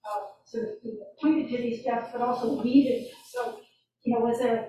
uh, 0.05 0.21
sort 0.45 0.65
of 0.65 0.83
being 0.83 1.01
pointed 1.23 1.51
to 1.51 1.57
these 1.59 1.83
steps, 1.83 2.09
but 2.13 2.23
also 2.23 2.63
leading. 2.63 3.09
So, 3.31 3.61
you 4.05 4.15
know, 4.15 4.21
was 4.25 4.39
there 4.39 4.57
a 4.57 4.65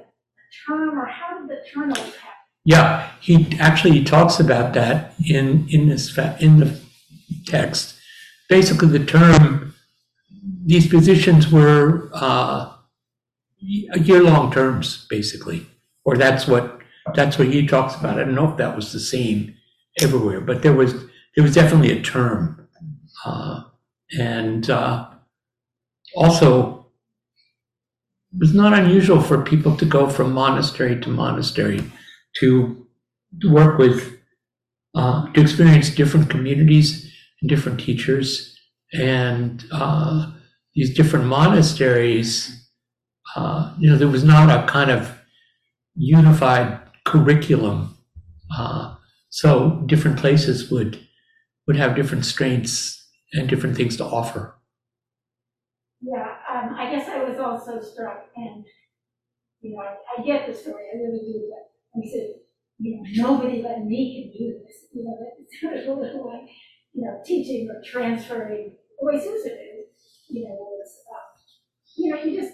term 0.68 1.00
or 1.00 1.06
how 1.06 1.40
did 1.40 1.50
the 1.50 1.62
turnover 1.74 2.02
happen? 2.02 2.18
Yeah, 2.64 3.10
he 3.22 3.58
actually 3.60 3.92
he 3.98 4.04
talks 4.04 4.40
about 4.40 4.74
that 4.74 5.14
in 5.26 5.68
in 5.70 5.90
this 5.90 6.12
fa- 6.12 6.38
in 6.40 6.60
the 6.60 6.80
text. 7.48 7.96
Basically, 8.52 8.90
the 8.90 9.06
term 9.06 9.74
these 10.66 10.86
positions 10.86 11.50
were 11.50 12.10
uh, 12.14 12.74
year-long 13.60 14.52
terms, 14.52 15.08
basically, 15.10 15.66
or 16.04 16.18
that's 16.18 16.48
what 16.48 16.82
that's 17.16 17.40
what 17.40 17.48
he 17.48 17.66
talks 17.66 17.96
about. 17.96 18.20
I 18.20 18.26
don't 18.26 18.36
know 18.36 18.52
if 18.52 18.58
that 18.58 18.76
was 18.76 18.92
the 18.92 19.00
same 19.00 19.56
everywhere, 20.02 20.42
but 20.42 20.64
there 20.64 20.74
was 20.74 20.94
there 21.34 21.46
was 21.46 21.56
definitely 21.56 21.98
a 21.98 22.02
term, 22.02 22.68
uh, 23.26 23.64
and 24.20 24.70
uh, 24.70 25.08
also 26.18 26.88
it 28.34 28.40
was 28.40 28.54
not 28.54 28.74
unusual 28.78 29.22
for 29.22 29.46
people 29.46 29.78
to 29.78 29.86
go 29.86 30.10
from 30.10 30.34
monastery 30.34 31.00
to 31.00 31.10
monastery 31.10 31.90
to 32.40 32.86
work 33.46 33.78
with, 33.78 34.20
uh, 34.94 35.32
to 35.32 35.42
experience 35.42 35.90
different 35.90 36.30
communities 36.30 37.11
different 37.46 37.80
teachers. 37.80 38.56
And 38.94 39.64
uh, 39.72 40.32
these 40.76 40.94
different 40.94 41.26
monasteries, 41.26 42.70
uh, 43.36 43.74
you 43.80 43.90
know, 43.90 43.98
there 43.98 44.08
was 44.08 44.24
not 44.24 44.50
a 44.50 44.68
kind 44.68 44.92
of 44.92 45.18
unified 45.96 46.80
curriculum. 47.06 47.98
Uh, 48.56 48.96
so 49.30 49.84
different 49.86 50.18
places 50.18 50.70
would 50.70 51.00
would 51.68 51.78
have 51.78 51.96
different 51.96 52.26
strengths 52.26 53.08
and 53.34 53.48
different 53.48 53.78
things 53.78 53.96
to 53.98 54.04
offer. 54.04 54.56
Yeah, 56.02 56.36
um, 56.52 56.76
I 56.78 56.92
guess 56.92 57.08
I 57.08 57.24
was 57.24 57.38
also 57.38 57.80
struck, 57.80 58.26
and, 58.36 58.66
you 59.62 59.72
know, 59.72 59.82
I, 59.82 59.96
I 60.18 60.26
get 60.26 60.48
the 60.48 60.54
story, 60.54 60.84
I 60.92 60.98
really 60.98 61.20
do, 61.20 61.52
but 61.52 62.02
he 62.02 62.12
said, 62.12 62.28
you 62.80 62.98
know, 62.98 63.30
nobody 63.30 63.62
but 63.62 63.86
me 63.86 64.34
can 64.34 64.48
do 64.48 64.60
this, 64.66 64.88
you 64.94 65.04
know, 65.04 65.18
sounded 65.62 65.88
a 65.88 65.94
little 65.94 66.28
like, 66.28 66.50
you 66.94 67.04
know, 67.04 67.22
teaching 67.26 67.70
or 67.70 67.82
transferring, 67.84 68.74
the 69.00 69.06
way 69.06 69.20
Susan 69.20 69.52
is, 69.52 69.86
you 70.30 70.44
know, 70.44 70.56
was, 70.56 70.98
um, 71.12 71.18
you 71.98 72.14
know, 72.14 72.22
you 72.22 72.40
just, 72.42 72.54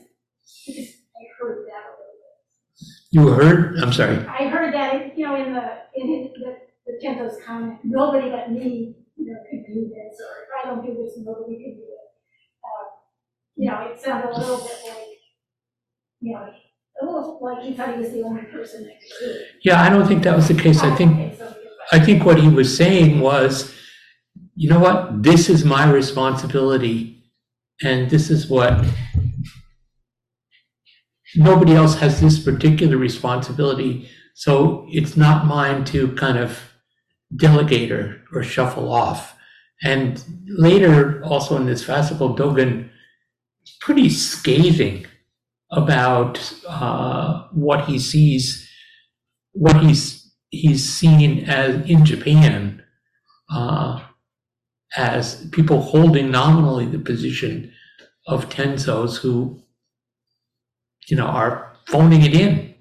you 0.66 0.74
just, 0.76 0.98
I 1.16 1.24
heard 1.40 1.66
that 1.68 1.84
a 1.84 1.92
little 1.98 2.18
bit. 2.22 2.88
You 3.12 3.28
heard? 3.30 3.80
I'm 3.80 3.94
sorry. 3.94 4.18
I 4.28 4.48
heard 4.48 4.74
that, 4.74 5.18
you 5.18 5.26
know, 5.26 5.36
in 5.36 5.54
the, 5.54 5.64
in 5.96 6.08
the, 6.08 6.58
the 6.86 7.42
comment, 7.46 7.80
nobody 7.84 8.30
but 8.30 8.52
me, 8.52 8.96
you 9.16 9.26
know, 9.32 9.40
can 9.50 9.66
do 9.68 9.90
this, 9.90 10.20
or 10.22 10.44
if 10.44 10.50
I 10.66 10.70
don't 10.70 10.86
do 10.86 10.94
this, 10.94 11.14
nobody 11.18 11.56
can 11.56 11.76
do 11.76 11.84
it. 11.84 12.08
Um, 12.64 12.88
You 13.56 13.72
know, 13.72 13.88
it 13.92 14.00
sounded 14.00 14.30
a 14.30 14.38
little 14.38 14.58
bit 14.58 14.78
like, 14.88 15.08
you 16.22 16.34
know, 16.34 16.48
a 17.02 17.06
little 17.06 17.40
like 17.42 17.64
he 17.64 17.74
thought 17.74 17.94
he 17.94 18.00
was 18.02 18.12
the 18.12 18.24
only 18.24 18.44
person 18.44 18.84
that 18.84 18.94
could 19.02 19.26
do 19.26 19.32
it. 19.32 19.42
Yeah, 19.64 19.82
I 19.82 19.90
don't 19.90 20.08
think 20.08 20.24
that 20.24 20.36
was 20.36 20.48
the 20.48 20.54
case. 20.56 20.82
I 20.82 20.96
think 20.96 21.12
Okay, 21.14 21.36
so- 21.38 21.54
I 21.92 22.00
think 22.00 22.26
what 22.26 22.38
he 22.40 22.50
was 22.50 22.76
saying 22.76 23.20
was, 23.22 23.74
you 24.58 24.68
know 24.68 24.80
what, 24.80 25.22
this 25.22 25.50
is 25.50 25.64
my 25.64 25.88
responsibility, 25.88 27.24
and 27.84 28.10
this 28.10 28.32
is 28.32 28.48
what 28.48 28.84
nobody 31.36 31.76
else 31.76 32.00
has 32.00 32.20
this 32.20 32.40
particular 32.40 32.98
responsibility, 32.98 34.10
so 34.34 34.88
it's 34.90 35.16
not 35.16 35.46
mine 35.46 35.86
to 35.86 36.12
kind 36.14 36.40
of 36.40 36.60
delegate 37.36 37.92
or, 37.92 38.24
or 38.34 38.42
shuffle 38.42 38.92
off. 38.92 39.38
And 39.84 40.24
later, 40.48 41.24
also 41.24 41.56
in 41.56 41.68
this 41.68 41.86
fascicle, 41.86 42.36
Dogen 42.36 42.90
is 43.64 43.78
pretty 43.80 44.10
scathing 44.10 45.06
about 45.72 46.52
uh, 46.68 47.44
what 47.52 47.86
he 47.86 48.00
sees, 48.00 48.68
what 49.52 49.84
he's 49.84 50.34
he's 50.50 50.84
seen 50.84 51.44
as 51.46 51.88
in 51.88 52.06
Japan 52.06 52.82
uh, 53.52 54.02
as 54.96 55.48
people 55.52 55.82
holding 55.82 56.32
nominally 56.32 56.86
the 56.86 57.00
position 57.00 57.72
of 58.28 58.50
tenzos 58.50 59.18
who, 59.18 59.62
you 61.08 61.18
know, 61.18 61.26
are 61.26 61.76
phoning 61.88 62.24
it 62.24 62.34
in. 62.34 62.76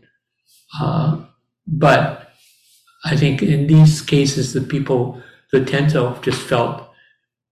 Uh, 0.80 1.24
but 1.66 2.32
I 3.04 3.16
think 3.16 3.42
in 3.42 3.66
these 3.66 4.00
cases, 4.00 4.52
the 4.52 4.60
people, 4.60 5.22
the 5.52 5.60
tenzo 5.60 6.20
just 6.22 6.40
felt 6.42 6.88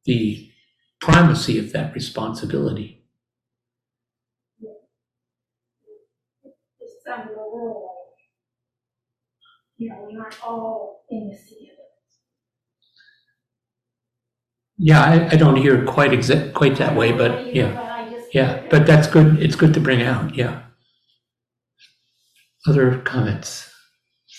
the 0.04 0.50
primacy 1.00 1.58
of 1.58 1.72
that 1.72 1.94
responsibility. 1.94 3.04
You 9.76 9.90
know, 9.90 10.06
we're 10.08 10.18
not 10.18 10.38
all 10.42 11.04
in. 11.10 11.36
Yeah, 14.76 15.02
I, 15.02 15.28
I 15.32 15.36
don't 15.36 15.56
hear 15.56 15.80
it 15.82 15.86
quite 15.86 16.10
exa- 16.10 16.52
quite 16.52 16.76
that 16.76 16.96
way, 16.96 17.12
but 17.12 17.54
yeah. 17.54 17.72
But 17.72 17.84
I 17.84 18.10
just. 18.10 18.34
Yeah, 18.34 18.62
but 18.70 18.86
that's 18.86 19.06
good. 19.06 19.40
It's 19.40 19.54
good 19.56 19.72
to 19.74 19.80
bring 19.80 20.02
out. 20.02 20.34
Yeah. 20.34 20.62
Other 22.66 22.98
comments? 23.00 23.70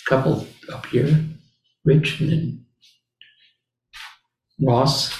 Couple 0.08 0.46
up 0.72 0.86
here, 0.86 1.24
Rich 1.84 2.20
and 2.20 2.30
then 2.30 2.64
Ross. 4.60 5.10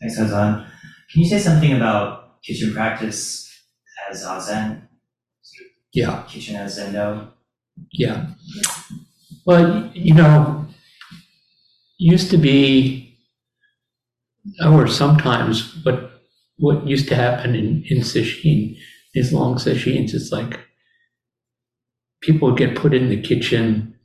Thanks, 0.00 0.18
Hozan. 0.18 0.66
Can 1.12 1.22
you 1.22 1.28
say 1.28 1.38
something 1.38 1.72
about 1.72 2.42
kitchen 2.42 2.72
practice 2.74 3.48
as 4.10 4.24
Zazen? 4.24 4.82
Yeah, 5.92 6.24
Kitchen 6.28 6.56
as 6.56 6.78
Zendo? 6.78 7.28
yeah. 7.92 8.26
Well, 9.46 9.70
y- 9.82 9.90
you 9.94 10.14
know, 10.14 10.66
used 11.98 12.30
to 12.32 12.38
be, 12.38 13.05
or 14.64 14.86
sometimes 14.86 15.84
what 15.84 16.12
what 16.58 16.86
used 16.86 17.08
to 17.08 17.14
happen 17.14 17.54
in 17.54 17.84
in 17.88 17.98
sesshin, 17.98 18.76
these 19.14 19.32
long 19.32 19.58
sessions, 19.58 20.14
it's 20.14 20.32
like 20.32 20.60
people 22.22 22.48
would 22.48 22.58
get 22.58 22.76
put 22.76 22.94
in 22.94 23.08
the 23.08 23.20
kitchen 23.20 23.98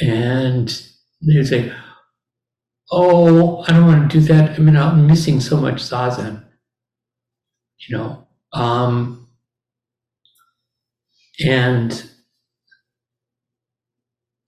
and 0.00 0.82
they'd 1.22 1.44
say, 1.44 1.72
Oh, 2.90 3.64
I 3.68 3.72
don't 3.72 3.86
want 3.86 4.10
to 4.10 4.20
do 4.20 4.26
that. 4.26 4.58
I 4.58 4.62
mean, 4.62 4.76
I'm 4.76 5.06
missing 5.06 5.40
so 5.40 5.58
much 5.58 5.76
zazen. 5.76 6.44
You 7.86 7.96
know, 7.96 8.26
um, 8.52 9.28
and 11.44 12.10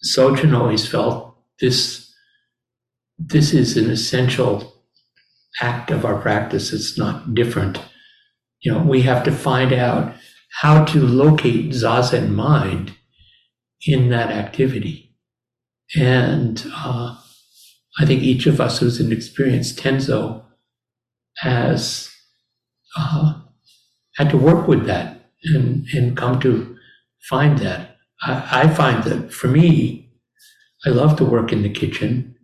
Sojun 0.04 0.58
always 0.58 0.86
felt 0.86 1.36
this 1.60 2.12
this 3.18 3.52
is 3.52 3.76
an 3.76 3.90
essential 3.90 4.69
act 5.60 5.90
of 5.90 6.04
our 6.04 6.20
practice. 6.20 6.72
It's 6.72 6.96
not 6.98 7.34
different. 7.34 7.80
You 8.60 8.72
know, 8.72 8.82
we 8.82 9.02
have 9.02 9.24
to 9.24 9.32
find 9.32 9.72
out 9.72 10.14
how 10.60 10.84
to 10.84 11.00
locate 11.00 11.70
zazen 11.70 12.30
mind 12.30 12.94
in 13.86 14.10
that 14.10 14.30
activity. 14.30 15.16
And 15.96 16.64
uh, 16.74 17.16
I 17.98 18.06
think 18.06 18.22
each 18.22 18.46
of 18.46 18.60
us 18.60 18.78
who's 18.78 19.00
an 19.00 19.12
experienced 19.12 19.78
Tenzo 19.78 20.44
has 21.38 22.10
uh, 22.96 23.34
had 24.16 24.30
to 24.30 24.36
work 24.36 24.68
with 24.68 24.86
that 24.86 25.30
and, 25.44 25.86
and 25.94 26.16
come 26.16 26.38
to 26.40 26.76
find 27.28 27.58
that. 27.58 27.96
I, 28.22 28.64
I 28.64 28.68
find 28.68 29.02
that 29.04 29.32
for 29.32 29.48
me, 29.48 30.10
I 30.84 30.90
love 30.90 31.16
to 31.16 31.24
work 31.24 31.52
in 31.52 31.62
the 31.62 31.70
kitchen 31.70 32.36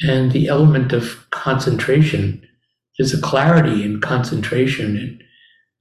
and 0.00 0.32
the 0.32 0.48
element 0.48 0.92
of 0.92 1.28
concentration. 1.30 2.46
There's 2.98 3.14
a 3.14 3.20
clarity 3.20 3.82
in 3.82 4.00
concentration 4.00 4.96
and 4.96 5.22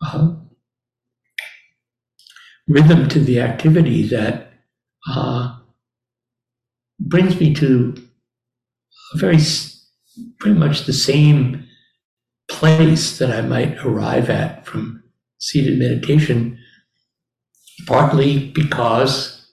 uh, 0.02 0.36
rhythm 2.68 3.08
to 3.10 3.20
the 3.20 3.40
activity 3.40 4.08
that 4.08 4.52
uh, 5.10 5.56
brings 7.00 7.40
me 7.40 7.54
to 7.56 7.96
a 9.14 9.18
very 9.18 9.40
pretty 10.40 10.58
much 10.58 10.86
the 10.86 10.94
same 10.94 11.66
place 12.50 13.18
that 13.20 13.32
I 13.32 13.42
might 13.42 13.78
arrive 13.86 14.30
at 14.30 14.66
from 14.66 15.04
seated 15.40 15.78
meditation, 15.78 16.58
partly 17.86 18.50
because 18.50 19.52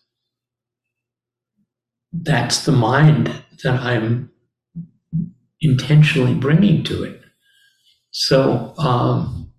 that's 2.12 2.64
the 2.64 2.72
mind 2.72 3.32
that 3.62 3.80
I'm 3.80 4.30
intentionally 5.64 6.34
bringing 6.34 6.84
to 6.84 7.02
it. 7.04 7.20
So 8.10 8.74
um, 8.78 9.52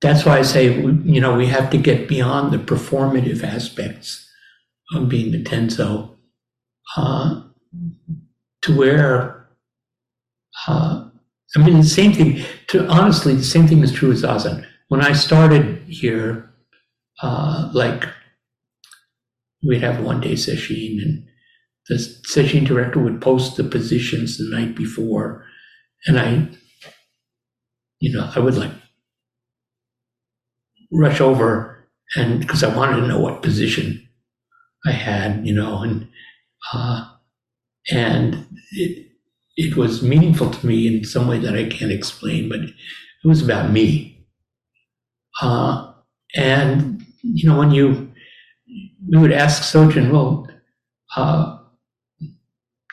that's 0.00 0.24
why 0.24 0.38
I 0.38 0.42
say, 0.42 0.72
you 0.72 1.20
know, 1.20 1.36
we 1.36 1.46
have 1.46 1.70
to 1.70 1.78
get 1.78 2.08
beyond 2.08 2.52
the 2.52 2.58
performative 2.58 3.44
aspects 3.44 4.26
of 4.94 5.08
being 5.08 5.32
the 5.32 5.42
tenzo 5.42 6.16
uh, 6.96 7.42
to 8.62 8.76
where, 8.76 9.48
uh, 10.66 11.08
I 11.56 11.64
mean, 11.64 11.78
the 11.78 11.84
same 11.84 12.12
thing, 12.12 12.44
to 12.68 12.86
honestly, 12.88 13.34
the 13.34 13.44
same 13.44 13.66
thing 13.66 13.82
is 13.82 13.92
true 13.92 14.10
with 14.10 14.22
Zazen. 14.22 14.64
When 14.88 15.02
I 15.02 15.12
started 15.12 15.82
here, 15.88 16.50
uh, 17.22 17.70
like, 17.74 18.04
we'd 19.62 19.82
have 19.82 20.02
one 20.02 20.20
day 20.20 20.36
session 20.36 21.00
and 21.02 21.29
the 21.90 22.00
session 22.00 22.64
director 22.64 23.00
would 23.00 23.22
post 23.22 23.58
the 23.58 23.64
positions 23.64 24.38
the 24.38 24.50
night 24.56 24.76
before. 24.76 25.46
And 26.06 26.20
I, 26.20 26.48
you 28.00 28.12
know, 28.12 28.30
I 28.34 28.38
would 28.40 28.56
like 28.56 28.72
rush 30.92 31.20
over 31.20 31.86
and 32.16 32.40
because 32.40 32.62
I 32.64 32.74
wanted 32.74 33.00
to 33.00 33.06
know 33.06 33.20
what 33.20 33.42
position 33.42 34.06
I 34.86 34.92
had, 34.92 35.46
you 35.46 35.54
know, 35.54 35.82
and 35.82 36.08
uh, 36.72 37.06
and 37.90 38.46
it 38.72 39.08
it 39.56 39.76
was 39.76 40.02
meaningful 40.02 40.50
to 40.50 40.66
me 40.66 40.86
in 40.86 41.04
some 41.04 41.28
way 41.28 41.38
that 41.38 41.56
I 41.56 41.64
can't 41.68 41.92
explain, 41.92 42.48
but 42.48 42.60
it 42.60 42.74
was 43.24 43.42
about 43.42 43.72
me. 43.72 44.26
Uh, 45.42 45.92
and 46.36 47.04
you 47.22 47.48
know, 47.48 47.58
when 47.58 47.70
you 47.70 48.12
we 49.08 49.18
would 49.18 49.32
ask 49.32 49.62
Sojun, 49.62 50.10
well, 50.12 50.48
uh, 51.16 51.58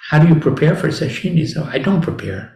how 0.09 0.19
do 0.19 0.27
you 0.27 0.35
prepare 0.39 0.75
for? 0.75 0.87
He 0.87 1.45
said, 1.47 1.63
I 1.63 1.79
don't 1.79 2.01
prepare. 2.01 2.53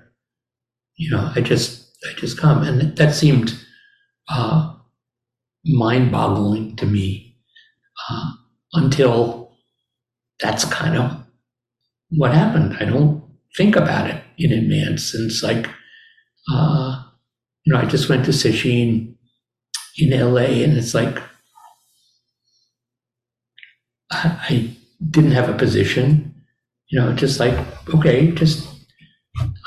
You 0.97 1.11
know, 1.11 1.31
I 1.35 1.41
just 1.41 1.89
I 2.09 2.13
just 2.19 2.37
come, 2.37 2.63
and 2.63 2.95
that 2.97 3.13
seemed 3.15 3.53
uh, 4.29 4.75
mind-boggling 5.65 6.75
to 6.77 6.85
me 6.85 7.37
uh, 8.09 8.31
until 8.73 9.53
that's 10.41 10.65
kind 10.65 10.97
of 10.97 11.25
what 12.11 12.33
happened. 12.33 12.77
I 12.79 12.85
don't 12.85 13.23
think 13.57 13.75
about 13.75 14.09
it 14.09 14.23
in 14.37 14.51
advance, 14.53 15.13
and 15.13 15.29
it's 15.31 15.43
like, 15.43 15.69
uh, 16.51 17.03
you 17.65 17.73
know, 17.73 17.79
I 17.79 17.85
just 17.85 18.09
went 18.09 18.25
to 18.25 18.31
Sesshin 18.31 19.15
in 19.97 20.13
LA, 20.13 20.63
and 20.63 20.77
it's 20.77 20.93
like 20.93 21.19
I 24.11 24.75
didn't 25.09 25.31
have 25.31 25.49
a 25.49 25.57
position, 25.57 26.30
you 26.91 26.99
know, 26.99 27.13
just 27.13 27.39
like 27.39 27.57
okay, 27.95 28.31
just 28.31 28.67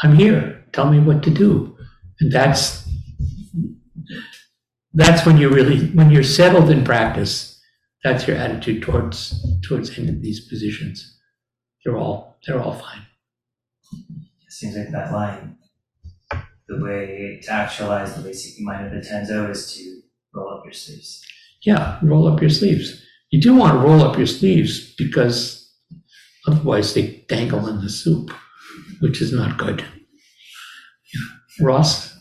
I'm 0.02 0.14
here. 0.14 0.64
Tell 0.72 0.90
me 0.90 1.00
what 1.00 1.22
to 1.22 1.30
do, 1.30 1.76
and 2.20 2.30
that's 2.30 2.86
that's 4.92 5.26
when 5.26 5.38
you 5.38 5.48
really 5.48 5.86
when 5.88 6.10
you're 6.10 6.22
settled 6.22 6.70
in 6.70 6.84
practice. 6.84 7.50
That's 8.04 8.28
your 8.28 8.36
attitude 8.36 8.82
towards 8.82 9.42
towards 9.62 9.98
any 9.98 10.10
of 10.10 10.20
these 10.20 10.46
positions. 10.46 11.18
They're 11.84 11.96
all 11.96 12.36
they're 12.46 12.60
all 12.60 12.74
fine. 12.74 13.06
It 14.46 14.52
seems 14.52 14.76
like 14.76 14.90
that 14.90 15.10
line, 15.10 15.56
the 16.68 16.84
way 16.84 17.40
to 17.42 17.50
actualize 17.50 18.14
the 18.14 18.22
basic 18.22 18.62
mind 18.62 18.86
of 18.86 18.92
the 18.92 19.08
Tenzo 19.08 19.50
is 19.50 19.74
to 19.74 20.00
roll 20.34 20.58
up 20.58 20.64
your 20.64 20.74
sleeves. 20.74 21.24
Yeah, 21.62 21.98
roll 22.02 22.28
up 22.28 22.42
your 22.42 22.50
sleeves. 22.50 23.02
You 23.30 23.40
do 23.40 23.54
want 23.54 23.72
to 23.72 23.78
roll 23.78 24.02
up 24.02 24.18
your 24.18 24.26
sleeves 24.26 24.94
because 24.96 25.63
otherwise 26.46 26.94
they 26.94 27.24
dangle 27.28 27.66
in 27.68 27.80
the 27.80 27.88
soup, 27.88 28.30
which 29.00 29.20
is 29.22 29.32
not 29.32 29.58
good. 29.58 29.80
Yeah. 29.80 31.66
Ross? 31.66 32.16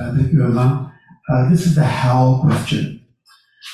Uh, 0.00 0.14
Thank 0.16 0.32
you, 0.32 0.44
Evan. 0.44 0.90
Uh, 1.28 1.50
This 1.50 1.66
is 1.66 1.74
the 1.74 1.84
how 1.84 2.40
question. 2.42 3.04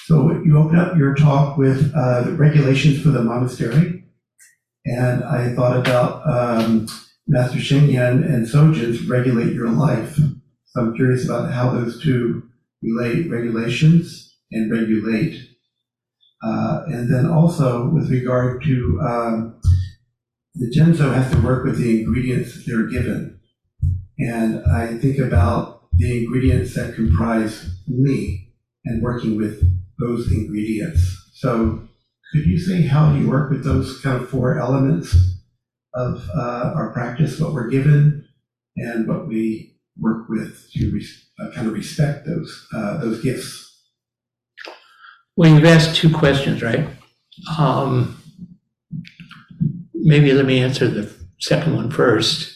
So 0.06 0.42
you 0.44 0.58
open 0.58 0.78
up 0.78 0.96
your 0.96 1.14
talk 1.14 1.56
with 1.56 1.92
uh, 1.94 2.32
regulations 2.32 3.00
for 3.00 3.08
the 3.10 3.22
monastery. 3.22 4.04
And 4.86 5.24
I 5.24 5.54
thought 5.54 5.78
about 5.78 6.26
um, 6.28 6.86
Master 7.26 7.58
Shinyan 7.58 8.22
and 8.24 8.46
Sojun's 8.46 9.06
regulate 9.08 9.54
your 9.54 9.70
life. 9.70 10.16
So 10.16 10.80
I'm 10.80 10.94
curious 10.94 11.24
about 11.24 11.52
how 11.52 11.70
those 11.70 12.02
two 12.02 12.42
relate 12.82 13.30
regulations 13.30 14.36
and 14.52 14.70
regulate. 14.70 15.40
Uh, 16.44 16.82
And 16.86 17.08
then 17.12 17.26
also 17.26 17.88
with 17.88 18.10
regard 18.10 18.62
to 18.64 19.00
um, 19.00 19.60
the 20.54 20.70
tenzo 20.76 21.12
has 21.14 21.30
to 21.32 21.40
work 21.40 21.64
with 21.64 21.78
the 21.78 22.00
ingredients 22.00 22.54
that 22.54 22.64
they're 22.66 22.86
given. 22.86 23.40
And 24.18 24.62
I 24.66 24.98
think 24.98 25.18
about 25.18 25.88
the 25.92 26.24
ingredients 26.24 26.74
that 26.74 26.94
comprise 26.94 27.70
me 27.88 28.52
and 28.84 29.02
working 29.02 29.36
with 29.36 29.62
those 29.98 30.30
ingredients. 30.30 31.30
So 31.32 31.88
could 32.32 32.46
you 32.46 32.58
say 32.58 32.82
how 32.82 33.14
you 33.14 33.28
work 33.28 33.50
with 33.50 33.64
those 33.64 34.00
kind 34.00 34.20
of 34.20 34.28
four 34.28 34.58
elements 34.58 35.16
of 35.94 36.28
uh, 36.34 36.72
our 36.74 36.92
practice, 36.92 37.40
what 37.40 37.54
we're 37.54 37.70
given 37.70 38.26
and 38.76 39.08
what 39.08 39.28
we 39.28 39.76
work 39.98 40.28
with 40.28 40.70
to 40.74 41.00
uh, 41.40 41.50
kind 41.54 41.68
of 41.68 41.72
respect 41.72 42.26
those, 42.26 42.68
uh, 42.74 42.98
those 42.98 43.22
gifts? 43.22 43.73
Well, 45.36 45.50
you've 45.50 45.64
asked 45.64 45.96
two 45.96 46.12
questions, 46.12 46.62
right? 46.62 46.86
Um, 47.58 48.22
maybe 49.92 50.32
let 50.32 50.46
me 50.46 50.60
answer 50.60 50.86
the 50.86 51.12
second 51.40 51.74
one 51.74 51.90
first. 51.90 52.52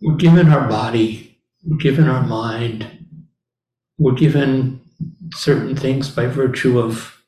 We're 0.00 0.16
given 0.16 0.48
our 0.48 0.68
body, 0.68 1.38
we're 1.64 1.76
given 1.78 2.08
our 2.08 2.22
mind, 2.22 2.86
we're 3.98 4.14
given 4.14 4.80
certain 5.34 5.76
things 5.76 6.08
by 6.08 6.26
virtue 6.26 6.78
of 6.78 7.20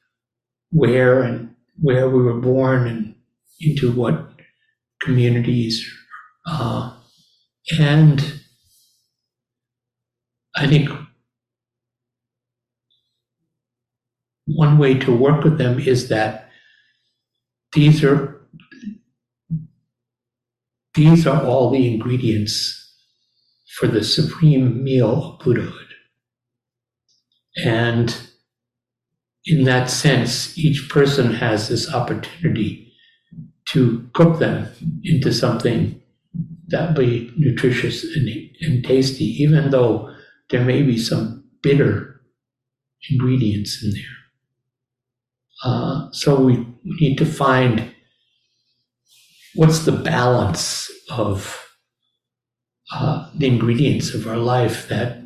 where 0.70 1.22
and 1.22 1.54
where 1.80 2.08
we 2.08 2.22
were 2.22 2.40
born 2.40 2.86
and 2.86 3.14
into 3.60 3.90
what 3.90 4.30
communities. 5.00 5.84
Uh, 6.46 6.96
and 7.78 8.40
I 10.54 10.66
think 10.66 10.90
one 14.54 14.78
way 14.78 14.94
to 14.94 15.14
work 15.14 15.44
with 15.44 15.58
them 15.58 15.78
is 15.78 16.08
that 16.08 16.50
these 17.74 18.04
are 18.04 18.40
these 20.94 21.26
are 21.26 21.42
all 21.42 21.70
the 21.70 21.92
ingredients 21.92 22.78
for 23.78 23.86
the 23.86 24.04
supreme 24.04 24.84
meal 24.84 25.24
of 25.24 25.38
Buddhahood. 25.38 25.94
And 27.64 28.14
in 29.46 29.64
that 29.64 29.88
sense, 29.90 30.56
each 30.58 30.88
person 30.88 31.32
has 31.34 31.68
this 31.68 31.92
opportunity 31.92 32.92
to 33.70 34.08
cook 34.12 34.38
them 34.38 34.68
into 35.02 35.32
something 35.32 36.00
that 36.68 36.94
be 36.94 37.32
nutritious 37.36 38.04
and, 38.04 38.28
and 38.60 38.84
tasty, 38.84 39.24
even 39.24 39.70
though 39.70 40.14
there 40.50 40.64
may 40.64 40.82
be 40.82 40.98
some 40.98 41.44
bitter 41.62 42.20
ingredients 43.10 43.82
in 43.82 43.92
there. 43.92 44.21
Uh, 45.62 46.10
so 46.12 46.40
we, 46.40 46.66
need 46.84 47.16
to 47.16 47.24
find 47.24 47.94
what's 49.54 49.84
the 49.84 49.92
balance 49.92 50.90
of 51.10 51.64
uh, 52.92 53.30
the 53.36 53.46
ingredients 53.46 54.14
of 54.14 54.26
our 54.26 54.36
life 54.36 54.88
that 54.88 55.22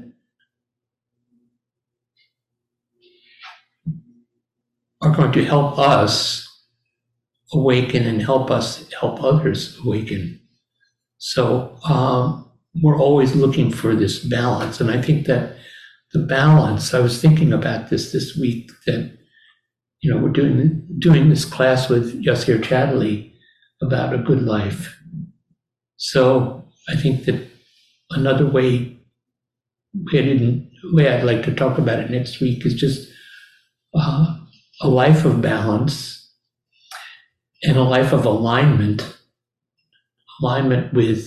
are 5.00 5.14
going 5.16 5.32
to 5.32 5.44
help 5.46 5.78
us 5.78 6.46
awaken 7.54 8.04
and 8.04 8.20
help 8.20 8.50
us 8.50 8.92
help 8.92 9.22
others 9.22 9.78
awaken. 9.84 10.38
So 11.16 11.78
um, 11.88 12.50
we're 12.82 12.98
always 12.98 13.34
looking 13.34 13.70
for 13.70 13.94
this 13.94 14.18
balance, 14.18 14.80
and 14.80 14.90
I 14.90 15.00
think 15.00 15.26
that 15.26 15.56
the 16.12 16.18
balance. 16.20 16.94
I 16.94 17.00
was 17.00 17.20
thinking 17.20 17.52
about 17.52 17.90
this 17.90 18.12
this 18.12 18.36
week 18.36 18.70
that 18.86 19.16
you 20.06 20.14
know 20.14 20.20
we're 20.20 20.28
doing 20.28 20.86
doing 21.00 21.28
this 21.28 21.44
class 21.44 21.88
with 21.88 22.22
Yasir 22.24 22.62
Chadley 22.62 23.32
about 23.82 24.14
a 24.14 24.18
good 24.18 24.42
life. 24.42 24.96
So 25.96 26.64
I 26.88 26.94
think 26.94 27.24
that 27.24 27.48
another 28.10 28.46
way, 28.46 29.00
way, 29.94 30.20
I 30.20 30.22
didn't, 30.22 30.70
way 30.92 31.08
I'd 31.08 31.24
like 31.24 31.42
to 31.46 31.54
talk 31.54 31.76
about 31.76 31.98
it 31.98 32.10
next 32.10 32.40
week 32.40 32.64
is 32.64 32.74
just 32.74 33.10
uh, 33.98 34.36
a 34.80 34.88
life 34.88 35.24
of 35.24 35.42
balance 35.42 36.32
and 37.64 37.76
a 37.76 37.82
life 37.82 38.12
of 38.12 38.24
alignment, 38.24 39.12
alignment 40.40 40.94
with 40.94 41.26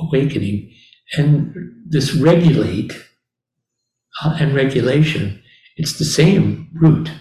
awakening. 0.00 0.72
And 1.16 1.54
this 1.88 2.14
regulate 2.14 3.00
uh, 4.24 4.36
and 4.40 4.56
regulation, 4.56 5.40
it's 5.76 6.00
the 6.00 6.04
same 6.04 6.68
root. 6.74 7.12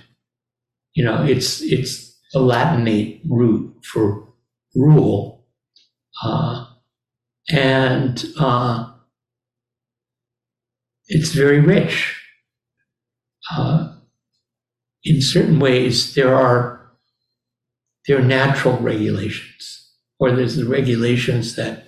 You 0.96 1.04
know, 1.06 1.24
it's 1.26 1.62
it's 1.62 2.18
a 2.34 2.40
Latinate 2.40 3.22
root 3.30 3.76
for 3.86 4.28
rule, 4.76 5.46
uh, 6.24 6.68
and 7.52 8.24
uh, 8.40 8.92
it's 11.08 11.30
very 11.34 11.60
rich. 11.60 12.16
Uh, 13.52 13.96
in 15.04 15.22
certain 15.22 15.60
ways, 15.60 16.16
there 16.16 16.36
are 16.36 16.92
there 18.08 18.20
are 18.20 18.24
natural 18.24 18.78
regulations, 18.78 19.94
or 20.20 20.32
there's 20.32 20.56
the 20.58 20.66
regulations 20.66 21.56
that, 21.56 21.86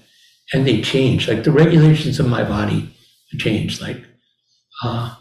and 0.53 0.65
they 0.65 0.81
change. 0.81 1.27
Like 1.27 1.43
the 1.43 1.51
regulations 1.51 2.19
of 2.19 2.27
my 2.27 2.43
body 2.43 2.95
change. 3.37 3.81
Like 3.81 4.03
uh, 4.83 5.15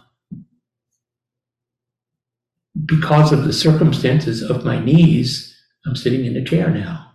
because 2.85 3.33
of 3.33 3.45
the 3.45 3.53
circumstances 3.53 4.43
of 4.43 4.65
my 4.65 4.79
knees, 4.83 5.57
I'm 5.87 5.97
sitting 5.97 6.25
in 6.25 6.37
a 6.37 6.45
chair 6.45 6.71
now. 6.71 7.13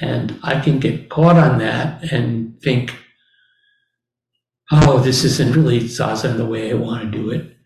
And 0.00 0.38
I 0.42 0.60
can 0.60 0.78
get 0.78 1.08
caught 1.08 1.36
on 1.36 1.58
that 1.58 2.10
and 2.10 2.60
think, 2.62 2.94
oh, 4.72 4.98
this 5.00 5.24
isn't 5.24 5.54
really 5.54 5.80
zazen 5.80 6.36
the 6.36 6.46
way 6.46 6.70
I 6.70 6.74
want 6.74 7.12
to 7.12 7.18
do 7.18 7.30
it. 7.30 7.56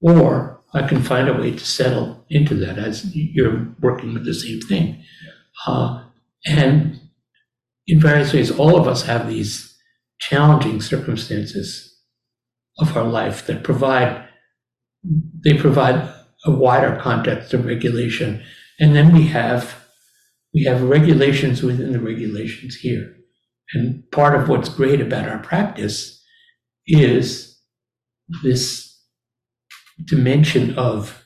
Or 0.00 0.62
I 0.74 0.86
can 0.86 1.02
find 1.02 1.28
a 1.28 1.34
way 1.34 1.52
to 1.52 1.64
settle 1.64 2.24
into 2.28 2.54
that 2.56 2.78
as 2.78 3.14
you're 3.14 3.74
working 3.80 4.12
with 4.12 4.24
the 4.24 4.34
same 4.34 4.60
thing. 4.60 5.02
Uh, 5.66 6.04
and 6.44 7.00
in 7.86 8.00
various 8.00 8.32
ways, 8.32 8.50
all 8.50 8.76
of 8.76 8.86
us 8.86 9.02
have 9.04 9.28
these 9.28 9.76
challenging 10.18 10.80
circumstances 10.80 11.98
of 12.78 12.96
our 12.96 13.04
life 13.04 13.46
that 13.46 13.64
provide 13.64 14.25
they 15.44 15.56
provide 15.56 16.12
a 16.44 16.50
wider 16.50 16.98
context 17.00 17.54
of 17.54 17.66
regulation. 17.66 18.42
And 18.78 18.94
then 18.94 19.12
we 19.12 19.26
have 19.28 19.74
we 20.54 20.64
have 20.64 20.82
regulations 20.82 21.62
within 21.62 21.92
the 21.92 22.00
regulations 22.00 22.76
here. 22.76 23.14
And 23.74 24.10
part 24.10 24.40
of 24.40 24.48
what's 24.48 24.68
great 24.68 25.00
about 25.00 25.28
our 25.28 25.38
practice 25.38 26.22
is 26.86 27.58
this 28.42 28.98
dimension 30.04 30.78
of 30.78 31.24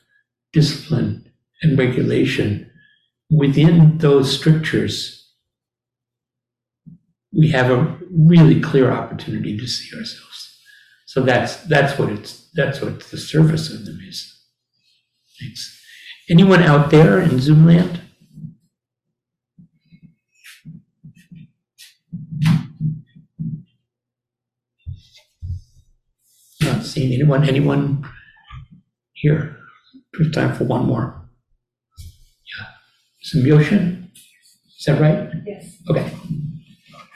discipline 0.51 1.31
and 1.61 1.77
regulation. 1.77 2.69
Within 3.29 3.97
those 3.99 4.37
strictures 4.37 5.21
we 7.33 7.49
have 7.51 7.71
a 7.71 7.97
really 8.11 8.59
clear 8.59 8.91
opportunity 8.91 9.57
to 9.57 9.67
see 9.67 9.95
ourselves 9.97 10.50
so 11.11 11.19
that's 11.19 11.57
that's 11.67 11.99
what 11.99 12.07
it's 12.07 12.49
that's 12.53 12.81
what 12.81 13.01
the 13.11 13.17
service 13.17 13.69
of 13.69 13.83
them 13.83 13.99
is. 14.07 14.33
Thanks. 15.37 15.83
Anyone 16.29 16.63
out 16.63 16.89
there 16.89 17.19
in 17.19 17.37
Zoom 17.41 17.65
land? 17.65 17.99
Not 26.61 26.85
seeing 26.85 27.11
anyone. 27.11 27.43
Anyone 27.43 28.07
here? 29.11 29.57
There's 30.13 30.31
time 30.31 30.55
for 30.55 30.63
one 30.63 30.85
more. 30.85 31.27
Yeah. 32.47 32.67
Symbiotion? 33.21 34.11
Is 34.15 34.85
that 34.85 35.01
right? 35.01 35.29
Yes. 35.45 35.75
Okay. 35.89 36.09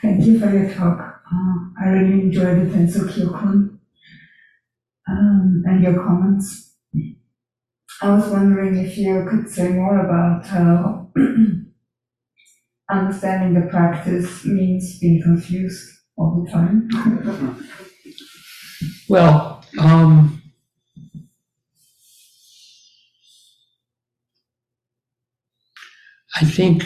Thank 0.02 0.22
you 0.26 0.38
for 0.38 0.52
your 0.52 0.70
talk. 0.74 1.22
Uh, 1.32 1.54
I 1.80 1.88
really 1.88 2.20
enjoyed 2.24 2.58
it, 2.58 2.72
the 2.72 2.78
Tenzo 2.78 3.08
Kyokun 3.08 3.75
um, 5.08 5.62
and 5.66 5.82
your 5.82 5.94
comments. 6.04 6.74
I 8.00 8.08
was 8.14 8.30
wondering 8.30 8.78
if 8.78 8.96
you 8.96 9.26
could 9.28 9.50
say 9.50 9.68
more 9.68 9.98
about 9.98 10.46
how 10.46 11.10
understanding 12.90 13.54
the 13.60 13.68
practice 13.68 14.44
means 14.44 14.98
being 14.98 15.22
confused 15.22 15.88
all 16.16 16.42
the 16.44 16.50
time. 16.50 16.88
Well, 19.08 19.64
um, 19.78 20.42
I 26.36 26.44
think 26.44 26.84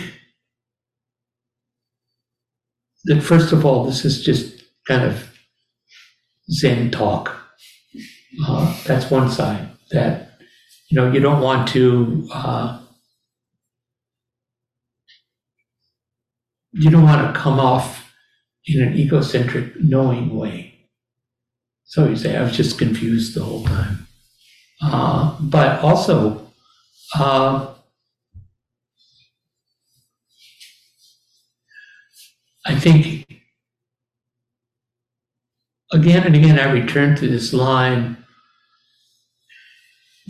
that 3.04 3.22
first 3.22 3.52
of 3.52 3.64
all, 3.64 3.84
this 3.84 4.04
is 4.04 4.22
just 4.22 4.62
kind 4.86 5.04
of 5.04 5.30
Zen 6.50 6.90
talk. 6.90 7.39
Uh, 8.47 8.76
that's 8.85 9.11
one 9.11 9.31
side 9.31 9.68
that 9.91 10.39
you 10.89 10.97
know 10.97 11.11
you 11.11 11.20
don't 11.20 11.41
want 11.41 11.68
to 11.68 12.28
uh, 12.33 12.81
you 16.72 16.91
don't 16.91 17.05
want 17.05 17.33
to 17.35 17.41
come 17.41 17.59
off 17.61 18.12
in 18.66 18.83
an 18.83 18.97
egocentric 18.97 19.74
knowing 19.81 20.37
way. 20.37 20.74
So 21.85 22.09
you 22.09 22.16
say 22.16 22.37
i 22.37 22.43
was 22.43 22.57
just 22.57 22.78
confused 22.78 23.35
the 23.35 23.45
whole 23.45 23.64
time. 23.64 24.07
Uh, 24.83 25.37
but 25.41 25.81
also 25.83 26.47
uh, 27.16 27.74
i 32.66 32.74
think 32.74 33.26
again 35.93 36.24
and 36.26 36.35
again 36.35 36.59
i 36.59 36.70
return 36.70 37.14
to 37.16 37.28
this 37.28 37.53
line 37.53 38.16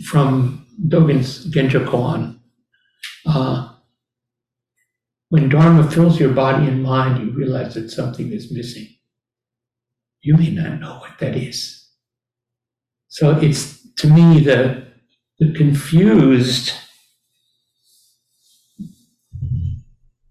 from 0.05 0.65
Dogen's 0.87 1.45
Genjo 1.53 1.85
Koan. 1.85 2.39
Uh, 3.25 3.73
when 5.29 5.49
Dharma 5.49 5.89
fills 5.89 6.19
your 6.19 6.33
body 6.33 6.67
and 6.67 6.83
mind, 6.83 7.23
you 7.23 7.31
realize 7.33 7.75
that 7.75 7.89
something 7.89 8.31
is 8.31 8.51
missing. 8.51 8.87
You 10.21 10.35
may 10.37 10.51
not 10.51 10.79
know 10.79 10.97
what 10.99 11.17
that 11.19 11.35
is. 11.35 11.87
So 13.07 13.37
it's 13.39 13.81
to 13.95 14.07
me 14.07 14.39
the 14.39 14.85
the 15.39 15.53
confused 15.53 16.73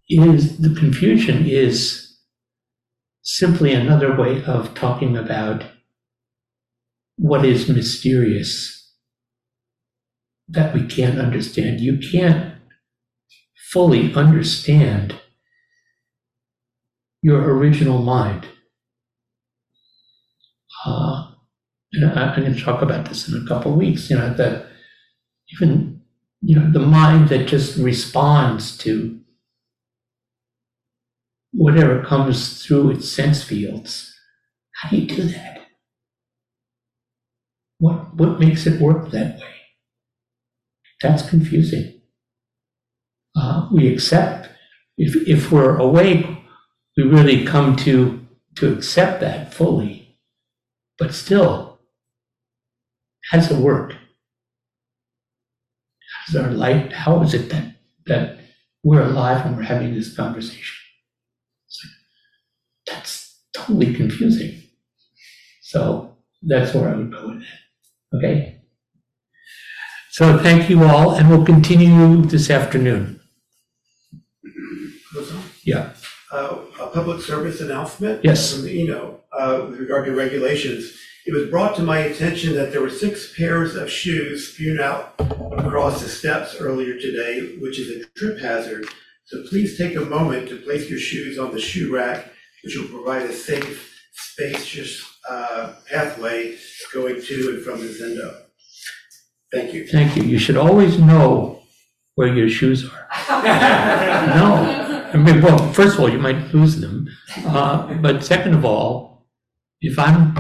is 0.09 0.59
the 0.59 0.75
confusion 0.75 1.47
is 1.47 2.19
simply 3.23 3.73
another 3.73 4.17
way 4.17 4.45
of 4.45 4.75
talking 4.75 5.17
about 5.17 5.65
what 7.17 7.45
is 7.45 7.69
mysterious 7.69 8.80
that 10.51 10.75
we 10.75 10.87
can't 10.87 11.19
understand. 11.19 11.81
You 11.81 11.99
can't 11.99 12.55
fully 13.73 14.13
understand 14.15 15.15
your 17.23 17.55
original 17.55 17.99
mind. 18.03 18.47
Uh, 20.85 21.33
and 21.93 22.11
I, 22.19 22.33
I'm 22.35 22.41
going 22.41 22.55
to 22.55 22.61
talk 22.61 22.83
about 22.83 23.07
this 23.07 23.29
in 23.29 23.41
a 23.43 23.47
couple 23.47 23.73
of 23.73 23.79
weeks. 23.79 24.11
You 24.11 24.17
know, 24.17 24.33
that 24.35 24.67
even 25.55 26.03
you 26.41 26.57
know 26.57 26.71
the 26.71 26.81
mind 26.81 27.29
that 27.29 27.47
just 27.49 27.77
responds 27.77 28.77
to 28.79 29.21
whatever 31.53 32.03
comes 32.05 32.65
through 32.65 32.91
its 32.93 33.09
sense 33.11 33.43
fields. 33.43 34.15
How 34.75 34.91
do 34.91 34.97
you 34.97 35.07
do 35.07 35.23
that? 35.25 35.59
What 37.79 38.15
what 38.15 38.39
makes 38.39 38.67
it 38.67 38.81
work 38.81 39.11
that 39.11 39.39
way? 39.41 39.60
That's 41.01 41.29
confusing. 41.29 42.01
Uh, 43.37 43.69
we 43.73 43.93
accept 43.93 44.49
if 44.99 45.17
if 45.29 45.53
we're 45.53 45.77
awake, 45.79 46.27
we 46.97 47.05
really 47.05 47.45
come 47.45 47.77
to 47.77 48.27
to 48.57 48.73
accept 48.73 49.21
that 49.21 49.55
fully. 49.55 50.19
But 50.99 51.15
still, 51.15 51.79
does 53.33 53.51
it 53.51 53.59
work? 53.59 53.93
How 53.93 53.99
does 56.27 56.37
our 56.37 56.51
life? 56.51 56.93
How 56.93 57.23
is 57.23 57.35
it 57.35 57.49
that 57.51 57.77
that 58.07 58.39
we're 58.83 59.03
alive 59.03 59.45
and 59.47 59.57
we're 59.57 59.63
having 59.63 59.95
this 59.95 60.15
conversation? 60.15 60.77
Like, 61.85 61.93
that's 62.97 63.41
totally 63.55 63.95
confusing. 63.95 64.63
So 65.63 66.17
that's 66.43 66.75
where 66.75 66.89
I 66.93 66.97
would 66.97 67.13
go 67.13 67.29
with 67.29 67.41
that. 67.41 68.17
Okay. 68.19 68.60
So 70.21 70.37
thank 70.37 70.69
you 70.69 70.85
all, 70.85 71.15
and 71.15 71.31
we'll 71.31 71.47
continue 71.47 72.21
this 72.21 72.51
afternoon. 72.51 73.23
Yeah. 75.65 75.95
Uh, 76.31 76.59
a 76.79 76.89
public 76.89 77.23
service 77.23 77.63
announcement. 77.63 78.23
Yes. 78.23 78.53
From 78.53 78.65
the 78.65 78.81
Ino, 78.81 79.21
uh, 79.33 79.65
with 79.71 79.81
regard 79.81 80.05
to 80.05 80.15
regulations. 80.15 80.93
It 81.25 81.33
was 81.33 81.49
brought 81.49 81.75
to 81.77 81.83
my 81.83 82.01
attention 82.01 82.55
that 82.57 82.71
there 82.71 82.83
were 82.83 82.91
six 82.91 83.35
pairs 83.35 83.77
of 83.77 83.91
shoes 83.91 84.53
spewed 84.53 84.79
out 84.79 85.15
across 85.57 86.03
the 86.03 86.09
steps 86.11 86.55
earlier 86.61 87.01
today, 87.01 87.57
which 87.59 87.79
is 87.79 87.89
a 87.89 88.07
trip 88.11 88.41
hazard. 88.41 88.85
So 89.25 89.43
please 89.49 89.79
take 89.79 89.97
a 89.97 90.01
moment 90.01 90.51
to 90.51 90.59
place 90.59 90.91
your 90.91 90.99
shoes 90.99 91.39
on 91.39 91.51
the 91.53 91.61
shoe 91.61 91.95
rack, 91.97 92.31
which 92.63 92.77
will 92.77 92.89
provide 92.89 93.23
a 93.23 93.33
safe, 93.33 94.03
spacious, 94.13 95.03
uh, 95.27 95.77
pathway 95.91 96.59
going 96.93 97.23
to 97.23 97.55
and 97.55 97.65
from 97.65 97.81
the 97.81 97.87
Zendo. 97.87 98.40
Thank 99.53 99.75
you. 99.75 99.87
Thank 99.87 100.17
you. 100.17 100.23
You 100.23 100.39
should 100.39 100.57
always 100.57 100.99
know 100.99 101.63
where 102.15 102.33
your 102.35 102.49
shoes 102.49 102.89
are. 102.89 103.09
No, 104.37 105.11
I 105.13 105.17
mean, 105.17 105.41
well, 105.43 105.73
first 105.73 105.95
of 105.95 106.01
all, 106.01 106.09
you 106.11 106.19
might 106.19 106.55
lose 106.55 106.81
them. 106.81 107.09
Uh, 107.45 107.95
but 107.95 108.23
second 108.23 108.55
of 108.55 108.65
all, 108.65 109.27
if 109.81 109.99
I'm, 109.99 110.37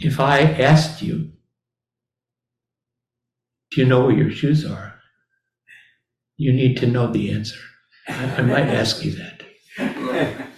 if 0.00 0.18
I 0.18 0.40
asked 0.40 1.02
you, 1.02 1.30
do 3.70 3.80
you 3.80 3.86
know 3.86 4.06
where 4.06 4.16
your 4.16 4.30
shoes 4.30 4.64
are? 4.64 4.94
You 6.36 6.52
need 6.52 6.78
to 6.78 6.86
know 6.86 7.06
the 7.12 7.30
answer. 7.30 7.60
I, 8.08 8.24
I 8.38 8.42
might 8.42 8.66
ask 8.68 9.04
you 9.04 9.12
that. 9.12 10.46